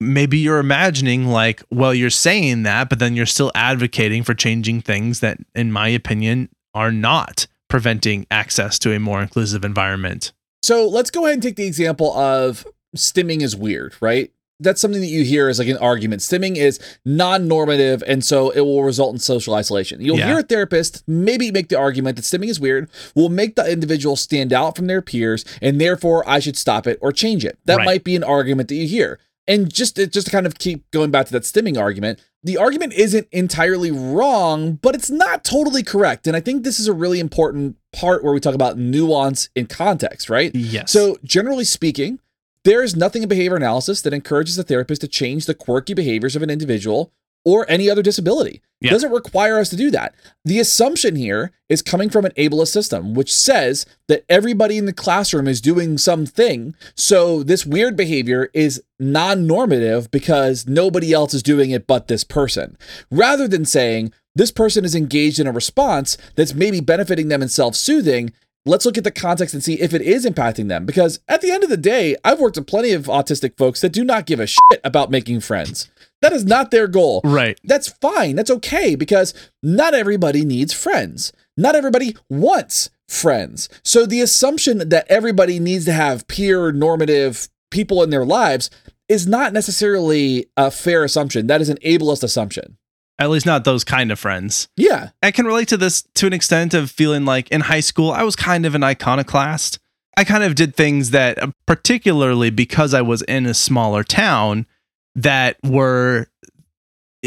maybe 0.00 0.38
you're 0.38 0.58
imagining 0.58 1.26
like 1.26 1.62
well 1.70 1.92
you're 1.94 2.10
saying 2.10 2.62
that 2.62 2.88
but 2.88 2.98
then 2.98 3.16
you're 3.16 3.26
still 3.26 3.50
advocating 3.54 4.22
for 4.22 4.34
changing 4.34 4.80
things 4.80 5.20
that 5.20 5.38
in 5.54 5.72
my 5.72 5.88
opinion 5.88 6.48
are 6.74 6.92
not 6.92 7.46
preventing 7.68 8.26
access 8.30 8.78
to 8.78 8.92
a 8.92 8.98
more 9.00 9.20
inclusive 9.20 9.64
environment 9.64 10.32
So 10.62 10.86
let's 10.88 11.10
go 11.10 11.24
ahead 11.24 11.34
and 11.34 11.42
take 11.42 11.56
the 11.56 11.66
example 11.66 12.12
of 12.16 12.66
stimming 12.96 13.42
is 13.42 13.54
weird, 13.56 13.94
right? 14.00 14.30
That's 14.60 14.80
something 14.80 15.00
that 15.00 15.06
you 15.06 15.22
hear 15.22 15.48
as 15.48 15.60
like 15.60 15.68
an 15.68 15.76
argument. 15.76 16.20
Stimming 16.20 16.56
is 16.56 16.80
non-normative, 17.04 18.02
and 18.08 18.24
so 18.24 18.50
it 18.50 18.60
will 18.62 18.82
result 18.82 19.12
in 19.14 19.20
social 19.20 19.54
isolation. 19.54 20.00
You'll 20.00 20.18
Yeah. 20.18 20.26
hear 20.26 20.38
a 20.38 20.42
therapist 20.42 21.04
maybe 21.06 21.52
make 21.52 21.68
the 21.68 21.78
argument 21.78 22.16
that 22.16 22.22
stimming 22.22 22.48
is 22.48 22.58
weird, 22.58 22.88
will 23.14 23.28
make 23.28 23.54
the 23.54 23.70
individual 23.70 24.16
stand 24.16 24.52
out 24.52 24.74
from 24.74 24.86
their 24.88 25.00
peers, 25.02 25.44
and 25.62 25.80
therefore 25.80 26.28
I 26.28 26.40
should 26.40 26.56
stop 26.56 26.86
it 26.88 26.98
or 27.00 27.12
change 27.12 27.44
it. 27.44 27.58
That 27.66 27.76
Right. 27.78 27.84
might 27.84 28.04
be 28.04 28.16
an 28.16 28.24
argument 28.24 28.68
that 28.70 28.74
you 28.74 28.88
hear. 28.88 29.20
And 29.48 29.72
just 29.72 29.96
just 29.96 30.26
to 30.26 30.30
kind 30.30 30.46
of 30.46 30.58
keep 30.58 30.88
going 30.92 31.10
back 31.10 31.26
to 31.26 31.32
that 31.32 31.42
stimming 31.42 31.76
argument, 31.80 32.20
the 32.44 32.58
argument 32.58 32.92
isn't 32.92 33.26
entirely 33.32 33.90
wrong, 33.90 34.74
but 34.74 34.94
it's 34.94 35.10
not 35.10 35.42
totally 35.42 35.82
correct. 35.82 36.26
And 36.26 36.36
I 36.36 36.40
think 36.40 36.62
this 36.62 36.78
is 36.78 36.86
a 36.86 36.92
really 36.92 37.18
important 37.18 37.76
part 37.92 38.22
where 38.22 38.32
we 38.32 38.40
talk 38.40 38.54
about 38.54 38.78
nuance 38.78 39.48
in 39.56 39.66
context, 39.66 40.30
right? 40.30 40.54
yes 40.54 40.92
So, 40.92 41.16
generally 41.24 41.64
speaking, 41.64 42.20
there 42.64 42.82
is 42.82 42.94
nothing 42.94 43.22
in 43.22 43.28
behavior 43.28 43.56
analysis 43.56 44.02
that 44.02 44.12
encourages 44.12 44.58
a 44.58 44.62
therapist 44.62 45.00
to 45.00 45.08
change 45.08 45.46
the 45.46 45.54
quirky 45.54 45.94
behaviors 45.94 46.36
of 46.36 46.42
an 46.42 46.50
individual 46.50 47.12
or 47.48 47.64
any 47.68 47.88
other 47.88 48.02
disability. 48.02 48.60
Yeah. 48.80 48.90
Doesn't 48.90 49.10
require 49.10 49.58
us 49.58 49.70
to 49.70 49.76
do 49.76 49.90
that. 49.90 50.14
The 50.44 50.60
assumption 50.60 51.16
here 51.16 51.50
is 51.68 51.82
coming 51.82 52.10
from 52.10 52.24
an 52.24 52.32
ableist 52.32 52.68
system, 52.68 53.14
which 53.14 53.34
says 53.34 53.86
that 54.06 54.24
everybody 54.28 54.76
in 54.76 54.84
the 54.84 54.92
classroom 54.92 55.48
is 55.48 55.60
doing 55.60 55.98
something. 55.98 56.74
So, 56.94 57.42
this 57.42 57.66
weird 57.66 57.96
behavior 57.96 58.50
is 58.54 58.82
non 59.00 59.46
normative 59.46 60.10
because 60.10 60.68
nobody 60.68 61.12
else 61.12 61.34
is 61.34 61.42
doing 61.42 61.70
it 61.70 61.86
but 61.86 62.06
this 62.06 62.22
person. 62.22 62.76
Rather 63.10 63.48
than 63.48 63.64
saying, 63.64 64.12
this 64.34 64.52
person 64.52 64.84
is 64.84 64.94
engaged 64.94 65.40
in 65.40 65.48
a 65.48 65.52
response 65.52 66.16
that's 66.36 66.54
maybe 66.54 66.80
benefiting 66.80 67.28
them 67.28 67.42
and 67.42 67.50
self 67.50 67.74
soothing, 67.74 68.32
let's 68.68 68.84
look 68.86 68.98
at 68.98 69.04
the 69.04 69.10
context 69.10 69.54
and 69.54 69.64
see 69.64 69.80
if 69.80 69.94
it 69.94 70.02
is 70.02 70.24
impacting 70.24 70.68
them. 70.68 70.86
Because 70.86 71.20
at 71.28 71.40
the 71.40 71.50
end 71.50 71.64
of 71.64 71.70
the 71.70 71.76
day, 71.76 72.16
I've 72.24 72.40
worked 72.40 72.56
with 72.56 72.66
plenty 72.66 72.92
of 72.92 73.06
autistic 73.06 73.56
folks 73.56 73.80
that 73.80 73.92
do 73.92 74.04
not 74.04 74.26
give 74.26 74.40
a 74.40 74.46
shit 74.46 74.80
about 74.84 75.10
making 75.10 75.40
friends. 75.40 75.90
That 76.20 76.32
is 76.32 76.44
not 76.44 76.70
their 76.70 76.88
goal. 76.88 77.20
right 77.24 77.58
That's 77.64 77.88
fine. 77.88 78.36
That's 78.36 78.50
okay 78.50 78.94
because 78.94 79.34
not 79.62 79.94
everybody 79.94 80.44
needs 80.44 80.72
friends. 80.72 81.32
Not 81.56 81.74
everybody 81.74 82.16
wants 82.28 82.90
friends. 83.08 83.68
So 83.82 84.06
the 84.06 84.20
assumption 84.20 84.88
that 84.88 85.06
everybody 85.08 85.58
needs 85.58 85.84
to 85.86 85.92
have 85.92 86.28
peer 86.28 86.72
normative 86.72 87.48
people 87.70 88.02
in 88.02 88.10
their 88.10 88.24
lives 88.24 88.70
is 89.08 89.26
not 89.26 89.52
necessarily 89.52 90.46
a 90.56 90.70
fair 90.70 91.04
assumption. 91.04 91.46
That 91.46 91.60
is 91.60 91.68
an 91.68 91.78
ableist 91.78 92.22
assumption. 92.22 92.77
At 93.18 93.30
least 93.30 93.46
not 93.46 93.64
those 93.64 93.84
kind 93.84 94.12
of 94.12 94.18
friends 94.18 94.68
Yeah. 94.76 95.10
I 95.22 95.30
can 95.30 95.46
relate 95.46 95.68
to 95.68 95.76
this 95.76 96.02
to 96.14 96.26
an 96.26 96.32
extent 96.32 96.74
of 96.74 96.90
feeling 96.90 97.24
like 97.24 97.48
in 97.50 97.62
high 97.62 97.80
school, 97.80 98.12
I 98.12 98.22
was 98.22 98.36
kind 98.36 98.64
of 98.66 98.74
an 98.74 98.82
iconoclast. 98.82 99.78
I 100.16 100.24
kind 100.24 100.42
of 100.42 100.54
did 100.54 100.74
things 100.74 101.10
that, 101.10 101.40
uh, 101.40 101.48
particularly 101.66 102.50
because 102.50 102.92
I 102.92 103.02
was 103.02 103.22
in 103.22 103.46
a 103.46 103.54
smaller 103.54 104.02
town, 104.02 104.66
that 105.14 105.56
were 105.64 106.26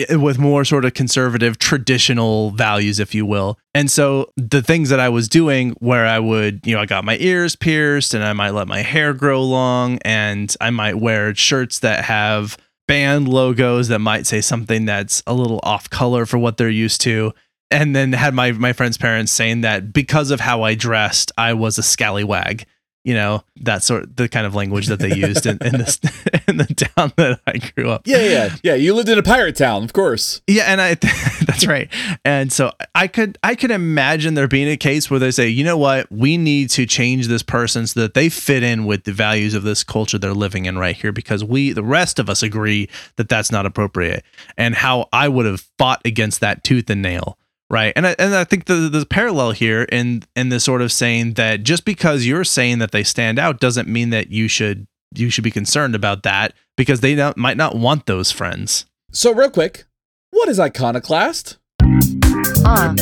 with 0.10 0.40
more 0.40 0.64
sort 0.64 0.86
of 0.86 0.94
conservative, 0.94 1.60
traditional 1.60 2.52
values, 2.52 3.00
if 3.00 3.14
you 3.14 3.26
will. 3.26 3.58
And 3.74 3.92
so 3.92 4.32
the 4.38 4.62
things 4.62 4.90
that 4.90 5.02
I 5.02 5.10
was 5.10 5.28
doing, 5.28 5.72
where 5.80 6.06
I 6.06 6.20
would, 6.20 6.66
you 6.66 6.74
know, 6.74 6.82
I 6.82 6.86
got 6.86 7.04
my 7.04 7.18
ears 7.20 7.56
pierced 7.56 8.14
and 8.14 8.24
I 8.24 8.32
might 8.34 8.52
let 8.52 8.68
my 8.68 8.82
hair 8.82 9.14
grow 9.14 9.44
long 9.44 10.00
and 10.04 10.56
I 10.62 10.70
might 10.70 10.98
wear 10.98 11.36
shirts 11.36 11.80
that 11.80 12.06
have 12.06 12.58
band 12.88 13.28
logos 13.28 13.88
that 13.88 14.00
might 14.00 14.28
say 14.28 14.42
something 14.42 14.86
that's 14.86 15.24
a 15.26 15.34
little 15.34 15.60
off 15.64 15.90
color 15.90 16.26
for 16.26 16.38
what 16.38 16.58
they're 16.58 16.70
used 16.70 17.02
to 17.02 17.34
and 17.72 17.96
then 17.96 18.14
had 18.14 18.34
my 18.34 18.52
my 18.52 18.74
friend's 18.74 18.98
parents 18.98 19.32
saying 19.32 19.62
that 19.62 19.94
because 19.94 20.30
of 20.30 20.42
how 20.42 20.62
I 20.62 20.76
dressed, 20.76 21.32
I 21.38 21.54
was 21.54 21.78
a 21.78 21.84
scallywag. 21.84 22.66
You 23.04 23.16
know, 23.16 23.44
that 23.62 23.84
sort 23.84 24.16
the 24.16 24.30
kind 24.30 24.46
of 24.46 24.54
language 24.54 24.88
that 24.88 25.00
they 25.00 25.16
used 25.16 25.46
in, 25.46 25.58
in 25.62 25.80
this 25.80 26.00
in 26.48 26.58
the 26.58 26.92
town 26.96 27.14
that 27.18 27.40
I 27.48 27.58
grew 27.74 27.90
up. 27.90 28.04
Yeah, 28.06 28.22
yeah, 28.22 28.56
yeah. 28.64 28.76
You 28.76 28.94
lived 28.94 29.10
in 29.10 29.18
a 29.18 29.24
pirate 29.24 29.56
town, 29.56 29.84
of 29.84 29.94
course. 29.94 30.42
Yeah, 30.48 30.66
and 30.66 30.80
I 30.80 30.94
that's 31.46 31.66
right. 31.66 31.90
And 32.24 32.52
so 32.52 32.72
I 32.94 33.08
could 33.08 33.38
I 33.44 33.56
could 33.56 33.72
imagine 33.72 34.36
there 34.36 34.48
being 34.48 34.68
a 34.68 34.78
case 34.78 35.10
where 35.10 35.20
they 35.20 35.32
say, 35.32 35.48
you 35.48 35.64
know 35.64 35.78
what, 35.78 36.12
we 36.12 36.38
need 36.38 36.70
to 36.72 36.86
change 36.86 37.28
this 37.28 37.44
person 37.44 37.88
so 37.88 38.02
that 38.02 38.14
they 38.14 38.30
fit 38.30 38.62
in 38.64 38.86
with 38.86 39.04
the 39.06 39.14
values 39.14 39.54
of 39.54 39.64
this 39.64 39.84
culture 39.84 40.18
they're 40.18 40.34
living 40.34 40.66
in 40.66 40.78
right 40.78 40.96
here 40.96 41.12
because 41.12 41.44
we 41.44 41.72
the 41.74 41.84
rest 41.84 42.20
of 42.20 42.30
us 42.30 42.44
agree 42.44 42.88
that 43.16 43.30
that's 43.30 43.52
not 43.52 43.66
appropriate. 43.66 44.24
And 44.58 44.76
how 44.76 45.10
I 45.12 45.28
would 45.28 45.46
have 45.46 45.62
fought 45.78 46.02
against 46.06 46.40
that 46.42 46.64
tooth 46.64 46.90
and 46.90 47.02
nail. 47.02 47.38
Right. 47.72 47.94
And 47.96 48.06
I, 48.06 48.16
and 48.20 48.36
I 48.36 48.44
think 48.44 48.66
the 48.66 48.90
the 48.90 49.06
parallel 49.06 49.52
here 49.52 49.84
in 49.84 50.24
in 50.36 50.50
this 50.50 50.66
sort 50.66 50.82
of 50.82 50.92
saying 50.92 51.36
that 51.36 51.64
just 51.64 51.86
because 51.86 52.26
you're 52.26 52.44
saying 52.44 52.80
that 52.80 52.92
they 52.92 53.02
stand 53.02 53.40
out 53.40 53.62
doesn't 53.62 53.88
mean 53.88 54.10
that 54.10 54.30
you 54.30 54.50
should 54.50 54.88
you 55.16 55.30
should 55.30 55.46
be 55.46 55.52
concerned 55.52 55.96
about 55.96 56.24
that 56.24 56.54
because 56.76 57.00
they 57.00 57.16
not, 57.16 57.38
might 57.38 57.56
not 57.56 57.76
want 57.76 58.08
those 58.08 58.30
friends. 58.30 58.86
So, 59.12 59.34
real 59.34 59.50
quick, 59.50 59.86
what 60.32 60.50
is 60.50 60.60
iconoclast? 60.60 61.60
Uh. 62.66 62.96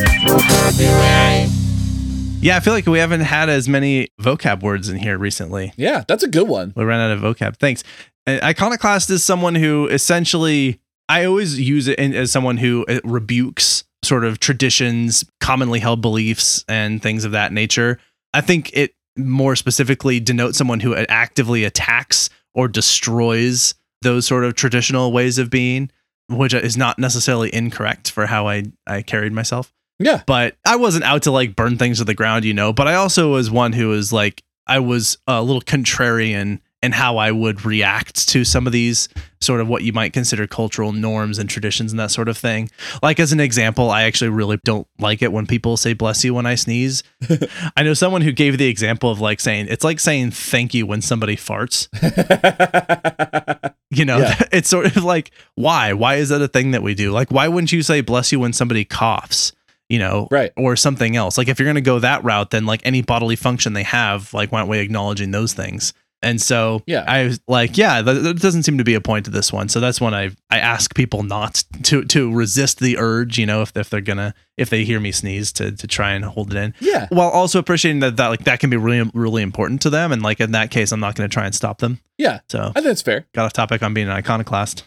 Yeah, 2.41 2.55
I 2.55 2.59
feel 2.61 2.73
like 2.73 2.85
we 2.85 2.99
haven't 2.99 3.21
had 3.21 3.49
as 3.49 3.67
many 3.67 4.09
vocab 4.21 4.61
words 4.61 4.87
in 4.87 4.97
here 4.97 5.17
recently. 5.17 5.73
Yeah, 5.77 6.03
that's 6.07 6.23
a 6.23 6.27
good 6.27 6.47
one. 6.47 6.73
We 6.75 6.85
ran 6.85 6.99
out 6.99 7.11
of 7.11 7.19
vocab. 7.19 7.57
Thanks. 7.57 7.83
Uh, 8.25 8.39
Iconoclast 8.43 9.09
is 9.09 9.23
someone 9.23 9.55
who 9.55 9.87
essentially, 9.87 10.79
I 11.09 11.25
always 11.25 11.59
use 11.59 11.87
it 11.87 11.99
in, 11.99 12.13
as 12.13 12.31
someone 12.31 12.57
who 12.57 12.85
uh, 12.87 13.01
rebukes 13.03 13.83
sort 14.03 14.23
of 14.23 14.39
traditions, 14.39 15.23
commonly 15.41 15.79
held 15.79 16.01
beliefs, 16.01 16.63
and 16.67 17.01
things 17.01 17.25
of 17.25 17.31
that 17.31 17.51
nature. 17.53 17.99
I 18.33 18.41
think 18.41 18.71
it 18.73 18.93
more 19.17 19.55
specifically 19.55 20.19
denotes 20.19 20.57
someone 20.57 20.79
who 20.79 20.95
actively 20.95 21.63
attacks 21.63 22.29
or 22.53 22.67
destroys 22.67 23.73
those 24.01 24.25
sort 24.25 24.45
of 24.45 24.55
traditional 24.55 25.11
ways 25.11 25.37
of 25.37 25.49
being, 25.49 25.91
which 26.29 26.53
is 26.53 26.77
not 26.77 26.97
necessarily 26.99 27.53
incorrect 27.53 28.09
for 28.11 28.25
how 28.25 28.47
I, 28.47 28.63
I 28.87 29.01
carried 29.01 29.33
myself 29.33 29.73
Yeah. 29.99 30.21
but 30.25 30.55
I 30.65 30.77
wasn't 30.77 31.03
out 31.03 31.23
to 31.23 31.31
like 31.31 31.55
burn 31.55 31.77
things 31.77 31.97
to 31.97 32.05
the 32.05 32.13
ground, 32.13 32.45
you 32.45 32.53
know. 32.53 32.71
But 32.71 32.87
I 32.87 32.95
also 32.95 33.33
was 33.33 33.51
one 33.51 33.73
who 33.73 33.89
was 33.89 34.13
like, 34.13 34.41
I 34.67 34.79
was 34.79 35.17
a 35.27 35.41
little 35.41 35.61
contrarian 35.61 36.59
in 36.81 36.93
how 36.93 37.17
I 37.17 37.31
would 37.31 37.65
react 37.65 38.29
to 38.29 38.45
some 38.45 38.65
of 38.65 38.71
these 38.73 39.09
sort 39.41 39.59
of 39.59 39.67
what 39.67 39.83
you 39.83 39.91
might 39.91 40.13
consider 40.13 40.47
cultural 40.47 40.91
norms 40.93 41.37
and 41.37 41.49
traditions 41.49 41.91
and 41.91 41.99
that 41.99 42.11
sort 42.11 42.29
of 42.29 42.37
thing. 42.37 42.69
Like, 43.03 43.19
as 43.19 43.31
an 43.33 43.39
example, 43.41 43.89
I 43.89 44.03
actually 44.03 44.29
really 44.29 44.59
don't 44.63 44.87
like 44.97 45.21
it 45.21 45.31
when 45.33 45.45
people 45.45 45.75
say 45.77 45.93
bless 45.93 46.23
you 46.23 46.33
when 46.33 46.45
I 46.45 46.55
sneeze. 46.55 47.03
I 47.77 47.83
know 47.83 47.93
someone 47.93 48.21
who 48.21 48.31
gave 48.31 48.57
the 48.57 48.67
example 48.67 49.09
of 49.11 49.19
like 49.19 49.39
saying, 49.41 49.67
it's 49.69 49.83
like 49.83 49.99
saying 49.99 50.31
thank 50.31 50.73
you 50.73 50.85
when 50.85 51.01
somebody 51.01 51.35
farts. 51.35 51.87
You 53.91 54.05
know, 54.05 54.19
Yeah. 54.19 54.39
it's 54.51 54.69
sort 54.69 54.85
of 54.95 55.03
like, 55.03 55.31
why? 55.55 55.93
Why 55.93 56.15
is 56.17 56.29
that 56.29 56.41
a 56.43 56.47
thing 56.47 56.71
that 56.71 56.83
we 56.83 56.93
do? 56.93 57.11
Like, 57.11 57.31
why 57.31 57.47
wouldn't 57.47 57.71
you 57.71 57.81
say 57.81 58.01
bless 58.01 58.31
you 58.31 58.39
when 58.39 58.53
somebody 58.53 58.85
coughs? 58.85 59.51
You 59.89 59.97
know, 59.97 60.27
Right. 60.29 60.51
or 60.55 60.75
something 60.75 61.15
else. 61.15 61.39
Like, 61.39 61.47
if 61.47 61.57
you're 61.57 61.65
going 61.65 61.73
to 61.73 61.81
go 61.81 61.97
that 61.97 62.23
route, 62.23 62.51
then 62.51 62.67
like 62.67 62.81
any 62.83 63.01
bodily 63.01 63.35
function 63.35 63.73
they 63.73 63.81
have, 63.83 64.31
like, 64.31 64.51
why 64.51 64.59
aren't 64.59 64.69
we 64.69 64.77
acknowledging 64.77 65.31
those 65.31 65.53
things? 65.53 65.93
And 66.21 66.41
so 66.41 66.81
Yeah. 66.85 67.05
I 67.07 67.23
was 67.23 67.39
like, 67.47 67.77
yeah, 67.77 68.01
th- 68.01 68.21
there 68.21 68.33
doesn't 68.33 68.63
seem 68.63 68.77
to 68.77 68.83
be 68.83 68.93
a 68.93 68.99
point 69.01 69.23
to 69.25 69.31
this 69.31 69.53
one. 69.53 69.69
So 69.69 69.79
that's 69.79 70.01
when 70.01 70.13
I 70.13 70.31
I 70.49 70.59
ask 70.59 70.93
people 70.93 71.23
not 71.23 71.63
to 71.83 72.03
to 72.05 72.33
resist 72.33 72.79
the 72.79 72.97
urge, 72.97 73.37
you 73.37 73.45
know, 73.45 73.61
if 73.61 73.71
if 73.77 73.89
they're 73.89 74.01
gonna 74.01 74.33
if 74.57 74.69
they 74.69 74.83
hear 74.83 74.99
me 74.99 75.11
sneeze 75.13 75.51
to 75.53 75.71
to 75.71 75.87
try 75.87 76.11
and 76.11 76.25
hold 76.25 76.53
it 76.53 76.57
in, 76.57 76.73
Yeah. 76.81 77.07
while 77.09 77.29
also 77.29 77.57
appreciating 77.59 78.01
that 78.01 78.17
that 78.17 78.27
like 78.27 78.43
that 78.43 78.59
can 78.59 78.69
be 78.69 78.75
really 78.77 79.09
really 79.13 79.41
important 79.43 79.81
to 79.83 79.89
them. 79.89 80.11
And 80.11 80.21
like 80.21 80.39
in 80.41 80.51
that 80.51 80.71
case, 80.71 80.91
I'm 80.91 80.99
not 80.99 81.15
gonna 81.15 81.29
try 81.29 81.45
and 81.45 81.55
stop 81.55 81.77
them. 81.79 81.99
Yeah. 82.17 82.39
So 82.49 82.59
I 82.71 82.73
think 82.73 82.85
that's 82.85 83.01
fair. 83.01 83.25
got 83.33 83.45
off 83.45 83.53
topic 83.53 83.81
on 83.81 83.93
being 83.93 84.07
an 84.07 84.13
iconoclast. 84.13 84.83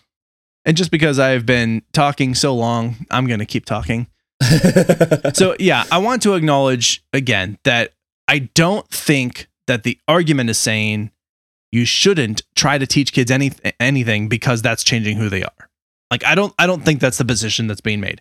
And 0.64 0.76
just 0.76 0.90
because 0.90 1.18
I've 1.18 1.46
been 1.46 1.82
talking 1.92 2.34
so 2.34 2.54
long, 2.54 3.06
I'm 3.10 3.26
gonna 3.26 3.46
keep 3.46 3.64
talking. 3.64 4.06
so 5.34 5.56
yeah, 5.58 5.84
I 5.90 5.98
want 5.98 6.20
to 6.22 6.34
acknowledge 6.34 7.02
again 7.12 7.58
that 7.64 7.92
I 8.28 8.50
don't 8.54 8.86
think 8.90 9.48
that 9.68 9.84
the 9.84 9.98
argument 10.08 10.50
is 10.50 10.58
saying 10.58 11.11
you 11.72 11.84
shouldn't 11.84 12.42
try 12.54 12.78
to 12.78 12.86
teach 12.86 13.12
kids 13.12 13.30
any 13.30 13.50
anything 13.80 14.28
because 14.28 14.62
that's 14.62 14.84
changing 14.84 15.16
who 15.16 15.28
they 15.28 15.42
are. 15.42 15.70
Like 16.10 16.24
I 16.24 16.34
don't 16.34 16.54
I 16.58 16.66
don't 16.66 16.84
think 16.84 17.00
that's 17.00 17.18
the 17.18 17.24
position 17.24 17.66
that's 17.66 17.80
being 17.80 18.00
made. 18.00 18.20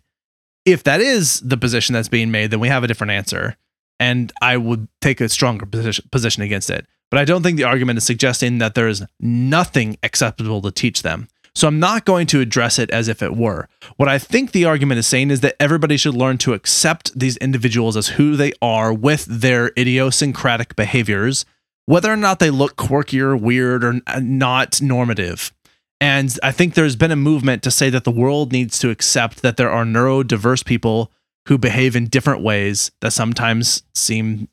If 0.66 0.84
that 0.84 1.02
is 1.02 1.42
the 1.42 1.58
position 1.58 1.94
that's 1.94 2.08
being 2.08 2.32
made, 2.32 2.52
then 2.52 2.60
we 2.60 2.70
have 2.70 2.84
a 2.84 2.88
different 2.88 3.12
answer 3.12 3.58
and 4.00 4.32
I 4.42 4.58
would 4.58 4.88
take 5.02 5.22
a 5.22 5.30
stronger 5.30 5.66
position 5.66 6.08
position 6.12 6.42
against 6.42 6.70
it. 6.70 6.88
But 7.12 7.20
I 7.20 7.26
don't 7.26 7.44
think 7.44 7.58
the 7.58 7.66
argument 7.66 7.98
is 7.98 8.06
suggesting 8.06 8.58
that 8.60 8.74
there 8.74 8.88
is 8.88 9.04
nothing 9.20 9.98
acceptable 10.02 10.62
to 10.62 10.72
teach 10.72 11.04
them. 11.04 11.28
So 11.54 11.68
I'm 11.68 11.80
not 11.80 12.06
going 12.06 12.28
to 12.28 12.40
address 12.40 12.80
it 12.80 12.90
as 12.92 13.10
if 13.10 13.22
it 13.22 13.36
were. 13.36 13.68
What 13.98 14.08
I 14.08 14.18
think 14.18 14.52
the 14.52 14.66
argument 14.66 15.00
is 15.00 15.08
saying 15.08 15.32
is 15.32 15.42
that 15.42 15.56
everybody 15.60 15.98
should 15.98 16.16
learn 16.16 16.38
to 16.40 16.54
accept 16.54 17.18
these 17.18 17.36
individuals 17.38 17.98
as 17.98 18.08
who 18.10 18.38
they 18.38 18.54
are 18.62 18.94
with 18.94 19.26
their 19.26 19.72
idiosyncratic 19.78 20.78
behaviors, 20.78 21.46
whether 21.86 22.12
or 22.12 22.18
not 22.18 22.40
they 22.40 22.50
look 22.50 22.76
quirky 22.76 23.20
or 23.20 23.36
weird 23.36 23.84
or 23.84 24.00
uh, 24.08 24.20
not 24.22 24.82
normative. 24.82 25.52
And 26.00 26.36
I 26.42 26.52
think 26.52 26.74
there's 26.74 26.96
been 26.96 27.12
a 27.12 27.16
movement 27.16 27.62
to 27.64 27.72
say 27.72 27.90
that 27.92 28.06
the 28.06 28.12
world 28.12 28.52
needs 28.52 28.80
to 28.80 28.90
accept 28.90 29.44
that 29.44 29.58
there 29.58 29.70
are 29.70 29.86
neurodiverse 29.86 30.66
people 30.66 31.12
who 31.48 31.58
behave 31.58 31.96
in 31.96 32.08
different 32.08 32.42
ways 32.42 32.92
that 33.02 33.12
sometimes 33.12 33.84
seem 33.94 34.48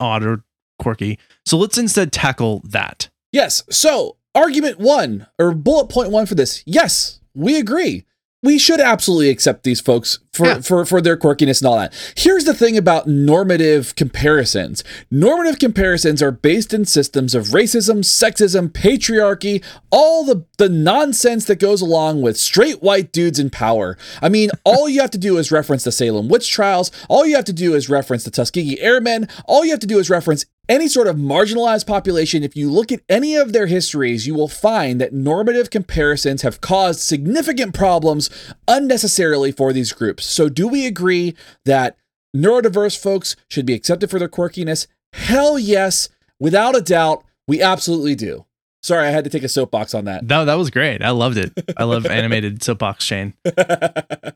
odd 0.00 0.24
or 0.24 0.44
quirky. 0.78 1.18
So 1.44 1.58
let's 1.58 1.78
instead 1.78 2.12
tackle 2.12 2.62
that. 2.64 3.08
Yes. 3.32 3.62
So, 3.70 4.16
argument 4.34 4.78
one 4.78 5.26
or 5.38 5.52
bullet 5.52 5.88
point 5.88 6.10
one 6.10 6.26
for 6.26 6.34
this. 6.34 6.62
Yes, 6.64 7.20
we 7.34 7.58
agree. 7.58 8.04
We 8.40 8.56
should 8.58 8.80
absolutely 8.80 9.30
accept 9.30 9.64
these 9.64 9.80
folks 9.80 10.20
for, 10.32 10.46
Yeah. 10.46 10.60
for, 10.60 10.84
for 10.84 11.00
their 11.00 11.16
quirkiness 11.16 11.60
and 11.60 11.66
all 11.66 11.76
that. 11.76 11.92
Here's 12.16 12.44
the 12.44 12.54
thing 12.54 12.76
about 12.78 13.08
normative 13.08 13.96
comparisons 13.96 14.84
normative 15.10 15.58
comparisons 15.58 16.22
are 16.22 16.30
based 16.30 16.72
in 16.72 16.84
systems 16.84 17.34
of 17.34 17.46
racism, 17.46 18.04
sexism, 18.04 18.68
patriarchy, 18.68 19.64
all 19.90 20.22
the, 20.24 20.44
the 20.58 20.68
nonsense 20.68 21.46
that 21.46 21.58
goes 21.58 21.80
along 21.82 22.22
with 22.22 22.36
straight 22.36 22.80
white 22.80 23.10
dudes 23.10 23.40
in 23.40 23.50
power. 23.50 23.98
I 24.22 24.28
mean, 24.28 24.50
all 24.64 24.88
you 24.88 25.00
have 25.00 25.10
to 25.10 25.18
do 25.18 25.36
is 25.38 25.50
reference 25.50 25.82
the 25.82 25.90
Salem 25.90 26.28
witch 26.28 26.48
trials, 26.48 26.92
all 27.08 27.26
you 27.26 27.34
have 27.34 27.44
to 27.46 27.52
do 27.52 27.74
is 27.74 27.88
reference 27.88 28.22
the 28.22 28.30
Tuskegee 28.30 28.80
Airmen, 28.80 29.26
all 29.46 29.64
you 29.64 29.72
have 29.72 29.80
to 29.80 29.86
do 29.86 29.98
is 29.98 30.08
reference 30.10 30.46
any 30.68 30.88
sort 30.88 31.06
of 31.06 31.16
marginalized 31.16 31.86
population, 31.86 32.42
if 32.42 32.56
you 32.56 32.70
look 32.70 32.92
at 32.92 33.00
any 33.08 33.34
of 33.36 33.52
their 33.52 33.66
histories, 33.66 34.26
you 34.26 34.34
will 34.34 34.48
find 34.48 35.00
that 35.00 35.12
normative 35.12 35.70
comparisons 35.70 36.42
have 36.42 36.60
caused 36.60 37.00
significant 37.00 37.74
problems 37.74 38.28
unnecessarily 38.66 39.50
for 39.50 39.72
these 39.72 39.92
groups. 39.92 40.26
So, 40.26 40.48
do 40.48 40.68
we 40.68 40.86
agree 40.86 41.34
that 41.64 41.96
neurodiverse 42.36 42.98
folks 42.98 43.36
should 43.48 43.66
be 43.66 43.74
accepted 43.74 44.10
for 44.10 44.18
their 44.18 44.28
quirkiness? 44.28 44.86
Hell 45.14 45.58
yes. 45.58 46.08
Without 46.38 46.76
a 46.76 46.82
doubt, 46.82 47.24
we 47.46 47.62
absolutely 47.62 48.14
do. 48.14 48.44
Sorry, 48.88 49.06
I 49.06 49.10
had 49.10 49.24
to 49.24 49.30
take 49.30 49.42
a 49.42 49.50
soapbox 49.50 49.92
on 49.92 50.06
that. 50.06 50.24
No, 50.24 50.46
that 50.46 50.54
was 50.54 50.70
great. 50.70 51.02
I 51.02 51.10
loved 51.10 51.36
it. 51.36 51.52
I 51.76 51.84
love 51.84 52.06
animated 52.20 52.62
soapbox 52.62 53.04
Shane. 53.04 53.34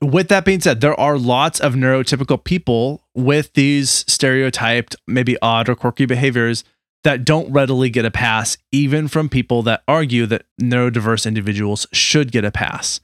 with 0.03 0.28
that 0.28 0.42
being 0.44 0.61
said, 0.61 0.82
there 0.82 0.98
are 1.00 1.16
lots 1.16 1.59
of 1.59 1.72
neurotypical 1.72 2.44
people 2.44 3.03
with 3.14 3.50
these 3.55 4.05
stereotyped, 4.07 4.94
maybe 5.07 5.38
odd 5.40 5.70
or 5.70 5.74
quirky 5.74 6.05
behaviors 6.05 6.64
that 7.03 7.24
don't 7.24 7.50
readily 7.50 7.88
get 7.88 8.05
a 8.05 8.11
pass, 8.11 8.59
even 8.70 9.09
from 9.09 9.30
people 9.30 9.62
that 9.62 9.84
argue 9.88 10.26
that 10.26 10.44
neurodiverse 10.61 11.24
individuals 11.24 11.86
should 11.94 12.30
get 12.30 12.44
a 12.44 12.50
pass. 12.50 13.00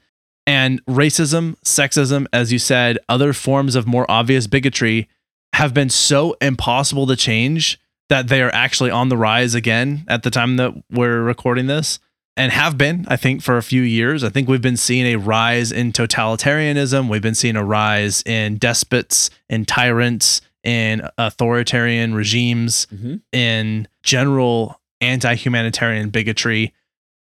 And 0.46 0.84
racism, 0.84 1.56
sexism, 1.64 2.26
as 2.30 2.52
you 2.52 2.58
said, 2.58 2.98
other 3.08 3.32
forms 3.32 3.74
of 3.74 3.86
more 3.86 4.04
obvious 4.10 4.46
bigotry 4.46 5.08
have 5.54 5.72
been 5.72 5.88
so 5.88 6.36
impossible 6.42 7.06
to 7.06 7.16
change 7.16 7.80
that 8.08 8.28
they 8.28 8.42
are 8.42 8.50
actually 8.54 8.90
on 8.90 9.08
the 9.08 9.16
rise 9.16 9.54
again 9.54 10.04
at 10.08 10.22
the 10.22 10.30
time 10.30 10.56
that 10.56 10.72
we're 10.90 11.22
recording 11.22 11.66
this 11.66 11.98
and 12.36 12.52
have 12.52 12.78
been, 12.78 13.04
I 13.08 13.16
think, 13.16 13.42
for 13.42 13.56
a 13.56 13.62
few 13.62 13.82
years. 13.82 14.22
I 14.24 14.28
think 14.28 14.48
we've 14.48 14.62
been 14.62 14.76
seeing 14.76 15.06
a 15.06 15.16
rise 15.16 15.72
in 15.72 15.92
totalitarianism. 15.92 17.08
We've 17.08 17.22
been 17.22 17.34
seeing 17.34 17.56
a 17.56 17.64
rise 17.64 18.22
in 18.24 18.56
despots, 18.58 19.30
in 19.48 19.64
tyrants, 19.64 20.40
in 20.64 21.02
authoritarian 21.18 22.14
regimes, 22.14 22.86
Mhm. 22.94 23.20
in 23.32 23.88
general 24.02 24.80
anti 25.00 25.34
humanitarian 25.34 26.10
bigotry. 26.10 26.72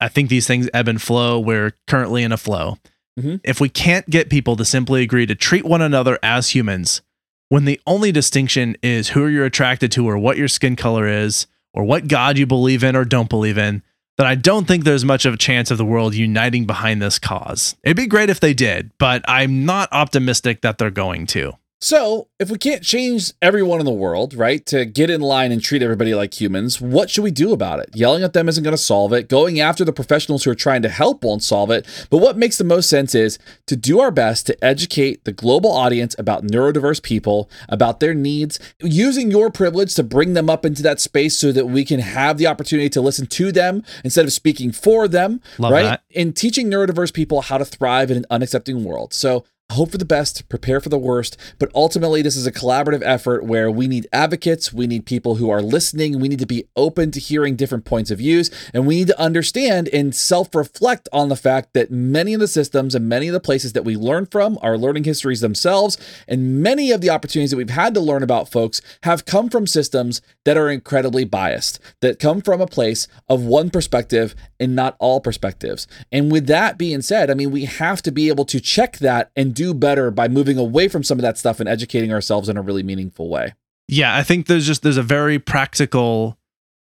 I 0.01 0.09
think 0.09 0.29
these 0.29 0.47
things 0.47 0.69
ebb 0.75 0.89
and 0.89 1.01
flow. 1.01 1.39
We're 1.39 1.73
currently 1.87 2.23
in 2.23 2.33
a 2.33 2.37
flow. 2.37 2.79
Mhm. 3.19 3.41
If 3.45 3.61
we 3.61 3.69
can't 3.69 4.09
get 4.11 4.29
people 4.29 4.57
to 4.57 4.65
simply 4.65 5.03
agree 5.03 5.25
to 5.27 5.35
treat 5.35 5.65
one 5.65 5.81
another 5.81 6.19
as 6.23 6.51
humans, 6.51 7.01
when 7.49 7.65
the 7.65 7.81
only 7.87 8.13
distinction 8.13 8.77
is 8.83 9.11
who 9.11 9.27
you're 9.27 9.45
attracted 9.45 9.93
to 9.93 10.09
or 10.09 10.19
what 10.19 10.37
your 10.37 10.49
skin 10.49 10.77
color 10.77 11.07
is 11.07 11.47
or 11.73 11.85
what 11.85 12.09
God 12.09 12.39
you 12.39 12.47
believe 12.47 12.85
in 12.85 12.97
or 12.97 13.05
don't 13.05 13.29
believe 13.29 13.59
in, 13.59 13.83
then 14.17 14.27
I 14.27 14.35
don't 14.35 14.67
think 14.67 14.85
there's 14.85 15.05
much 15.05 15.25
of 15.25 15.35
a 15.35 15.39
chance 15.39 15.71
of 15.71 15.79
the 15.79 15.85
world 15.85 16.15
uniting 16.15 16.67
behind 16.67 17.03
this 17.03 17.19
cause. 17.19 17.75
It'd 17.83 17.97
be 17.97 18.07
great 18.07 18.31
if 18.31 18.41
they 18.41 18.55
did, 18.55 18.93
but 18.99 19.25
I'm 19.27 19.65
not 19.65 19.89
optimistic 19.93 20.63
that 20.63 20.79
they're 20.79 20.91
going 20.91 21.27
to. 21.29 21.53
So, 21.85 22.29
if 22.39 22.51
we 22.51 22.57
can't 22.57 22.83
change 22.83 23.35
everyone 23.43 23.79
in 23.79 23.85
the 23.85 23.93
world, 23.93 24.33
right, 24.33 24.65
to 24.65 24.87
get 24.87 25.11
in 25.11 25.21
line 25.21 25.53
and 25.53 25.63
treat 25.63 25.83
everybody 25.83 26.15
like 26.15 26.41
humans, 26.41 26.81
what 26.81 27.11
should 27.11 27.25
we 27.25 27.31
do 27.31 27.53
about 27.53 27.79
it? 27.79 27.91
Yelling 27.93 28.23
at 28.23 28.33
them 28.33 28.49
isn't 28.49 28.65
going 28.65 28.73
to 28.73 28.83
solve 28.83 29.13
it. 29.13 29.29
Going 29.29 29.61
after 29.61 29.85
the 29.85 29.93
professionals 29.93 30.45
who 30.45 30.51
are 30.51 30.55
trying 30.55 30.81
to 30.81 30.89
help 30.89 31.23
won't 31.23 31.43
solve 31.43 31.71
it. 31.71 31.87
But 32.09 32.23
what 32.23 32.39
makes 32.39 32.57
the 32.57 32.65
most 32.65 32.89
sense 32.89 33.15
is 33.15 33.39
to 33.67 33.77
do 33.77 34.01
our 34.01 34.11
best 34.11 34.47
to 34.47 34.65
educate 34.65 35.25
the 35.25 35.33
global 35.33 35.71
audience 35.71 36.17
about 36.19 36.43
neurodiverse 36.43 37.03
people, 37.03 37.51
about 37.69 38.01
their 38.01 38.15
needs, 38.15 38.59
using 38.81 39.31
your 39.31 39.51
privilege 39.51 39.95
to 39.97 40.03
bring 40.03 40.33
them 40.33 40.49
up 40.49 40.65
into 40.65 40.83
that 40.83 41.03
space 41.03 41.37
so 41.37 41.53
that 41.53 41.67
we 41.67 41.85
can 41.85 42.01
have 42.01 42.39
the 42.39 42.47
opportunity 42.47 42.89
to 42.89 43.03
listen 43.03 43.27
to 43.27 43.53
them 43.53 43.83
instead 44.03 44.25
of 44.25 44.33
speaking 44.33 44.73
for 44.73 45.07
them, 45.07 45.43
Love 45.59 45.73
right? 45.73 45.83
that. 45.83 46.05
And 46.17 46.35
teaching 46.35 46.71
neurodiverse 46.71 47.13
people 47.13 47.43
how 47.43 47.59
to 47.59 47.65
thrive 47.67 48.11
in 48.11 48.17
an 48.17 48.27
unaccepting 48.31 48.85
world. 48.85 49.13
So, 49.13 49.45
hope 49.73 49.91
for 49.91 49.99
the 49.99 50.05
best, 50.05 50.49
prepare 50.49 50.79
for 50.79 50.91
the 50.91 50.99
worst, 50.99 51.39
but 51.59 51.71
ultimately 51.75 52.21
this 52.21 52.37
is 52.37 52.47
a 52.47 52.53
collaborative 52.53 53.03
effort 53.03 53.45
where 53.45 53.71
we 53.71 53.89
need 53.89 54.07
advocates, 54.13 54.73
we 54.73 54.87
need 54.87 55.07
people 55.07 55.37
who 55.37 55.49
are 55.49 55.63
listening, 55.63 56.21
we 56.21 56.29
need 56.29 56.39
to 56.39 56.47
be 56.47 56.65
open 56.77 57.11
to 57.11 57.19
hearing 57.19 57.57
different 57.57 57.87
points 57.87 58.11
of 58.11 58.19
views, 58.19 58.51
and 58.75 58.87
we 58.87 58.97
need 58.97 59.07
to 59.07 59.21
understand 59.21 59.89
and 59.89 60.15
self-reflect 60.15 61.09
on 61.13 61.31
the 61.31 61.37
fact 61.37 61.73
that 61.73 61.91
many 61.91 62.35
of 62.35 62.41
the 62.41 62.47
systems 62.47 62.95
and 62.95 63.09
many 63.09 63.27
of 63.27 63.33
the 63.33 63.41
places 63.41 63.73
that 63.73 63.85
we 63.85 63.97
learn 63.97 64.27
from 64.27 64.59
are 64.61 64.77
learning 64.77 65.05
histories 65.05 65.41
themselves, 65.41 65.97
and 66.29 66.63
many 66.63 66.91
of 66.91 67.01
the 67.01 67.11
opportunities 67.11 67.51
that 67.51 67.57
we've 67.57 67.71
had 67.71 67.95
to 67.95 68.01
learn 68.01 68.23
about 68.23 68.51
folks 68.51 68.83
have 69.03 69.25
come 69.25 69.49
from 69.49 69.67
systems 69.67 70.21
that 70.45 70.59
are 70.59 70.69
incredibly 70.69 71.25
biased, 71.25 71.81
that 72.01 72.19
come 72.19 72.43
from 72.43 72.61
a 72.61 72.67
place 72.67 73.09
of 73.29 73.43
one 73.43 73.71
perspective 73.71 74.35
and 74.61 74.77
not 74.77 74.95
all 74.99 75.21
perspectives. 75.21 75.87
And 76.13 76.31
with 76.31 76.47
that 76.49 76.77
being 76.77 77.01
said, 77.01 77.31
I 77.31 77.35
mean, 77.35 77.51
we 77.51 77.65
have 77.65 78.03
to 78.03 78.13
be 78.13 78.29
able 78.29 78.45
to 78.45 78.61
check 78.61 78.99
that 78.99 79.31
and 79.35 79.54
do 79.55 79.73
better 79.75 80.11
by 80.11 80.29
moving 80.29 80.59
away 80.59 80.89
from 80.89 81.03
some 81.03 81.19
of 81.19 81.23
that 81.23 81.39
stuff 81.39 81.61
and 81.61 81.69
educating 81.69 82.13
ourselves 82.13 82.49
in 82.49 82.57
a 82.57 82.63
really 82.63 82.83
meaningful 82.83 83.29
way. 83.29 83.55
Yeah, 83.89 84.17
I 84.17 84.23
think 84.23 84.47
there's 84.47 84.67
just 84.67 84.83
there's 84.83 84.97
a 84.97 85.03
very 85.03 85.39
practical, 85.39 86.39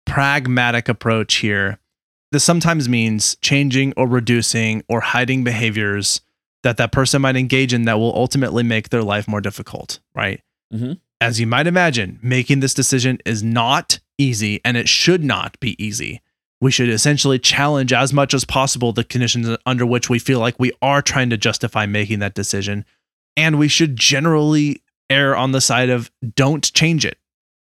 pragmatic 0.06 0.88
approach 0.88 1.36
here. 1.36 1.78
This 2.32 2.44
sometimes 2.44 2.88
means 2.88 3.36
changing 3.36 3.92
or 3.96 4.06
reducing 4.08 4.82
or 4.88 5.00
hiding 5.00 5.44
behaviors 5.44 6.20
that 6.62 6.76
that 6.78 6.92
person 6.92 7.22
might 7.22 7.36
engage 7.36 7.72
in 7.72 7.84
that 7.84 7.98
will 7.98 8.14
ultimately 8.14 8.62
make 8.62 8.88
their 8.88 9.02
life 9.02 9.28
more 9.28 9.40
difficult, 9.40 10.00
right? 10.14 10.40
Mhm. 10.72 10.98
As 11.20 11.38
you 11.38 11.46
might 11.46 11.66
imagine, 11.66 12.18
making 12.22 12.60
this 12.60 12.74
decision 12.74 13.18
is 13.24 13.42
not 13.42 14.00
easy 14.18 14.60
and 14.64 14.76
it 14.76 14.88
should 14.88 15.22
not 15.22 15.58
be 15.60 15.82
easy. 15.84 16.20
We 16.64 16.70
should 16.70 16.88
essentially 16.88 17.38
challenge 17.38 17.92
as 17.92 18.14
much 18.14 18.32
as 18.32 18.46
possible 18.46 18.94
the 18.94 19.04
conditions 19.04 19.54
under 19.66 19.84
which 19.84 20.08
we 20.08 20.18
feel 20.18 20.40
like 20.40 20.58
we 20.58 20.72
are 20.80 21.02
trying 21.02 21.28
to 21.28 21.36
justify 21.36 21.84
making 21.84 22.20
that 22.20 22.32
decision. 22.32 22.86
And 23.36 23.58
we 23.58 23.68
should 23.68 23.96
generally 23.96 24.82
err 25.10 25.36
on 25.36 25.52
the 25.52 25.60
side 25.60 25.90
of 25.90 26.10
don't 26.34 26.72
change 26.72 27.04
it 27.04 27.18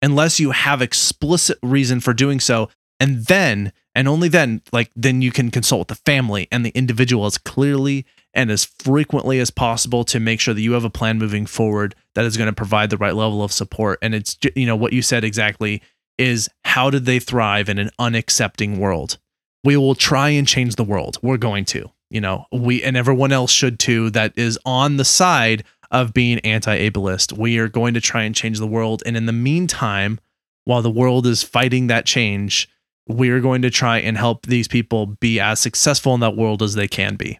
unless 0.02 0.40
you 0.40 0.50
have 0.50 0.82
explicit 0.82 1.60
reason 1.62 2.00
for 2.00 2.16
doing 2.16 2.40
so. 2.40 2.70
And 3.00 3.28
then, 3.28 3.74
and 3.94 4.08
only 4.08 4.28
then, 4.28 4.64
like, 4.74 4.90
then 4.96 5.22
you 5.22 5.32
can 5.32 5.52
consult 5.52 5.82
with 5.82 5.88
the 5.90 6.04
family 6.12 6.48
and 6.52 6.66
the 6.66 6.72
individual 6.72 7.28
as 7.28 7.38
clearly 7.38 8.08
and 8.34 8.50
as 8.50 8.66
frequently 8.66 9.40
as 9.40 9.52
possible 9.52 10.04
to 10.06 10.20
make 10.20 10.40
sure 10.40 10.56
that 10.56 10.62
you 10.62 10.72
have 10.72 10.84
a 10.84 10.90
plan 10.90 11.20
moving 11.20 11.46
forward 11.46 11.94
that 12.16 12.26
is 12.26 12.38
going 12.38 12.50
to 12.50 12.54
provide 12.54 12.90
the 12.90 12.98
right 12.98 13.14
level 13.14 13.44
of 13.44 13.52
support. 13.52 14.00
And 14.02 14.16
it's, 14.16 14.36
you 14.56 14.66
know, 14.66 14.76
what 14.76 14.94
you 14.94 15.04
said 15.04 15.24
exactly. 15.24 15.84
Is 16.20 16.50
how 16.66 16.90
did 16.92 17.06
they 17.06 17.18
thrive 17.18 17.70
in 17.70 17.80
an 17.80 17.90
unaccepting 18.00 18.78
world? 18.78 19.18
We 19.64 19.78
will 19.78 19.96
try 19.96 20.30
and 20.30 20.48
change 20.48 20.76
the 20.76 20.84
world. 20.84 21.18
We're 21.24 21.38
going 21.38 21.66
to, 21.66 21.90
you 22.12 22.22
know, 22.22 22.46
we 22.52 22.84
and 22.84 22.96
everyone 22.96 23.32
else 23.32 23.52
should 23.52 23.80
too 23.80 24.10
that 24.12 24.34
is 24.38 24.60
on 24.66 24.98
the 24.98 25.06
side 25.06 25.64
of 25.90 26.14
being 26.14 26.40
anti-ableist. 26.40 27.36
We 27.36 27.58
are 27.58 27.68
going 27.68 27.96
to 27.96 28.02
try 28.02 28.24
and 28.24 28.36
change 28.36 28.60
the 28.60 28.68
world 28.68 29.02
and 29.06 29.18
in 29.18 29.26
the 29.26 29.34
meantime, 29.34 30.20
while 30.66 30.82
the 30.82 30.92
world 30.92 31.26
is 31.26 31.42
fighting 31.42 31.88
that 31.88 32.06
change, 32.06 32.70
we're 33.08 33.40
going 33.40 33.64
to 33.64 33.72
try 33.72 33.98
and 33.98 34.18
help 34.18 34.46
these 34.46 34.68
people 34.68 35.08
be 35.20 35.40
as 35.40 35.60
successful 35.60 36.14
in 36.14 36.20
that 36.20 36.36
world 36.36 36.62
as 36.62 36.76
they 36.76 36.88
can 36.88 37.16
be. 37.16 37.40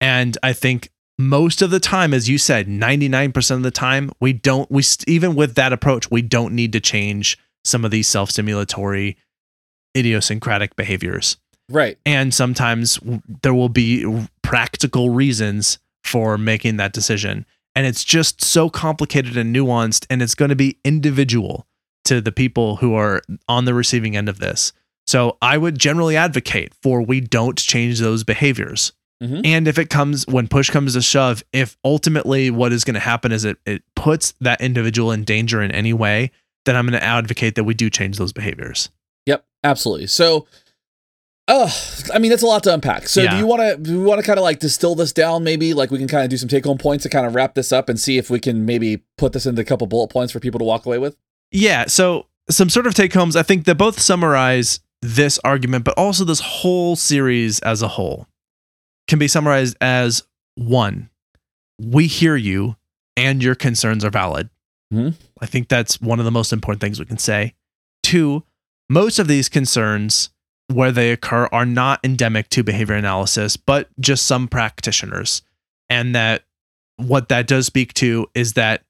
And 0.00 0.38
I 0.42 0.54
think 0.54 0.90
most 1.18 1.60
of 1.60 1.70
the 1.70 1.80
time, 1.80 2.14
as 2.14 2.28
you 2.28 2.38
said, 2.38 2.66
99% 2.66 3.50
of 3.50 3.62
the 3.62 3.70
time, 3.70 4.10
we 4.20 4.32
don't, 4.32 4.70
we 4.70 4.82
even 5.06 5.34
with 5.34 5.54
that 5.56 5.72
approach, 5.72 6.10
we 6.10 6.22
don't 6.22 6.54
need 6.54 6.72
to 6.72 6.80
change 6.80 7.38
some 7.64 7.84
of 7.84 7.90
these 7.90 8.08
self 8.08 8.30
stimulatory 8.30 9.16
idiosyncratic 9.96 10.76
behaviors. 10.76 11.36
Right. 11.68 11.98
And 12.04 12.34
sometimes 12.34 12.98
there 13.42 13.54
will 13.54 13.68
be 13.68 14.26
practical 14.42 15.10
reasons 15.10 15.78
for 16.04 16.36
making 16.36 16.76
that 16.78 16.92
decision. 16.92 17.46
And 17.74 17.86
it's 17.86 18.04
just 18.04 18.44
so 18.44 18.68
complicated 18.68 19.36
and 19.36 19.54
nuanced, 19.54 20.06
and 20.10 20.20
it's 20.20 20.34
going 20.34 20.50
to 20.50 20.56
be 20.56 20.78
individual 20.84 21.66
to 22.04 22.20
the 22.20 22.32
people 22.32 22.76
who 22.76 22.94
are 22.94 23.22
on 23.48 23.64
the 23.64 23.72
receiving 23.74 24.16
end 24.16 24.28
of 24.28 24.38
this. 24.38 24.72
So 25.06 25.38
I 25.40 25.56
would 25.56 25.78
generally 25.78 26.16
advocate 26.16 26.74
for 26.82 27.00
we 27.02 27.20
don't 27.20 27.58
change 27.58 28.00
those 28.00 28.24
behaviors. 28.24 28.92
Mhm. 29.22 29.42
And 29.44 29.68
if 29.68 29.78
it 29.78 29.88
comes 29.88 30.26
when 30.26 30.48
push 30.48 30.68
comes 30.70 30.94
to 30.94 31.02
shove, 31.02 31.42
if 31.52 31.76
ultimately 31.84 32.50
what 32.50 32.72
is 32.72 32.84
going 32.84 32.94
to 32.94 33.00
happen 33.00 33.30
is 33.30 33.44
it 33.44 33.58
it 33.64 33.82
puts 33.94 34.34
that 34.40 34.60
individual 34.60 35.12
in 35.12 35.24
danger 35.24 35.62
in 35.62 35.70
any 35.70 35.92
way, 35.92 36.32
then 36.64 36.76
I'm 36.76 36.86
going 36.86 36.98
to 36.98 37.04
advocate 37.04 37.54
that 37.56 37.64
we 37.64 37.74
do 37.74 37.90
change 37.90 38.18
those 38.18 38.32
behaviors. 38.32 38.90
Yep, 39.26 39.44
absolutely. 39.64 40.06
So, 40.06 40.46
uh, 41.48 41.70
I 42.14 42.18
mean, 42.18 42.30
that's 42.30 42.42
a 42.42 42.46
lot 42.46 42.62
to 42.64 42.74
unpack. 42.74 43.08
So, 43.08 43.26
do 43.28 43.36
you 43.36 43.46
want 43.46 43.62
to 43.62 43.76
do 43.76 44.00
we 44.00 44.06
want 44.06 44.20
to 44.20 44.26
kind 44.26 44.38
of 44.38 44.42
like 44.42 44.58
distill 44.58 44.94
this 44.94 45.12
down? 45.12 45.44
Maybe 45.44 45.74
like 45.74 45.90
we 45.90 45.98
can 45.98 46.08
kind 46.08 46.24
of 46.24 46.30
do 46.30 46.36
some 46.36 46.48
take 46.48 46.64
home 46.64 46.78
points 46.78 47.02
to 47.02 47.08
kind 47.08 47.26
of 47.26 47.34
wrap 47.34 47.54
this 47.54 47.72
up 47.72 47.88
and 47.88 47.98
see 47.98 48.16
if 48.16 48.30
we 48.30 48.38
can 48.40 48.64
maybe 48.64 49.02
put 49.18 49.32
this 49.32 49.46
into 49.46 49.60
a 49.60 49.64
couple 49.64 49.86
bullet 49.86 50.08
points 50.08 50.32
for 50.32 50.40
people 50.40 50.58
to 50.58 50.64
walk 50.64 50.86
away 50.86 50.98
with. 50.98 51.16
Yeah. 51.50 51.86
So 51.86 52.26
some 52.48 52.70
sort 52.70 52.86
of 52.86 52.94
take 52.94 53.12
homes. 53.12 53.36
I 53.36 53.42
think 53.42 53.64
that 53.64 53.76
both 53.76 54.00
summarize 54.00 54.80
this 55.02 55.38
argument, 55.44 55.84
but 55.84 55.98
also 55.98 56.24
this 56.24 56.40
whole 56.40 56.96
series 56.96 57.58
as 57.60 57.82
a 57.82 57.88
whole 57.88 58.28
can 59.08 59.18
be 59.18 59.28
summarized 59.28 59.76
as 59.80 60.22
one, 60.54 61.10
we 61.78 62.06
hear 62.06 62.36
you 62.36 62.76
and 63.16 63.42
your 63.42 63.54
concerns 63.54 64.04
are 64.04 64.10
valid. 64.10 64.48
Mhm. 64.92 65.14
I 65.40 65.46
think 65.46 65.68
that's 65.68 66.00
one 66.00 66.18
of 66.18 66.24
the 66.24 66.30
most 66.30 66.52
important 66.52 66.80
things 66.80 66.98
we 67.00 67.06
can 67.06 67.18
say. 67.18 67.54
Two, 68.02 68.44
most 68.90 69.18
of 69.18 69.28
these 69.28 69.48
concerns 69.48 70.30
where 70.68 70.92
they 70.92 71.12
occur 71.12 71.48
are 71.52 71.66
not 71.66 72.00
endemic 72.04 72.48
to 72.50 72.62
behavior 72.62 72.94
analysis, 72.94 73.56
but 73.56 73.88
just 74.00 74.26
some 74.26 74.48
practitioners. 74.48 75.42
And 75.88 76.14
that 76.14 76.44
what 76.96 77.28
that 77.28 77.46
does 77.46 77.66
speak 77.66 77.94
to 77.94 78.28
is 78.34 78.52
that 78.54 78.84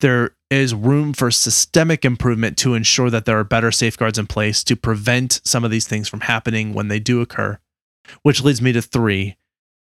there 0.00 0.36
is 0.50 0.74
room 0.74 1.12
for 1.12 1.30
systemic 1.30 2.04
improvement 2.04 2.56
to 2.58 2.74
ensure 2.74 3.10
that 3.10 3.24
there 3.24 3.38
are 3.38 3.44
better 3.44 3.72
safeguards 3.72 4.18
in 4.18 4.26
place 4.26 4.62
to 4.64 4.76
prevent 4.76 5.40
some 5.44 5.64
of 5.64 5.70
these 5.70 5.86
things 5.88 6.08
from 6.08 6.20
happening 6.20 6.74
when 6.74 6.88
they 6.88 7.00
do 7.00 7.20
occur. 7.20 7.58
Which 8.22 8.42
leads 8.42 8.62
me 8.62 8.72
to 8.72 8.82
three. 8.82 9.36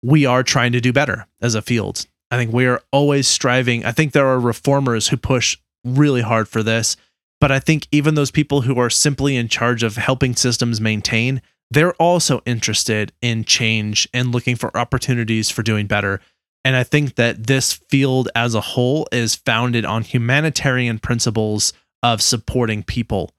We 0.03 0.27
are 0.27 0.43
trying 0.43 0.73
to 0.73 0.81
do 0.81 0.93
better 0.93 1.27
as 1.41 1.55
a 1.55 1.63
field. 1.63 2.07
I 2.31 2.37
think 2.37 2.53
we 2.53 2.67
are 2.67 2.83
always 2.93 3.27
striving. 3.27 3.85
I 3.85 3.93
think 3.93 4.13
there 4.13 4.27
are 4.27 4.39
reformers 4.39 5.09
who 5.09 5.17
push 5.17 5.57
really 5.85 6.21
hard 6.21 6.49
for 6.49 6.63
this, 6.63 6.97
but 7.41 7.51
I 7.51 7.59
think 7.59 7.89
even 7.91 8.15
those 8.15 8.31
people 8.31 8.63
who 8.63 8.79
are 8.79 8.91
simply 8.91 9.37
in 9.37 9.49
charge 9.49 9.83
of 9.83 9.97
helping 9.97 10.37
systems 10.37 10.81
maintain, 10.81 11.43
they're 11.71 11.95
also 11.95 12.43
interested 12.47 13.13
in 13.23 13.45
change 13.45 14.09
and 14.13 14.33
looking 14.33 14.57
for 14.57 14.77
opportunities 14.77 15.51
for 15.51 15.63
doing 15.63 15.87
better. 15.87 16.21
And 16.65 16.77
I 16.77 16.85
think 16.85 17.15
that 17.15 17.47
this 17.47 17.73
field 17.73 18.29
as 18.35 18.55
a 18.55 18.61
whole 18.61 19.09
is 19.11 19.35
founded 19.35 19.85
on 19.85 20.03
humanitarian 20.03 20.99
principles 20.99 21.73
of 22.03 22.21
supporting 22.21 22.83
people 22.83 23.31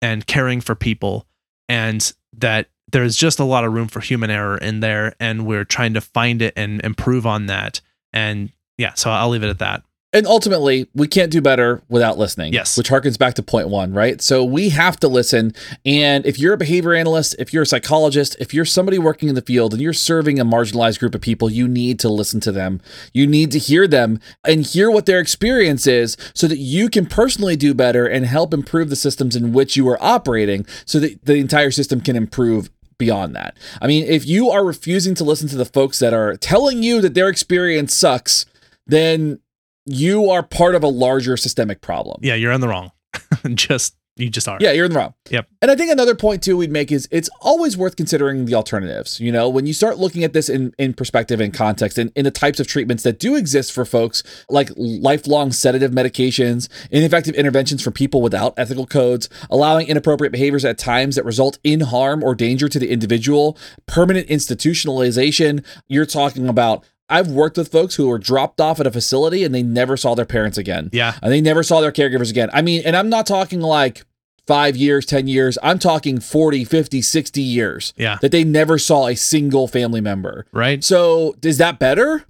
and 0.00 0.26
caring 0.26 0.60
for 0.60 0.74
people, 0.74 1.26
and 1.68 2.12
that 2.36 2.68
there's 2.90 3.16
just 3.16 3.38
a 3.38 3.44
lot 3.44 3.64
of 3.64 3.72
room 3.72 3.88
for 3.88 4.00
human 4.00 4.30
error 4.30 4.58
in 4.58 4.80
there. 4.80 5.14
And 5.20 5.46
we're 5.46 5.64
trying 5.64 5.94
to 5.94 6.00
find 6.00 6.42
it 6.42 6.54
and 6.56 6.80
improve 6.82 7.26
on 7.26 7.46
that. 7.46 7.80
And 8.12 8.52
yeah, 8.78 8.94
so 8.94 9.10
I'll 9.10 9.28
leave 9.28 9.44
it 9.44 9.50
at 9.50 9.58
that. 9.60 9.82
And 10.14 10.26
ultimately, 10.26 10.88
we 10.94 11.08
can't 11.08 11.32
do 11.32 11.40
better 11.40 11.82
without 11.88 12.18
listening. 12.18 12.52
Yes. 12.52 12.76
Which 12.76 12.90
harkens 12.90 13.18
back 13.18 13.32
to 13.34 13.42
point 13.42 13.68
one, 13.68 13.94
right? 13.94 14.20
So 14.20 14.44
we 14.44 14.68
have 14.68 14.98
to 15.00 15.08
listen. 15.08 15.54
And 15.86 16.26
if 16.26 16.38
you're 16.38 16.52
a 16.52 16.58
behavior 16.58 16.92
analyst, 16.92 17.34
if 17.38 17.54
you're 17.54 17.62
a 17.62 17.66
psychologist, 17.66 18.36
if 18.38 18.52
you're 18.52 18.66
somebody 18.66 18.98
working 18.98 19.30
in 19.30 19.34
the 19.34 19.40
field 19.40 19.72
and 19.72 19.80
you're 19.80 19.94
serving 19.94 20.38
a 20.38 20.44
marginalized 20.44 20.98
group 20.98 21.14
of 21.14 21.22
people, 21.22 21.50
you 21.50 21.66
need 21.66 21.98
to 22.00 22.10
listen 22.10 22.40
to 22.40 22.52
them. 22.52 22.82
You 23.14 23.26
need 23.26 23.50
to 23.52 23.58
hear 23.58 23.88
them 23.88 24.20
and 24.46 24.66
hear 24.66 24.90
what 24.90 25.06
their 25.06 25.18
experience 25.18 25.86
is 25.86 26.18
so 26.34 26.46
that 26.46 26.58
you 26.58 26.90
can 26.90 27.06
personally 27.06 27.56
do 27.56 27.72
better 27.72 28.06
and 28.06 28.26
help 28.26 28.52
improve 28.52 28.90
the 28.90 28.96
systems 28.96 29.34
in 29.34 29.54
which 29.54 29.78
you 29.78 29.88
are 29.88 30.02
operating 30.02 30.66
so 30.84 31.00
that 31.00 31.24
the 31.24 31.36
entire 31.36 31.70
system 31.70 32.02
can 32.02 32.16
improve 32.16 32.68
beyond 33.02 33.34
that. 33.34 33.56
I 33.80 33.88
mean, 33.88 34.04
if 34.06 34.24
you 34.26 34.50
are 34.50 34.64
refusing 34.64 35.16
to 35.16 35.24
listen 35.24 35.48
to 35.48 35.56
the 35.56 35.64
folks 35.64 35.98
that 35.98 36.14
are 36.14 36.36
telling 36.36 36.84
you 36.84 37.00
that 37.00 37.14
their 37.14 37.28
experience 37.28 37.92
sucks, 37.92 38.46
then 38.86 39.40
you 39.84 40.30
are 40.30 40.44
part 40.44 40.76
of 40.76 40.84
a 40.84 40.88
larger 40.88 41.36
systemic 41.36 41.80
problem. 41.80 42.20
Yeah, 42.22 42.36
you're 42.36 42.52
in 42.52 42.60
the 42.60 42.68
wrong. 42.68 42.92
just 43.54 43.96
you 44.16 44.28
just 44.28 44.46
are. 44.46 44.58
Yeah, 44.60 44.72
you're 44.72 44.84
in 44.84 44.92
the 44.92 44.98
wrong. 44.98 45.14
Yep. 45.30 45.48
And 45.62 45.70
I 45.70 45.74
think 45.74 45.90
another 45.90 46.14
point 46.14 46.42
too 46.42 46.58
we'd 46.58 46.70
make 46.70 46.92
is 46.92 47.08
it's 47.10 47.30
always 47.40 47.78
worth 47.78 47.96
considering 47.96 48.44
the 48.44 48.54
alternatives. 48.54 49.18
You 49.20 49.32
know, 49.32 49.48
when 49.48 49.64
you 49.64 49.72
start 49.72 49.98
looking 49.98 50.22
at 50.22 50.34
this 50.34 50.50
in, 50.50 50.74
in 50.78 50.92
perspective 50.92 51.40
and 51.40 51.52
context 51.54 51.96
and 51.96 52.12
in 52.14 52.24
the 52.24 52.30
types 52.30 52.60
of 52.60 52.66
treatments 52.66 53.04
that 53.04 53.18
do 53.18 53.36
exist 53.36 53.72
for 53.72 53.86
folks 53.86 54.22
like 54.50 54.70
lifelong 54.76 55.50
sedative 55.50 55.92
medications, 55.92 56.68
ineffective 56.90 57.34
interventions 57.34 57.82
for 57.82 57.90
people 57.90 58.20
without 58.20 58.52
ethical 58.58 58.86
codes, 58.86 59.30
allowing 59.48 59.86
inappropriate 59.86 60.32
behaviors 60.32 60.64
at 60.64 60.76
times 60.76 61.16
that 61.16 61.24
result 61.24 61.58
in 61.64 61.80
harm 61.80 62.22
or 62.22 62.34
danger 62.34 62.68
to 62.68 62.78
the 62.78 62.90
individual, 62.90 63.56
permanent 63.86 64.28
institutionalization, 64.28 65.64
you're 65.88 66.04
talking 66.04 66.48
about 66.48 66.84
I've 67.08 67.28
worked 67.28 67.56
with 67.58 67.70
folks 67.70 67.96
who 67.96 68.08
were 68.08 68.18
dropped 68.18 68.60
off 68.60 68.80
at 68.80 68.86
a 68.86 68.90
facility 68.90 69.44
and 69.44 69.54
they 69.54 69.62
never 69.62 69.96
saw 69.96 70.14
their 70.14 70.24
parents 70.24 70.56
again. 70.56 70.88
Yeah. 70.92 71.14
And 71.22 71.32
they 71.32 71.40
never 71.40 71.62
saw 71.62 71.80
their 71.80 71.92
caregivers 71.92 72.30
again. 72.30 72.48
I 72.52 72.62
mean, 72.62 72.82
and 72.84 72.96
I'm 72.96 73.10
not 73.10 73.26
talking 73.26 73.60
like 73.60 74.04
five 74.46 74.76
years, 74.76 75.04
10 75.06 75.28
years. 75.28 75.58
I'm 75.62 75.78
talking 75.78 76.20
40, 76.20 76.64
50, 76.64 77.02
60 77.02 77.42
years 77.42 77.92
Yeah. 77.96 78.18
that 78.22 78.32
they 78.32 78.44
never 78.44 78.78
saw 78.78 79.06
a 79.08 79.14
single 79.14 79.68
family 79.68 80.00
member. 80.00 80.46
Right? 80.52 80.82
So 80.82 81.36
is 81.42 81.58
that 81.58 81.78
better? 81.78 82.24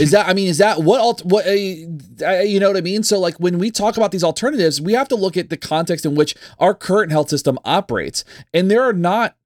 Is 0.00 0.10
that, 0.12 0.26
I 0.26 0.32
mean, 0.32 0.48
is 0.48 0.56
that 0.56 0.82
what, 0.82 1.20
what, 1.20 1.46
uh, 1.46 1.50
you 1.50 2.58
know 2.58 2.68
what 2.68 2.78
I 2.78 2.80
mean? 2.80 3.02
So, 3.02 3.20
like, 3.20 3.38
when 3.38 3.58
we 3.58 3.70
talk 3.70 3.98
about 3.98 4.10
these 4.10 4.24
alternatives, 4.24 4.80
we 4.80 4.94
have 4.94 5.06
to 5.08 5.16
look 5.16 5.36
at 5.36 5.50
the 5.50 5.58
context 5.58 6.06
in 6.06 6.14
which 6.14 6.34
our 6.58 6.72
current 6.72 7.12
health 7.12 7.28
system 7.28 7.58
operates. 7.66 8.24
And 8.54 8.70
there 8.70 8.82
are 8.82 8.94
not 8.94 9.36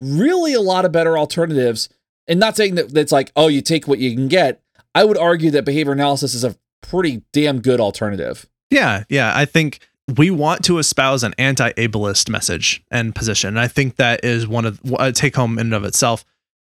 really 0.00 0.54
a 0.54 0.60
lot 0.60 0.84
of 0.84 0.90
better 0.90 1.16
alternatives. 1.16 1.88
And 2.28 2.38
not 2.38 2.56
saying 2.56 2.76
that 2.76 2.90
that's 2.90 3.12
like, 3.12 3.32
oh, 3.36 3.48
you 3.48 3.62
take 3.62 3.88
what 3.88 3.98
you 3.98 4.14
can 4.14 4.28
get. 4.28 4.62
I 4.94 5.04
would 5.04 5.18
argue 5.18 5.50
that 5.52 5.64
behavior 5.64 5.92
analysis 5.92 6.34
is 6.34 6.44
a 6.44 6.56
pretty 6.82 7.22
damn 7.32 7.60
good 7.60 7.80
alternative. 7.80 8.46
Yeah, 8.70 9.04
yeah. 9.08 9.32
I 9.34 9.44
think 9.44 9.80
we 10.16 10.30
want 10.30 10.64
to 10.64 10.78
espouse 10.78 11.22
an 11.22 11.34
anti-ableist 11.38 12.28
message 12.28 12.82
and 12.90 13.14
position. 13.14 13.48
And 13.48 13.60
I 13.60 13.68
think 13.68 13.96
that 13.96 14.24
is 14.24 14.46
one 14.46 14.64
of 14.64 14.80
a 14.98 15.12
take 15.12 15.36
home 15.36 15.58
in 15.58 15.66
and 15.66 15.74
of 15.74 15.84
itself. 15.84 16.24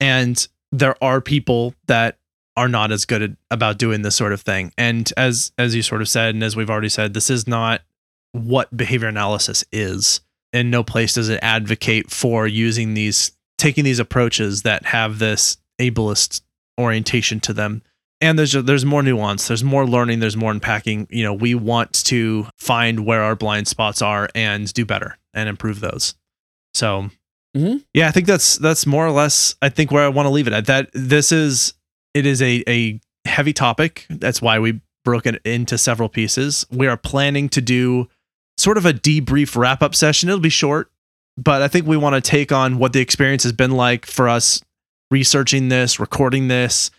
And 0.01 0.47
there 0.73 0.97
are 1.03 1.21
people 1.21 1.75
that 1.87 2.19
are 2.57 2.69
not 2.69 2.93
as 2.93 3.05
good 3.05 3.23
at, 3.23 3.31
about 3.51 3.79
doing 3.79 4.03
this 4.03 4.15
sort 4.15 4.33
of 4.33 4.41
thing. 4.41 4.73
And 4.79 5.13
as 5.17 5.53
as 5.59 5.75
you 5.75 5.83
sort 5.83 6.03
of 6.03 6.09
said, 6.09 6.35
and 6.35 6.45
as 6.45 6.57
we've 6.57 6.71
already 6.71 6.89
said, 6.89 7.15
this 7.15 7.31
is 7.31 7.49
not 7.49 7.81
what 8.33 8.77
behavior 8.77 9.09
analysis 9.09 9.65
is. 9.73 10.21
In 10.53 10.71
no 10.71 10.85
place 10.85 11.15
does 11.15 11.29
it 11.29 11.41
advocate 11.43 12.11
for 12.11 12.47
using 12.47 12.95
these 12.95 13.33
taking 13.59 13.85
these 13.85 13.99
approaches 13.99 14.63
that 14.63 14.87
have 14.87 15.19
this 15.19 15.57
ableist 15.81 16.43
orientation 16.81 17.41
to 17.41 17.53
them. 17.53 17.83
And 18.21 18.39
there's 18.39 18.53
there's 18.53 18.85
more 18.85 19.03
nuance 19.03 19.49
there's 19.49 19.65
more 19.65 19.87
learning 19.87 20.21
there's 20.21 20.37
more 20.37 20.51
unpacking. 20.53 21.07
You 21.11 21.25
know 21.25 21.35
we 21.35 21.55
want 21.55 21.93
to 22.05 22.47
find 22.59 23.05
where 23.05 23.23
our 23.23 23.37
blind 23.37 23.69
spots 23.69 24.01
are 24.03 24.29
and 24.35 24.73
do 24.73 24.85
better 24.85 25.19
and 25.35 25.49
improve 25.49 25.81
those. 25.81 26.15
So 26.75 27.11
Mhm. 27.57 27.85
yeah 27.95 28.09
i 28.09 28.11
think 28.11 28.27
that's 28.27 28.57
that's 28.59 28.85
more 28.85 29.07
or 29.07 29.13
less 29.13 29.55
i 29.63 29.69
think 29.69 29.93
where 29.93 30.03
i 30.05 30.09
want 30.09 30.27
to 30.27 30.31
leave 30.31 30.47
it. 30.49 30.53
At 30.53 30.67
that 30.67 30.91
this 30.93 31.31
is 31.33 31.75
it 32.15 32.27
is 32.27 32.41
a 32.43 32.65
a 32.69 33.01
heavy 33.27 33.53
topic. 33.53 34.07
That's 34.11 34.41
why 34.43 34.59
we 34.59 34.81
broke 35.05 35.27
it 35.27 35.41
into 35.45 35.77
several 35.79 36.09
pieces. 36.09 36.67
We 36.71 36.87
are 36.87 36.97
planning 36.97 37.49
to 37.51 37.61
do 37.61 38.09
sort 38.57 38.79
of 38.79 38.87
a 38.87 38.93
debrief 38.93 39.55
wrap 39.57 39.83
up 39.83 39.95
session. 39.95 40.29
It'll 40.29 40.41
be 40.41 40.49
short 40.49 40.91
but 41.37 41.63
i 41.63 41.69
think 41.69 41.87
we 41.87 41.97
want 41.97 42.15
to 42.15 42.21
take 42.21 42.53
on 42.53 42.79
what 42.79 42.93
the 42.93 43.01
experience 43.01 43.43
has 43.43 43.53
been 43.53 43.73
like 43.73 44.07
for 44.07 44.29
us 44.29 44.61
researching 45.11 45.69
this 45.69 45.99
recording 45.99 46.49
this 46.49 46.91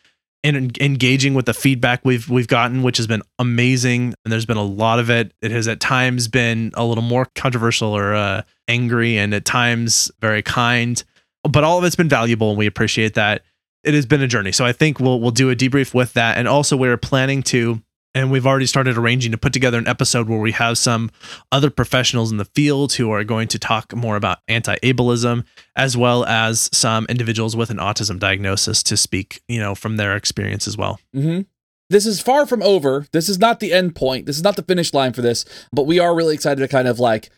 and 0.46 0.78
engaging 0.80 1.34
with 1.34 1.48
the 1.48 1.56
feedback 1.56 2.02
we've 2.06 2.30
we've 2.30 2.48
gotten, 2.48 2.84
which 2.84 2.98
has 2.98 3.08
been 3.08 3.24
amazing. 3.40 4.14
And 4.24 4.32
there's 4.32 4.46
been 4.46 4.58
a 4.58 4.64
lot 4.64 5.00
of 5.00 5.10
it. 5.10 5.34
It 5.42 5.50
has 5.50 5.68
at 5.68 5.80
times 5.80 6.28
been 6.28 6.72
a 6.76 6.86
little 6.86 7.04
more 7.04 7.26
controversial 7.34 7.90
or 7.90 8.14
uh, 8.14 8.44
angry, 8.68 9.18
and 9.18 9.34
at 9.34 9.44
times 9.44 10.12
very 10.22 10.44
kind. 10.44 11.04
But 11.44 11.64
all 11.64 11.80
of 11.80 11.84
it's 11.84 11.96
been 11.96 12.10
valuable, 12.10 12.50
and 12.50 12.60
we 12.60 12.68
appreciate 12.68 13.16
that. 13.16 13.42
It 13.84 13.96
has 13.96 14.06
been 14.06 14.22
a 14.22 14.28
journey. 14.28 14.52
So 14.52 14.66
I 14.66 14.72
think 14.72 15.00
we'll 15.00 15.20
we'll 15.20 15.32
do 15.32 15.50
a 15.50 15.56
debrief 15.56 15.96
with 15.96 16.14
that, 16.14 16.38
and 16.38 16.48
also 16.48 16.78
we're 16.78 16.96
planning 16.96 17.42
to 17.44 17.82
and 18.16 18.32
we've 18.32 18.48
already 18.48 18.66
started 18.66 18.98
arranging 18.98 19.32
to 19.32 19.38
put 19.38 19.54
together 19.54 19.78
an 19.78 19.88
episode 19.88 20.28
where 20.28 20.40
we 20.40 20.54
have 20.54 20.80
some 20.80 21.12
other 21.52 21.70
professionals 21.70 22.32
in 22.32 22.38
the 22.38 22.46
field 22.46 22.94
who 22.94 23.12
are 23.12 23.24
going 23.24 23.48
to 23.50 23.60
talk 23.60 23.96
more 23.96 24.16
about 24.16 24.40
anti-ableism 24.48 25.46
as 25.76 25.96
well 25.96 26.26
as 26.26 26.70
some 26.74 27.06
individuals 27.10 27.56
with 27.56 27.70
an 27.70 27.78
autism 27.78 28.18
diagnosis 28.18 28.82
to 28.82 28.98
speak 28.98 29.44
you 29.48 29.60
know 29.60 29.76
from 29.76 29.98
their 29.98 30.16
experience 30.16 30.68
as 30.68 30.76
well 30.76 31.00
Mm-hmm. 31.14 31.42
This 31.90 32.06
is 32.06 32.20
far 32.20 32.48
from 32.48 32.64
over. 32.64 33.06
This 33.12 33.30
is 33.30 33.38
not 33.38 33.60
the 33.60 33.72
end 33.72 33.96
point. 33.96 34.26
This 34.26 34.38
is 34.38 34.44
not 34.44 34.56
the 34.56 34.64
finish 34.64 34.94
line 34.94 35.14
for 35.14 35.22
this, 35.22 35.46
but 35.72 35.84
we 35.84 36.00
are 36.00 36.16
really 36.16 36.34
excited 36.34 36.62
to 36.62 36.68
kind 36.68 36.88
of 36.88 37.00
like. 37.00 37.30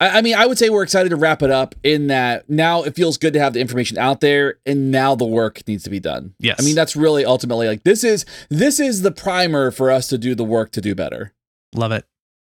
I 0.00 0.18
I 0.18 0.22
mean, 0.22 0.34
I 0.34 0.46
would 0.46 0.58
say 0.58 0.70
we're 0.70 0.82
excited 0.82 1.08
to 1.10 1.16
wrap 1.16 1.42
it 1.42 1.50
up 1.50 1.74
in 1.82 2.08
that 2.08 2.48
now 2.50 2.82
it 2.82 2.94
feels 2.94 3.16
good 3.16 3.32
to 3.34 3.38
have 3.40 3.52
the 3.52 3.60
information 3.60 3.96
out 3.98 4.20
there, 4.20 4.58
and 4.66 4.90
now 4.90 5.14
the 5.14 5.26
work 5.26 5.62
needs 5.66 5.84
to 5.84 5.90
be 5.90 6.00
done. 6.00 6.34
yes 6.38 6.56
I 6.60 6.64
mean, 6.64 6.74
that's 6.74 6.96
really 6.96 7.24
ultimately 7.24 7.66
like 7.68 7.84
this 7.84 8.04
is 8.04 8.24
this 8.50 8.80
is 8.80 9.02
the 9.02 9.12
primer 9.12 9.70
for 9.70 9.90
us 9.90 10.08
to 10.08 10.18
do 10.18 10.34
the 10.34 10.44
work 10.44 10.70
to 10.72 10.80
do 10.80 10.94
better. 10.94 11.32
love 11.74 11.92
it. 11.92 12.04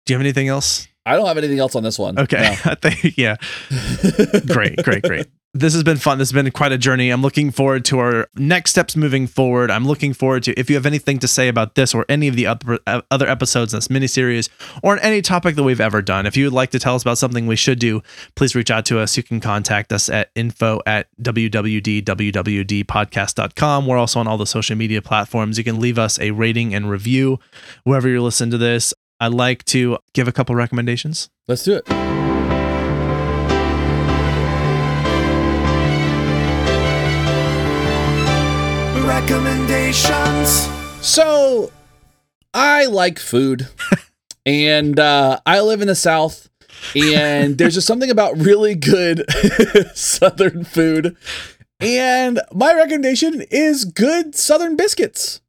Do 0.06 0.12
you 0.12 0.18
have 0.18 0.22
anything 0.24 0.48
else? 0.48 0.88
I 1.06 1.16
don't 1.16 1.26
have 1.26 1.38
anything 1.38 1.58
else 1.58 1.74
on 1.74 1.82
this 1.82 1.98
one. 1.98 2.18
okay. 2.18 2.56
I 2.64 2.74
think 2.74 3.16
yeah. 3.16 3.36
Great 4.46 4.82
great 4.82 5.02
great 5.02 5.26
this 5.58 5.74
has 5.74 5.82
been 5.82 5.96
fun. 5.96 6.18
This 6.18 6.28
has 6.28 6.34
been 6.34 6.50
quite 6.52 6.70
a 6.72 6.78
journey. 6.78 7.10
I'm 7.10 7.22
looking 7.22 7.50
forward 7.50 7.84
to 7.86 7.98
our 7.98 8.28
next 8.36 8.70
steps 8.70 8.94
moving 8.96 9.26
forward. 9.26 9.70
I'm 9.70 9.86
looking 9.86 10.12
forward 10.12 10.42
to 10.44 10.52
if 10.58 10.70
you 10.70 10.76
have 10.76 10.86
anything 10.86 11.18
to 11.18 11.28
say 11.28 11.48
about 11.48 11.74
this 11.74 11.94
or 11.94 12.06
any 12.08 12.28
of 12.28 12.36
the 12.36 12.46
other, 12.46 12.78
uh, 12.86 13.02
other 13.10 13.28
episodes 13.28 13.74
in 13.74 13.78
this 13.78 13.88
miniseries 13.88 14.48
or 14.82 14.98
any 15.02 15.20
topic 15.20 15.56
that 15.56 15.64
we've 15.64 15.80
ever 15.80 16.00
done 16.00 16.26
if 16.26 16.36
you 16.36 16.44
would 16.44 16.52
like 16.52 16.70
to 16.70 16.78
tell 16.78 16.94
us 16.94 17.02
about 17.02 17.18
something 17.18 17.46
we 17.46 17.56
should 17.56 17.78
do 17.78 18.02
please 18.36 18.54
reach 18.54 18.70
out 18.70 18.86
to 18.86 18.98
us. 18.98 19.14
You 19.16 19.22
can 19.22 19.40
contact 19.40 19.92
us 19.92 20.08
at 20.08 20.30
info 20.34 20.80
at 20.86 21.08
www.wwdpodcast.com 21.20 23.86
we're 23.86 23.98
also 23.98 24.20
on 24.20 24.28
all 24.28 24.38
the 24.38 24.46
social 24.46 24.76
media 24.76 25.02
platforms. 25.02 25.58
You 25.58 25.64
can 25.64 25.80
leave 25.80 25.98
us 25.98 26.18
a 26.20 26.30
rating 26.30 26.72
and 26.74 26.88
review 26.90 27.40
wherever 27.84 28.08
you're 28.08 28.20
listening 28.20 28.52
to 28.52 28.58
this. 28.58 28.94
I'd 29.20 29.32
like 29.32 29.64
to 29.66 29.98
give 30.12 30.28
a 30.28 30.32
couple 30.32 30.54
recommendations. 30.54 31.28
Let's 31.48 31.64
do 31.64 31.82
it. 31.84 32.27
Recommendations. 39.20 40.68
So, 41.04 41.72
I 42.54 42.86
like 42.86 43.18
food, 43.18 43.66
and 44.46 44.98
uh, 44.98 45.40
I 45.44 45.60
live 45.60 45.80
in 45.80 45.88
the 45.88 45.96
South, 45.96 46.48
and 46.94 47.58
there's 47.58 47.74
just 47.74 47.88
something 47.88 48.12
about 48.12 48.38
really 48.38 48.76
good 48.76 49.24
Southern 49.96 50.62
food. 50.62 51.16
And 51.80 52.40
my 52.54 52.72
recommendation 52.72 53.42
is 53.50 53.84
good 53.84 54.36
Southern 54.36 54.76
biscuits, 54.76 55.40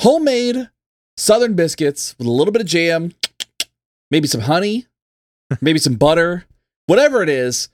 homemade 0.00 0.68
Southern 1.16 1.54
biscuits 1.56 2.14
with 2.16 2.28
a 2.28 2.30
little 2.30 2.52
bit 2.52 2.62
of 2.62 2.68
jam, 2.68 3.12
maybe 4.08 4.28
some 4.28 4.42
honey, 4.42 4.86
maybe 5.60 5.80
some 5.80 5.96
butter, 5.96 6.44
whatever 6.86 7.24
it 7.24 7.28
is. 7.28 7.70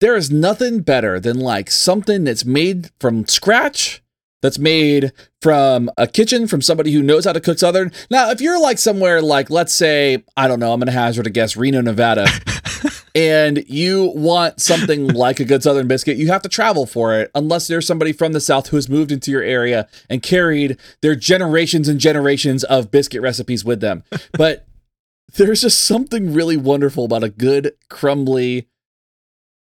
There 0.00 0.14
is 0.14 0.30
nothing 0.30 0.82
better 0.82 1.18
than 1.18 1.40
like 1.40 1.72
something 1.72 2.22
that's 2.22 2.44
made 2.44 2.90
from 3.00 3.26
scratch 3.26 4.00
that's 4.42 4.58
made 4.58 5.12
from 5.42 5.90
a 5.96 6.06
kitchen 6.06 6.46
from 6.46 6.62
somebody 6.62 6.92
who 6.92 7.02
knows 7.02 7.24
how 7.24 7.32
to 7.32 7.40
cook 7.40 7.58
southern. 7.58 7.92
Now, 8.10 8.30
if 8.30 8.40
you're 8.40 8.60
like 8.60 8.78
somewhere 8.78 9.20
like 9.22 9.50
let's 9.50 9.74
say, 9.74 10.24
I 10.36 10.48
don't 10.48 10.60
know, 10.60 10.72
I'm 10.72 10.80
going 10.80 10.86
to 10.86 10.92
hazard 10.92 11.26
a 11.26 11.30
guess 11.30 11.56
Reno, 11.56 11.80
Nevada, 11.80 12.26
and 13.14 13.64
you 13.68 14.12
want 14.14 14.60
something 14.60 15.08
like 15.08 15.40
a 15.40 15.44
good 15.44 15.62
southern 15.62 15.88
biscuit, 15.88 16.16
you 16.16 16.28
have 16.28 16.42
to 16.42 16.48
travel 16.48 16.86
for 16.86 17.18
it 17.18 17.30
unless 17.34 17.66
there's 17.66 17.86
somebody 17.86 18.12
from 18.12 18.32
the 18.32 18.40
south 18.40 18.68
who 18.68 18.76
has 18.76 18.88
moved 18.88 19.12
into 19.12 19.30
your 19.30 19.42
area 19.42 19.88
and 20.08 20.22
carried 20.22 20.78
their 21.02 21.14
generations 21.14 21.88
and 21.88 22.00
generations 22.00 22.64
of 22.64 22.90
biscuit 22.90 23.22
recipes 23.22 23.64
with 23.64 23.80
them. 23.80 24.04
But 24.32 24.66
there's 25.36 25.62
just 25.62 25.84
something 25.84 26.32
really 26.32 26.56
wonderful 26.56 27.04
about 27.04 27.24
a 27.24 27.28
good 27.28 27.72
crumbly 27.88 28.68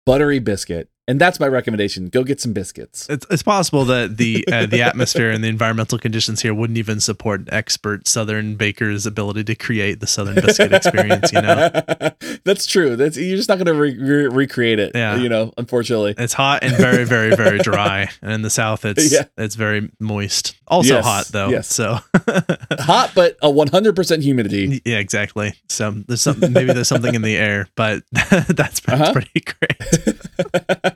buttery 0.05 0.39
biscuit. 0.39 0.91
And 1.07 1.20
that's 1.20 1.38
my 1.38 1.46
recommendation. 1.48 2.09
Go 2.09 2.24
get 2.24 2.40
some 2.40 2.52
biscuits. 2.55 3.09
it's, 3.11 3.26
it's 3.30 3.42
possible 3.42 3.84
that 3.84 4.16
the 4.16 4.42
uh, 4.50 4.64
the 4.66 4.80
atmosphere 4.82 5.30
and 5.30 5.44
the 5.44 5.48
environmental 5.48 5.98
conditions 5.98 6.40
here 6.40 6.55
wouldn't 6.55 6.78
even 6.78 6.98
support 6.98 7.42
an 7.42 7.48
expert 7.52 8.09
southern 8.09 8.57
baker's 8.57 9.05
ability 9.05 9.44
to 9.44 9.55
create 9.55 10.00
the 10.00 10.07
southern 10.07 10.34
biscuit 10.36 10.72
experience 10.72 11.30
you 11.32 11.42
know 11.42 11.68
That's 12.44 12.66
true. 12.66 12.96
That's 12.96 13.16
you're 13.18 13.36
just 13.36 13.48
not 13.48 13.57
going 13.59 13.66
to 13.66 13.74
re- 13.74 13.96
re- 13.98 14.28
recreate 14.28 14.78
it. 14.78 14.92
Yeah. 14.94 15.16
You 15.16 15.28
know, 15.28 15.52
unfortunately. 15.59 16.14
it's 16.16 16.32
hot 16.32 16.62
and 16.64 16.74
very 16.76 17.05
very 17.05 17.34
very 17.36 17.59
dry 17.59 18.09
and 18.22 18.32
in 18.32 18.42
the 18.42 18.50
south 18.50 18.84
it's 18.84 19.12
Yeah. 19.12 19.24
it's 19.36 19.55
very 19.57 19.90
moist 20.00 20.57
also 20.66 20.94
Yes, 20.94 21.05
hot 21.05 21.26
though 21.26 21.48
yes. 21.50 21.68
so 21.68 21.98
Hot, 22.80 23.12
but 23.14 23.36
a 23.42 23.48
100% 23.48 24.22
humidity. 24.22 24.80
yeah 24.84 24.98
exactly 24.98 25.55
so 25.68 25.90
there's 26.07 26.22
some 26.22 26.40
maybe 26.40 26.72
there's 26.72 26.88
something 26.88 27.14
in 27.14 27.22
the 27.22 27.36
air 27.36 27.68
but 27.76 28.02
that's, 28.12 28.48
that's 28.55 28.82
Uh-huh. 28.88 29.12
pretty 29.12 29.40
great 29.40 30.93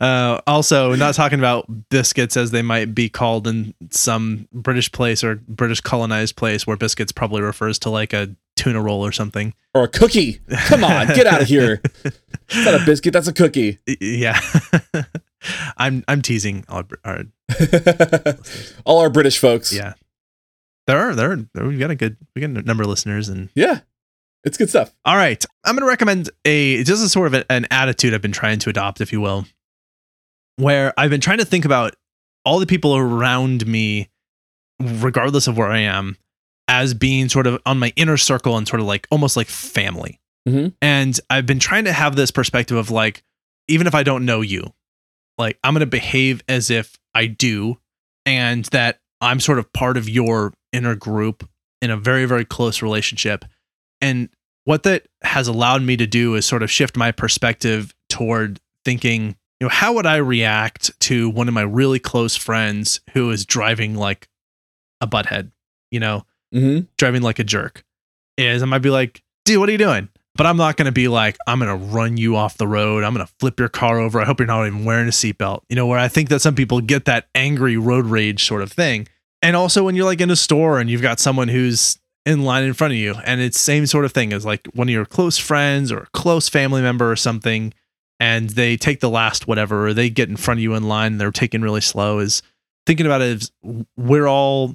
uh, 0.00 0.40
also 0.46 0.94
not 0.94 1.14
talking 1.14 1.38
about 1.38 1.66
biscuits 1.90 2.36
as 2.36 2.50
they 2.50 2.62
might 2.62 2.94
be 2.94 3.08
called 3.08 3.46
in 3.46 3.74
some 3.90 4.46
british 4.52 4.90
place 4.92 5.24
or 5.24 5.36
british 5.48 5.80
colonized 5.80 6.36
place 6.36 6.66
where 6.66 6.76
biscuits 6.76 7.12
probably 7.12 7.42
refers 7.42 7.78
to 7.78 7.90
like 7.90 8.12
a 8.12 8.34
tuna 8.56 8.80
roll 8.80 9.04
or 9.04 9.12
something 9.12 9.52
or 9.74 9.84
a 9.84 9.88
cookie. 9.88 10.40
Come 10.68 10.82
on, 10.84 11.08
get 11.08 11.26
out 11.26 11.42
of 11.42 11.48
here. 11.48 11.82
It's 12.04 12.64
not 12.64 12.80
a 12.80 12.82
biscuit. 12.86 13.12
That's 13.12 13.28
a 13.28 13.32
cookie. 13.34 13.78
Yeah 14.00 14.40
i'm 15.76 16.02
i'm 16.08 16.22
teasing 16.22 16.64
our, 16.68 16.84
our 17.04 17.24
All 18.84 18.98
our 19.00 19.10
British 19.10 19.38
folks. 19.38 19.72
yeah 19.72 19.92
there 20.86 20.98
are 20.98 21.14
there, 21.14 21.32
are, 21.32 21.36
there 21.54 21.66
we've 21.66 21.78
got 21.78 21.90
a 21.90 21.94
good 21.94 22.16
we 22.34 22.40
got 22.40 22.50
a 22.50 22.62
number 22.62 22.82
of 22.82 22.88
listeners 22.88 23.28
and 23.28 23.50
Yeah. 23.54 23.80
It's 24.46 24.56
good 24.56 24.70
stuff. 24.70 24.94
all 25.04 25.16
right 25.16 25.44
i'm 25.64 25.74
going 25.74 25.82
to 25.82 25.88
recommend 25.88 26.30
a 26.44 26.82
just 26.84 27.04
a 27.04 27.08
sort 27.08 27.26
of 27.26 27.34
a- 27.34 27.52
an 27.52 27.66
attitude 27.70 28.14
i've 28.14 28.22
been 28.22 28.32
trying 28.32 28.58
to 28.60 28.70
adopt 28.70 29.00
if 29.00 29.12
you 29.12 29.20
will 29.20 29.44
where 30.56 30.92
i've 30.96 31.10
been 31.10 31.20
trying 31.20 31.38
to 31.38 31.44
think 31.44 31.64
about 31.64 31.94
all 32.44 32.58
the 32.58 32.66
people 32.66 32.96
around 32.96 33.66
me 33.66 34.08
regardless 34.80 35.46
of 35.46 35.56
where 35.58 35.70
i 35.70 35.78
am 35.78 36.16
as 36.68 36.94
being 36.94 37.28
sort 37.28 37.46
of 37.46 37.60
on 37.66 37.78
my 37.78 37.92
inner 37.96 38.16
circle 38.16 38.56
and 38.56 38.66
sort 38.68 38.80
of 38.80 38.86
like 38.86 39.06
almost 39.10 39.36
like 39.36 39.48
family 39.48 40.20
Mhm. 40.48 40.74
and 40.80 41.18
i've 41.28 41.46
been 41.46 41.58
trying 41.58 41.84
to 41.84 41.92
have 41.92 42.14
this 42.16 42.30
perspective 42.30 42.76
of 42.76 42.90
like 42.90 43.22
even 43.68 43.86
if 43.88 43.94
i 43.96 44.02
don't 44.04 44.24
know 44.24 44.40
you 44.42 44.72
like 45.38 45.58
i'm 45.64 45.74
going 45.74 45.80
to 45.80 45.86
behave 45.86 46.42
as 46.48 46.70
if 46.70 46.96
i 47.14 47.26
do 47.26 47.78
and 48.24 48.64
that 48.66 49.00
i'm 49.20 49.40
sort 49.40 49.58
of 49.58 49.72
part 49.72 49.96
of 49.96 50.08
your 50.08 50.52
inner 50.72 50.94
group 50.94 51.48
in 51.82 51.90
a 51.90 51.96
very 51.96 52.26
very 52.26 52.44
close 52.44 52.80
relationship 52.80 53.44
and 54.00 54.28
what 54.66 54.82
that 54.82 55.06
has 55.22 55.48
allowed 55.48 55.80
me 55.82 55.96
to 55.96 56.06
do 56.06 56.34
is 56.34 56.44
sort 56.44 56.62
of 56.62 56.70
shift 56.70 56.96
my 56.96 57.10
perspective 57.10 57.94
toward 58.10 58.60
thinking 58.84 59.34
you 59.58 59.64
know 59.64 59.68
how 59.70 59.94
would 59.94 60.06
i 60.06 60.16
react 60.16 60.90
to 61.00 61.30
one 61.30 61.48
of 61.48 61.54
my 61.54 61.62
really 61.62 61.98
close 61.98 62.36
friends 62.36 63.00
who 63.14 63.30
is 63.30 63.44
driving 63.46 63.94
like 63.94 64.28
a 65.00 65.06
butthead 65.06 65.50
you 65.90 65.98
know 65.98 66.24
Mm-hmm. 66.54 66.86
driving 66.96 67.22
like 67.22 67.38
a 67.40 67.44
jerk 67.44 67.84
is 68.38 68.62
I 68.62 68.66
might 68.66 68.78
be 68.78 68.88
like, 68.88 69.20
dude, 69.44 69.58
what 69.58 69.68
are 69.68 69.72
you 69.72 69.78
doing? 69.78 70.08
But 70.36 70.46
I'm 70.46 70.56
not 70.56 70.76
going 70.76 70.86
to 70.86 70.92
be 70.92 71.08
like, 71.08 71.36
I'm 71.46 71.58
going 71.58 71.76
to 71.76 71.86
run 71.86 72.16
you 72.16 72.36
off 72.36 72.56
the 72.56 72.68
road. 72.68 73.02
I'm 73.02 73.12
going 73.14 73.26
to 73.26 73.32
flip 73.40 73.58
your 73.58 73.68
car 73.68 73.98
over. 73.98 74.20
I 74.20 74.24
hope 74.24 74.38
you're 74.38 74.46
not 74.46 74.66
even 74.66 74.84
wearing 74.84 75.08
a 75.08 75.10
seatbelt. 75.10 75.62
You 75.68 75.76
know, 75.76 75.86
where 75.86 75.98
I 75.98 76.06
think 76.08 76.28
that 76.28 76.40
some 76.40 76.54
people 76.54 76.80
get 76.80 77.04
that 77.06 77.26
angry 77.34 77.76
road 77.76 78.06
rage 78.06 78.44
sort 78.46 78.62
of 78.62 78.70
thing. 78.70 79.08
And 79.42 79.56
also 79.56 79.84
when 79.84 79.96
you're 79.96 80.04
like 80.04 80.20
in 80.20 80.30
a 80.30 80.36
store 80.36 80.78
and 80.78 80.88
you've 80.88 81.02
got 81.02 81.18
someone 81.18 81.48
who's 81.48 81.98
in 82.26 82.42
line 82.42 82.64
in 82.64 82.74
front 82.74 82.92
of 82.92 82.98
you. 82.98 83.14
And 83.24 83.40
it's 83.40 83.58
same 83.58 83.86
sort 83.86 84.04
of 84.04 84.12
thing 84.12 84.32
as 84.32 84.44
like 84.44 84.66
one 84.74 84.88
of 84.88 84.92
your 84.92 85.06
close 85.06 85.38
friends 85.38 85.92
or 85.92 85.98
a 85.98 86.06
close 86.12 86.48
family 86.48 86.82
member 86.82 87.10
or 87.10 87.16
something 87.16 87.72
and 88.18 88.50
they 88.50 88.76
take 88.76 89.00
the 89.00 89.10
last 89.10 89.46
whatever 89.46 89.86
or 89.86 89.94
they 89.94 90.10
get 90.10 90.28
in 90.28 90.36
front 90.36 90.58
of 90.58 90.62
you 90.62 90.74
in 90.74 90.88
line 90.88 91.18
they're 91.18 91.30
taking 91.30 91.60
really 91.60 91.80
slow 91.80 92.18
is 92.18 92.42
thinking 92.86 93.06
about 93.06 93.20
it 93.20 93.42
as 93.42 93.52
we're 93.96 94.26
all 94.26 94.74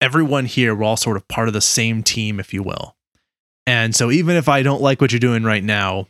everyone 0.00 0.46
here 0.46 0.74
we're 0.74 0.84
all 0.84 0.96
sort 0.96 1.16
of 1.16 1.28
part 1.28 1.48
of 1.48 1.54
the 1.54 1.60
same 1.60 2.02
team 2.02 2.40
if 2.40 2.54
you 2.54 2.62
will. 2.62 2.96
And 3.66 3.94
so 3.94 4.10
even 4.10 4.36
if 4.36 4.48
i 4.48 4.62
don't 4.62 4.80
like 4.80 5.00
what 5.00 5.12
you're 5.12 5.20
doing 5.20 5.44
right 5.44 5.64
now 5.64 6.06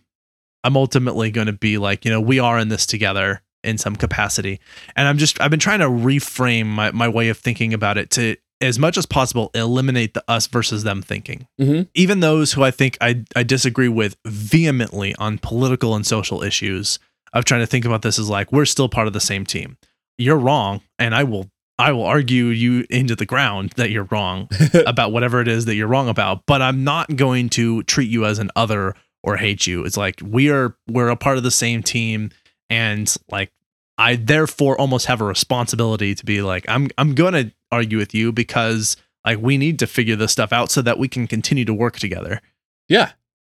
i'm 0.63 0.77
ultimately 0.77 1.31
going 1.31 1.49
to 1.49 1.53
be 1.53 1.79
like 1.79 2.05
you 2.05 2.11
know 2.11 2.21
we 2.21 2.39
are 2.39 2.59
in 2.59 2.69
this 2.69 2.87
together 2.87 3.43
in 3.65 3.77
some 3.79 3.97
capacity. 3.97 4.61
And 4.95 5.09
i'm 5.09 5.19
just 5.19 5.41
i've 5.41 5.51
been 5.51 5.59
trying 5.59 5.81
to 5.81 5.89
reframe 5.89 6.67
my, 6.67 6.93
my 6.93 7.09
way 7.09 7.29
of 7.29 7.39
thinking 7.39 7.75
about 7.75 7.99
it 7.99 8.11
to 8.11 8.37
as 8.61 8.79
much 8.79 8.97
as 8.97 9.07
possible 9.07 9.51
eliminate 9.55 10.15
the 10.15 10.25
us 10.29 10.47
versus 10.47 10.83
them 10.83 11.03
thinking 11.03 11.47
Mm-hmm. 11.61 11.83
even 11.95 12.21
those 12.21 12.53
who 12.55 12.63
i 12.63 12.71
think 12.71 12.97
i, 13.01 13.23
I 13.35 13.43
disagree 13.43 13.89
with 13.89 14.17
vehemently 14.25 15.15
on 15.17 15.39
political 15.39 15.95
and 15.95 16.07
social 16.07 16.43
issues 16.43 16.99
of 17.33 17.45
trying 17.45 17.61
to 17.61 17.67
think 17.67 17.85
about 17.85 18.03
this 18.03 18.19
as 18.19 18.29
like 18.31 18.51
we're 18.53 18.65
still 18.65 18.89
part 18.89 19.07
of 19.07 19.13
the 19.13 19.21
same 19.21 19.45
team 19.45 19.77
you're 20.19 20.39
wrong 20.39 20.81
and 20.99 21.15
I 21.15 21.25
will 21.25 21.51
I 21.79 21.93
will 21.93 22.05
argue 22.07 22.47
you 22.47 22.87
into 22.89 23.15
the 23.15 23.27
ground 23.27 23.75
that 23.77 23.91
you're 23.91 24.09
wrong 24.11 24.49
about 24.87 25.13
whatever 25.13 25.43
it 25.43 25.49
is 25.49 25.67
that 25.67 25.75
you're 25.75 25.89
wrong 25.89 26.09
about, 26.09 26.45
but 26.47 26.63
I'm 26.63 26.85
not 26.85 27.17
going 27.17 27.51
to 27.51 27.83
treat 27.83 28.09
you 28.09 28.25
as 28.25 28.39
an 28.39 28.51
other 28.57 28.95
or 29.23 29.37
hate 29.37 29.67
you. 29.67 29.85
It's 29.85 29.99
like 29.99 30.19
we 30.25 30.49
are 30.51 30.75
we're 30.89 31.11
a 31.11 31.17
part 31.17 31.37
of 31.37 31.43
the 31.43 31.51
same 31.51 31.83
team 31.83 32.31
and 32.71 33.15
like 33.31 33.53
I 33.99 34.17
therefore 34.17 34.79
almost 34.79 35.07
have 35.07 35.21
a 35.21 35.25
responsibility 35.25 36.15
to 36.15 36.25
be 36.25 36.43
like 36.43 36.65
I'm 36.69 36.89
I'm 36.99 37.15
going 37.15 37.33
to 37.33 37.53
argue 37.73 37.99
with 37.99 38.15
you 38.15 38.33
because 38.33 38.97
like 39.25 39.39
we 39.41 39.59
need 39.59 39.79
to 39.81 39.87
figure 39.87 40.17
this 40.17 40.33
stuff 40.33 40.53
out 40.53 40.71
so 40.71 40.83
that 40.83 40.99
we 40.99 41.09
can 41.09 41.27
continue 41.27 41.65
to 41.65 41.75
work 41.75 41.99
together. 41.99 42.41
Yeah, 42.89 43.13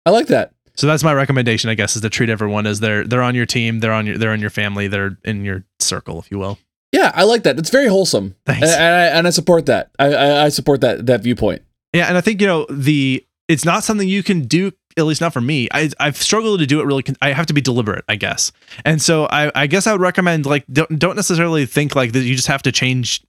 I 0.05 0.11
like 0.11 0.27
that. 0.27 0.53
So 0.75 0.87
that's 0.87 1.03
my 1.03 1.13
recommendation, 1.13 1.69
I 1.69 1.75
guess, 1.75 1.95
is 1.95 2.01
to 2.03 2.09
treat 2.09 2.29
everyone 2.29 2.65
as 2.65 2.79
they're 2.79 3.03
they're 3.05 3.21
on 3.21 3.35
your 3.35 3.45
team, 3.45 3.81
they're 3.81 3.93
on 3.93 4.05
your 4.05 4.17
they're 4.17 4.33
in 4.33 4.39
your 4.39 4.49
family, 4.49 4.87
they're 4.87 5.17
in 5.25 5.43
your 5.43 5.65
circle, 5.79 6.19
if 6.19 6.31
you 6.31 6.39
will. 6.39 6.57
Yeah, 6.91 7.11
I 7.13 7.23
like 7.23 7.43
that. 7.43 7.59
It's 7.59 7.69
very 7.69 7.87
wholesome. 7.87 8.35
Thanks. 8.45 8.67
And, 8.67 8.81
and 8.81 8.95
I, 8.95 9.05
and 9.17 9.27
I 9.27 9.29
support 9.29 9.67
that. 9.67 9.91
I, 9.99 10.13
I, 10.13 10.43
I 10.45 10.49
support 10.49 10.81
that 10.81 11.05
that 11.07 11.21
viewpoint. 11.21 11.61
Yeah, 11.93 12.07
and 12.07 12.17
I 12.17 12.21
think 12.21 12.39
you 12.41 12.47
know 12.47 12.65
the 12.69 13.25
it's 13.47 13.65
not 13.65 13.83
something 13.83 14.07
you 14.07 14.23
can 14.23 14.47
do. 14.47 14.71
At 14.99 15.05
least 15.05 15.21
not 15.21 15.33
for 15.33 15.41
me. 15.41 15.67
I 15.71 15.89
I've 15.99 16.17
struggled 16.17 16.59
to 16.59 16.65
do 16.65 16.79
it 16.81 16.85
really. 16.85 17.03
con- 17.03 17.17
I 17.21 17.31
have 17.31 17.45
to 17.47 17.53
be 17.53 17.61
deliberate, 17.61 18.05
I 18.07 18.15
guess. 18.15 18.51
And 18.85 19.01
so 19.01 19.25
I 19.25 19.51
I 19.55 19.67
guess 19.67 19.87
I 19.87 19.91
would 19.91 20.01
recommend 20.01 20.45
like 20.45 20.65
don't 20.71 20.99
don't 20.99 21.15
necessarily 21.15 21.65
think 21.65 21.95
like 21.95 22.11
that. 22.11 22.19
You 22.19 22.35
just 22.35 22.47
have 22.47 22.61
to 22.63 22.71
change 22.71 23.23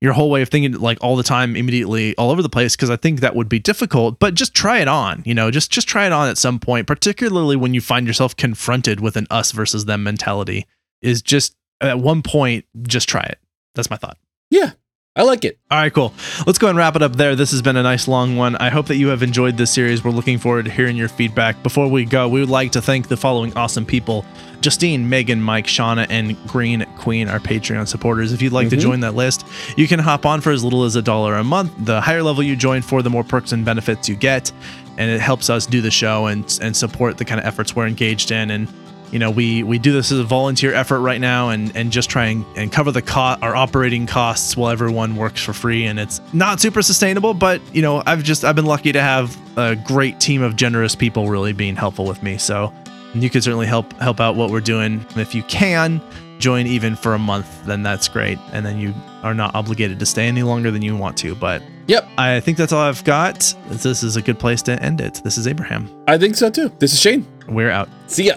your 0.00 0.12
whole 0.12 0.30
way 0.30 0.42
of 0.42 0.48
thinking 0.48 0.72
like 0.80 0.98
all 1.00 1.14
the 1.14 1.22
time 1.22 1.54
immediately 1.54 2.16
all 2.16 2.30
over 2.30 2.42
the 2.42 2.48
place 2.48 2.74
because 2.74 2.90
I 2.90 2.96
think 2.96 3.20
that 3.20 3.36
would 3.36 3.48
be 3.48 3.60
difficult. 3.60 4.18
But 4.18 4.34
just 4.34 4.52
try 4.52 4.78
it 4.80 4.88
on. 4.88 5.22
You 5.24 5.34
know, 5.34 5.50
just 5.50 5.70
just 5.70 5.86
try 5.88 6.06
it 6.06 6.12
on 6.12 6.28
at 6.28 6.36
some 6.38 6.58
point, 6.58 6.86
particularly 6.86 7.56
when 7.56 7.72
you 7.72 7.80
find 7.80 8.06
yourself 8.06 8.36
confronted 8.36 9.00
with 9.00 9.16
an 9.16 9.26
us 9.30 9.52
versus 9.52 9.84
them 9.84 10.02
mentality. 10.02 10.66
Is 11.02 11.22
just 11.22 11.54
at 11.80 11.98
one 11.98 12.22
point 12.22 12.64
just 12.82 13.08
try 13.08 13.22
it. 13.22 13.38
That's 13.74 13.90
my 13.90 13.96
thought. 13.96 14.18
Yeah, 14.50 14.72
I 15.14 15.24
like 15.24 15.44
it. 15.44 15.58
All 15.70 15.78
right, 15.78 15.92
cool. 15.92 16.14
Let's 16.46 16.58
go 16.58 16.68
and 16.68 16.78
wrap 16.78 16.96
it 16.96 17.02
up 17.02 17.16
there. 17.16 17.36
This 17.36 17.50
has 17.50 17.60
been 17.60 17.76
a 17.76 17.82
nice 17.82 18.08
long 18.08 18.36
one. 18.36 18.56
I 18.56 18.70
hope 18.70 18.86
that 18.86 18.96
you 18.96 19.08
have 19.08 19.22
enjoyed 19.22 19.58
this 19.58 19.70
series. 19.70 20.02
We're 20.02 20.10
looking 20.10 20.38
forward 20.38 20.64
to 20.64 20.70
hearing 20.70 20.96
your 20.96 21.08
feedback. 21.08 21.62
Before 21.62 21.86
we 21.86 22.06
go, 22.06 22.28
we 22.28 22.40
would 22.40 22.48
like 22.48 22.72
to 22.72 22.80
thank 22.80 23.08
the 23.08 23.16
following 23.18 23.54
awesome 23.54 23.84
people 23.84 24.24
Justine, 24.62 25.08
Megan, 25.10 25.42
Mike, 25.42 25.66
Shauna, 25.66 26.06
and 26.08 26.36
Green 26.46 26.86
Queen, 26.96 27.28
our 27.28 27.40
Patreon 27.40 27.86
supporters. 27.88 28.32
If 28.32 28.40
you'd 28.40 28.52
like 28.52 28.68
to 28.70 28.76
Mhm. 28.76 28.80
join 28.80 29.00
that 29.00 29.14
list, 29.16 29.44
you 29.76 29.86
can 29.88 29.98
hop 29.98 30.24
on 30.24 30.40
for 30.40 30.50
as 30.52 30.62
little 30.64 30.84
as 30.84 30.94
a 30.96 31.02
dollar 31.02 31.34
a 31.36 31.42
month. 31.44 31.72
The 31.84 32.00
higher 32.00 32.22
level 32.22 32.42
you 32.44 32.54
join 32.56 32.80
for, 32.80 33.02
the 33.02 33.10
more 33.10 33.24
perks 33.24 33.50
and 33.52 33.64
benefits 33.66 34.08
you 34.08 34.14
get. 34.14 34.50
And 34.98 35.10
it 35.10 35.20
helps 35.20 35.50
us 35.50 35.66
do 35.66 35.80
the 35.82 35.90
show 35.90 36.26
and, 36.26 36.44
and 36.62 36.74
support 36.76 37.18
the 37.18 37.24
kind 37.24 37.40
of 37.40 37.46
efforts 37.46 37.74
we're 37.76 37.88
engaged 37.88 38.30
in. 38.30 38.50
And 38.52 38.68
you 39.12 39.18
know 39.18 39.30
we 39.30 39.62
we 39.62 39.78
do 39.78 39.92
this 39.92 40.10
as 40.10 40.18
a 40.18 40.24
volunteer 40.24 40.72
effort 40.74 41.00
right 41.00 41.20
now 41.20 41.50
and 41.50 41.70
and 41.76 41.92
just 41.92 42.10
try 42.10 42.26
and, 42.26 42.44
and 42.56 42.72
cover 42.72 42.90
the 42.90 43.02
co- 43.02 43.36
our 43.42 43.54
operating 43.54 44.06
costs 44.06 44.56
while 44.56 44.70
everyone 44.70 45.14
works 45.16 45.40
for 45.42 45.52
free. 45.52 45.84
And 45.84 46.00
it's 46.00 46.20
not 46.32 46.60
super 46.60 46.82
sustainable 46.82 47.34
but 47.34 47.60
you 47.74 47.82
know 47.82 48.02
i've 48.06 48.22
just 48.24 48.42
i've 48.44 48.56
been 48.56 48.64
lucky 48.66 48.90
to 48.92 49.00
have 49.00 49.36
a 49.58 49.76
great 49.76 50.18
team 50.18 50.42
of 50.42 50.56
generous 50.56 50.94
people 50.94 51.28
really 51.28 51.52
being 51.52 51.76
helpful 51.76 52.06
with 52.06 52.22
me. 52.22 52.38
So 52.38 52.72
you 53.14 53.28
can 53.28 53.42
certainly 53.42 53.66
help 53.66 53.92
help 54.00 54.18
out 54.18 54.34
what 54.34 54.50
we're 54.50 54.60
doing. 54.60 55.04
If 55.16 55.34
you 55.34 55.42
can 55.44 56.00
join 56.38 56.66
even 56.66 56.96
for 56.96 57.14
a 57.14 57.18
month 57.18 57.64
then 57.66 57.82
that's 57.82 58.08
great. 58.08 58.38
And 58.52 58.64
then 58.64 58.78
you 58.78 58.94
are 59.22 59.34
not 59.34 59.54
obligated 59.54 59.98
to 60.00 60.06
stay 60.06 60.26
any 60.26 60.42
longer 60.42 60.70
than 60.70 60.80
you 60.82 60.96
want 60.96 61.16
to 61.18 61.34
but 61.34 61.62
Yep, 61.88 62.08
i 62.16 62.40
think 62.40 62.56
that's 62.56 62.72
all 62.72 62.80
i've 62.80 63.04
got. 63.04 63.54
This 63.68 64.02
is 64.02 64.16
a 64.16 64.22
good 64.22 64.38
place 64.38 64.62
to 64.62 64.82
end 64.82 65.00
it. 65.02 65.20
This 65.22 65.36
is 65.36 65.46
abraham. 65.46 65.90
I 66.08 66.16
think 66.16 66.34
so 66.36 66.48
too. 66.48 66.72
This 66.78 66.94
is 66.94 67.00
Shane. 67.00 67.26
we're 67.46 67.70
out. 67.70 67.90
See 68.06 68.28
ya. 68.28 68.36